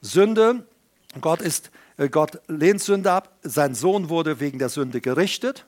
[0.00, 0.66] Sünde
[1.20, 5.66] Gott, ist, äh, Gott lehnt Sünde ab, sein Sohn wurde wegen der Sünde gerichtet.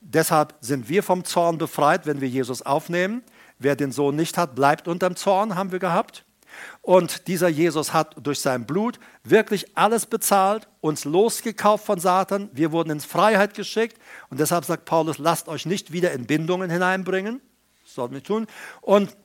[0.00, 3.22] Deshalb sind wir vom Zorn befreit, wenn wir Jesus aufnehmen.
[3.58, 6.24] Wer den Sohn nicht hat, bleibt unterm Zorn, haben wir gehabt.
[6.80, 12.50] Und dieser Jesus hat durch sein Blut wirklich alles bezahlt, uns losgekauft von Satan.
[12.52, 13.98] Wir wurden in Freiheit geschickt.
[14.28, 17.40] Und deshalb sagt Paulus, lasst euch nicht wieder in Bindungen hineinbringen.
[17.84, 18.48] Das sollten wir tun.
[18.80, 19.16] Und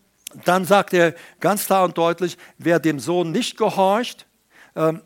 [0.46, 4.27] dann sagt er ganz klar und deutlich, wer dem Sohn nicht gehorcht,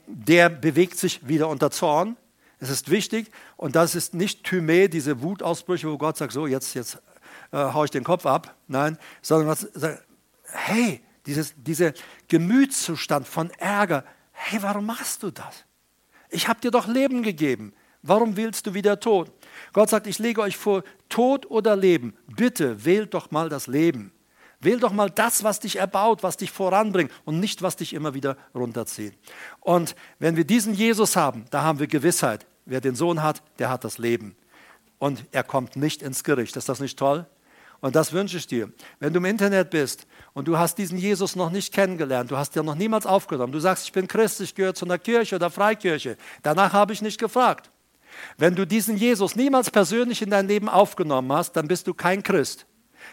[0.07, 2.17] der bewegt sich wieder unter Zorn.
[2.59, 6.73] Es ist wichtig und das ist nicht Thymä, diese Wutausbrüche, wo Gott sagt, so jetzt,
[6.75, 7.01] jetzt
[7.51, 8.55] äh, haue ich den Kopf ab.
[8.67, 9.67] Nein, sondern was,
[10.43, 11.93] hey, dieses, dieser
[12.27, 15.65] Gemütszustand von Ärger, hey, warum machst du das?
[16.29, 17.73] Ich habe dir doch Leben gegeben.
[18.03, 19.31] Warum willst du wieder Tod?
[19.73, 22.15] Gott sagt, ich lege euch vor, Tod oder Leben.
[22.35, 24.11] Bitte wählt doch mal das Leben.
[24.61, 28.13] Wähl doch mal das, was dich erbaut, was dich voranbringt und nicht, was dich immer
[28.13, 29.17] wieder runterzieht.
[29.59, 32.45] Und wenn wir diesen Jesus haben, da haben wir Gewissheit.
[32.65, 34.35] Wer den Sohn hat, der hat das Leben.
[34.99, 36.55] Und er kommt nicht ins Gericht.
[36.55, 37.25] Ist das nicht toll?
[37.79, 38.71] Und das wünsche ich dir.
[38.99, 42.55] Wenn du im Internet bist und du hast diesen Jesus noch nicht kennengelernt, du hast
[42.55, 45.49] dir noch niemals aufgenommen, du sagst, ich bin Christ, ich gehöre zu einer Kirche oder
[45.49, 47.71] Freikirche, danach habe ich nicht gefragt.
[48.37, 52.21] Wenn du diesen Jesus niemals persönlich in dein Leben aufgenommen hast, dann bist du kein
[52.21, 52.67] Christ.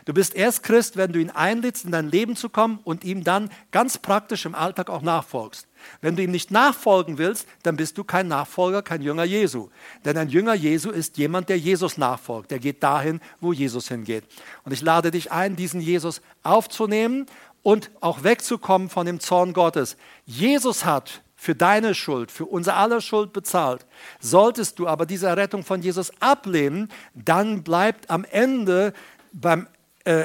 [0.05, 3.25] Du bist erst Christ, wenn du ihn einlädst, in dein Leben zu kommen und ihm
[3.25, 5.67] dann ganz praktisch im Alltag auch nachfolgst.
[6.01, 9.71] Wenn du ihm nicht nachfolgen willst, dann bist du kein Nachfolger, kein Jünger Jesu.
[10.05, 12.51] Denn ein Jünger Jesu ist jemand, der Jesus nachfolgt.
[12.51, 14.25] Der geht dahin, wo Jesus hingeht.
[14.65, 17.27] Und ich lade dich ein, diesen Jesus aufzunehmen
[17.63, 19.97] und auch wegzukommen von dem Zorn Gottes.
[20.25, 23.87] Jesus hat für deine Schuld, für unser aller Schuld bezahlt.
[24.19, 28.93] Solltest du aber diese Errettung von Jesus ablehnen, dann bleibt am Ende
[29.33, 29.69] beim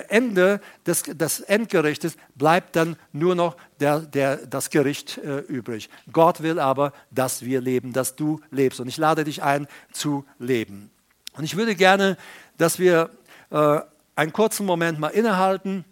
[0.07, 5.89] Ende des, des Endgerichtes bleibt dann nur noch der, der, das Gericht äh, übrig.
[6.11, 8.79] Gott will aber, dass wir leben, dass du lebst.
[8.79, 10.89] Und ich lade dich ein, zu leben.
[11.33, 12.17] Und ich würde gerne,
[12.57, 13.09] dass wir
[13.49, 13.79] äh,
[14.15, 15.85] einen kurzen Moment mal innehalten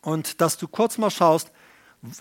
[0.00, 1.50] und dass du kurz mal schaust,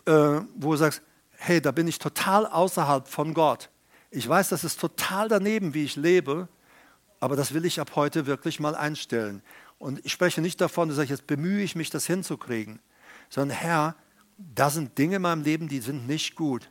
[0.06, 0.12] äh,
[0.56, 1.02] wo du sagst,
[1.38, 3.70] hey, da bin ich total außerhalb von Gott.
[4.12, 6.48] Ich weiß, das ist total daneben, wie ich lebe,
[7.20, 9.42] aber das will ich ab heute wirklich mal einstellen.
[9.82, 12.80] Und ich spreche nicht davon, dass ich jetzt bemühe ich mich, das hinzukriegen,
[13.30, 13.96] sondern Herr,
[14.38, 16.70] da sind Dinge in meinem Leben, die sind nicht gut.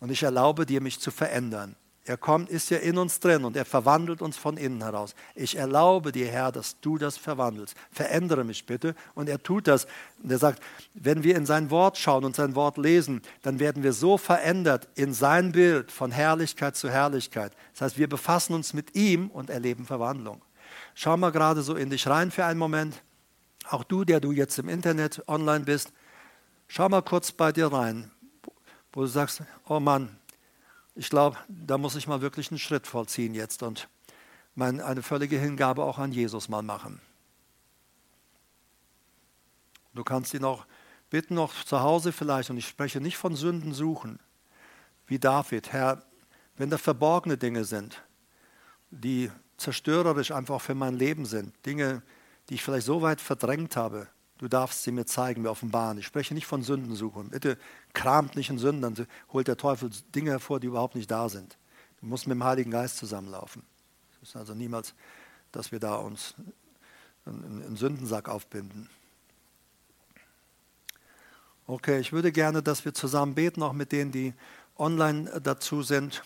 [0.00, 1.76] Und ich erlaube dir, mich zu verändern.
[2.04, 5.14] Er kommt, ist ja in uns drin und er verwandelt uns von innen heraus.
[5.36, 7.76] Ich erlaube dir, Herr, dass du das verwandelst.
[7.92, 8.96] Verändere mich bitte.
[9.14, 9.86] Und er tut das.
[10.20, 10.60] Und er sagt,
[10.94, 14.88] wenn wir in sein Wort schauen und sein Wort lesen, dann werden wir so verändert
[14.96, 17.52] in sein Bild von Herrlichkeit zu Herrlichkeit.
[17.74, 20.42] Das heißt, wir befassen uns mit ihm und erleben Verwandlung.
[21.00, 23.04] Schau mal gerade so in dich rein für einen Moment.
[23.68, 25.92] Auch du, der du jetzt im Internet online bist,
[26.66, 28.10] schau mal kurz bei dir rein,
[28.92, 30.18] wo du sagst, oh Mann,
[30.96, 33.88] ich glaube, da muss ich mal wirklich einen Schritt vollziehen jetzt und
[34.56, 37.00] mein, eine völlige Hingabe auch an Jesus mal machen.
[39.94, 40.66] Du kannst ihn auch
[41.10, 44.18] bitten, noch zu Hause vielleicht, und ich spreche nicht von Sünden suchen,
[45.06, 46.02] wie David, Herr,
[46.56, 48.02] wenn da verborgene Dinge sind,
[48.90, 52.02] die zerstörerisch einfach für mein Leben sind, Dinge,
[52.48, 54.08] die ich vielleicht so weit verdrängt habe,
[54.38, 55.98] du darfst sie mir zeigen, mir offenbaren.
[55.98, 57.30] Ich spreche nicht von Sünden suchen.
[57.30, 57.58] Bitte
[57.92, 61.58] kramt nicht in Sünden, dann holt der Teufel Dinge hervor, die überhaupt nicht da sind.
[62.00, 63.62] Du musst mit dem Heiligen Geist zusammenlaufen.
[64.22, 64.94] Es ist also niemals,
[65.52, 66.34] dass wir da uns
[67.26, 68.88] einen Sündensack aufbinden.
[71.66, 74.32] Okay, ich würde gerne, dass wir zusammen beten, auch mit denen, die
[74.78, 76.22] online dazu sind.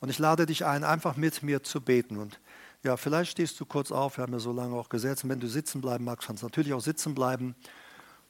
[0.00, 2.18] Und ich lade dich ein, einfach mit mir zu beten.
[2.18, 2.38] Und
[2.88, 5.22] ja, vielleicht stehst du kurz auf, wir haben ja so lange auch gesetzt.
[5.22, 7.54] Und wenn du sitzen bleiben magst, kannst du natürlich auch sitzen bleiben.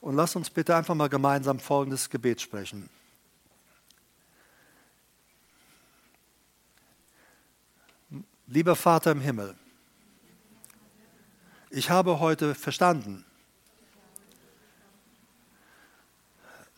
[0.00, 2.90] Und lass uns bitte einfach mal gemeinsam folgendes Gebet sprechen.
[8.48, 9.54] Lieber Vater im Himmel,
[11.70, 13.24] ich habe heute verstanden,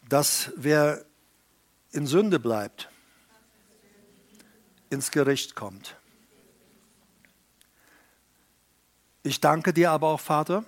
[0.06, 1.06] dass wer
[1.92, 2.90] in Sünde bleibt,
[4.90, 5.96] ins Gericht kommt.
[9.22, 10.64] Ich danke dir aber auch, Vater,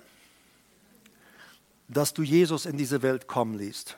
[1.87, 3.97] dass du Jesus in diese Welt kommen ließt,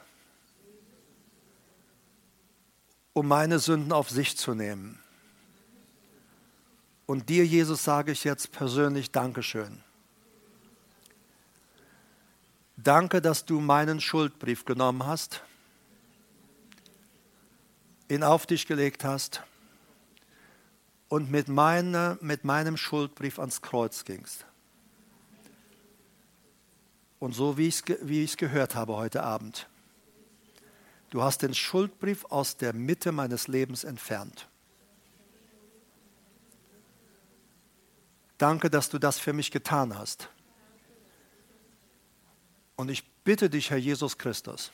[3.14, 5.00] um meine Sünden auf sich zu nehmen.
[7.06, 9.84] Und dir, Jesus, sage ich jetzt persönlich Dankeschön.
[12.78, 15.44] Danke, dass du meinen Schuldbrief genommen hast,
[18.10, 19.44] ihn auf dich gelegt hast
[21.10, 24.46] und mit, meine, mit meinem Schuldbrief ans Kreuz gingst.
[27.20, 29.68] Und so wie ich es gehört habe heute Abend,
[31.10, 34.48] du hast den Schuldbrief aus der Mitte meines Lebens entfernt.
[38.38, 40.30] Danke, dass du das für mich getan hast.
[42.76, 44.72] Und ich bitte dich, Herr Jesus Christus,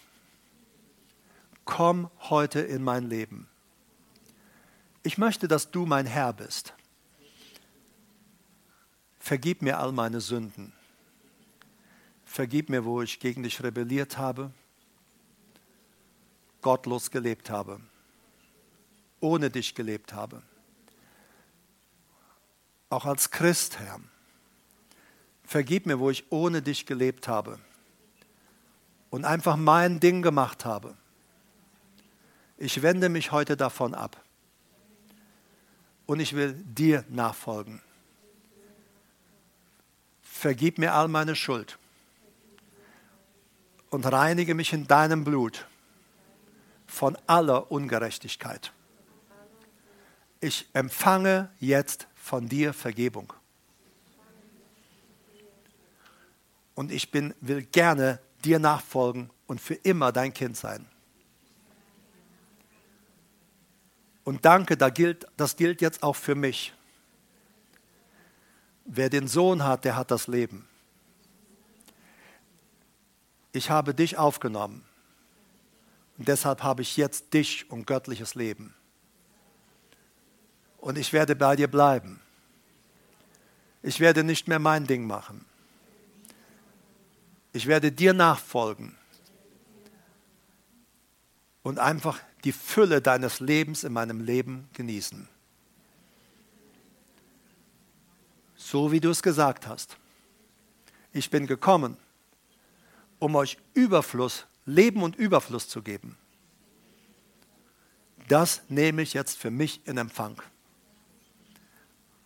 [1.66, 3.51] komm heute in mein Leben.
[5.04, 6.74] Ich möchte, dass du mein Herr bist.
[9.20, 10.74] Vergib mir all meine Sünden.
[12.26, 14.52] Vergib mir, wo ich gegen dich rebelliert habe,
[16.62, 17.82] gottlos gelebt habe,
[19.20, 20.42] ohne dich gelebt habe
[22.92, 24.00] auch als Christ, Herr.
[25.44, 27.58] Vergib mir, wo ich ohne dich gelebt habe
[29.10, 30.96] und einfach mein Ding gemacht habe.
[32.58, 34.22] Ich wende mich heute davon ab
[36.06, 37.82] und ich will dir nachfolgen.
[40.22, 41.78] Vergib mir all meine Schuld
[43.92, 45.68] und reinige mich in deinem Blut
[46.88, 48.74] von aller Ungerechtigkeit.
[50.40, 53.32] Ich empfange jetzt von dir Vergebung.
[56.74, 60.88] Und ich bin, will gerne dir nachfolgen und für immer dein Kind sein.
[64.24, 66.74] Und danke, da gilt, das gilt jetzt auch für mich.
[68.86, 70.68] Wer den Sohn hat, der hat das Leben.
[73.52, 74.84] Ich habe dich aufgenommen.
[76.18, 78.76] Und deshalb habe ich jetzt dich und göttliches Leben
[80.82, 82.20] und ich werde bei dir bleiben.
[83.84, 85.46] Ich werde nicht mehr mein Ding machen.
[87.54, 88.96] Ich werde dir nachfolgen
[91.64, 95.28] und einfach die Fülle deines Lebens in meinem Leben genießen.
[98.56, 99.98] So wie du es gesagt hast.
[101.14, 101.98] Ich bin gekommen,
[103.20, 106.18] um euch Überfluss, Leben und Überfluss zu geben.
[108.28, 110.42] Das nehme ich jetzt für mich in Empfang.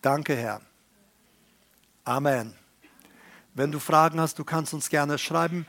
[0.02, 0.62] Danke, Herr.
[2.04, 2.54] Amen.
[3.56, 5.66] Wenn du Fragen hast, du kannst uns gerne schreiben.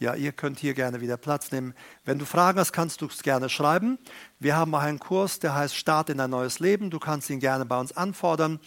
[0.00, 1.72] Ja, ihr könnt hier gerne wieder Platz nehmen.
[2.04, 3.98] Wenn du Fragen hast, kannst du es gerne schreiben.
[4.40, 6.90] Wir haben auch einen Kurs, der heißt Start in ein neues Leben.
[6.90, 8.58] Du kannst ihn gerne bei uns anfordern.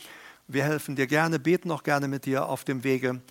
[0.47, 3.21] Wir helfen dir gerne, beten auch gerne mit dir auf dem Wege.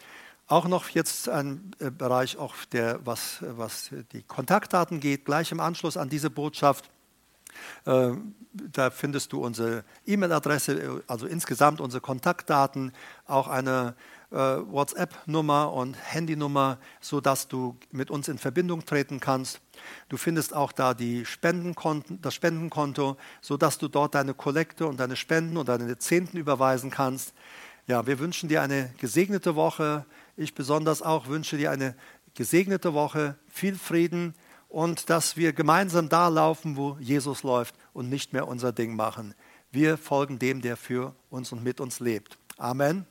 [0.47, 5.61] Auch noch jetzt ein äh, Bereich, auch der, was, was die Kontaktdaten geht, gleich im
[5.61, 6.91] Anschluss an diese Botschaft.
[7.87, 8.13] Äh,
[8.53, 12.93] da findest du unsere E-Mail-Adresse, also insgesamt unsere Kontaktdaten,
[13.27, 13.95] auch eine
[14.31, 19.61] äh, WhatsApp-Nummer und Handynummer, sodass du mit uns in Verbindung treten kannst.
[20.09, 25.17] Du findest auch da die Spendenkonten, das Spendenkonto, sodass du dort deine Kollekte und deine
[25.17, 27.35] Spenden und deine Zehnten überweisen kannst.
[27.87, 30.07] Ja, wir wünschen dir eine gesegnete Woche.
[30.37, 31.95] Ich besonders auch wünsche dir eine
[32.35, 34.35] gesegnete Woche, viel Frieden
[34.69, 39.35] und dass wir gemeinsam da laufen, wo Jesus läuft und nicht mehr unser Ding machen.
[39.71, 42.39] Wir folgen dem, der für uns und mit uns lebt.
[42.59, 43.07] Amen.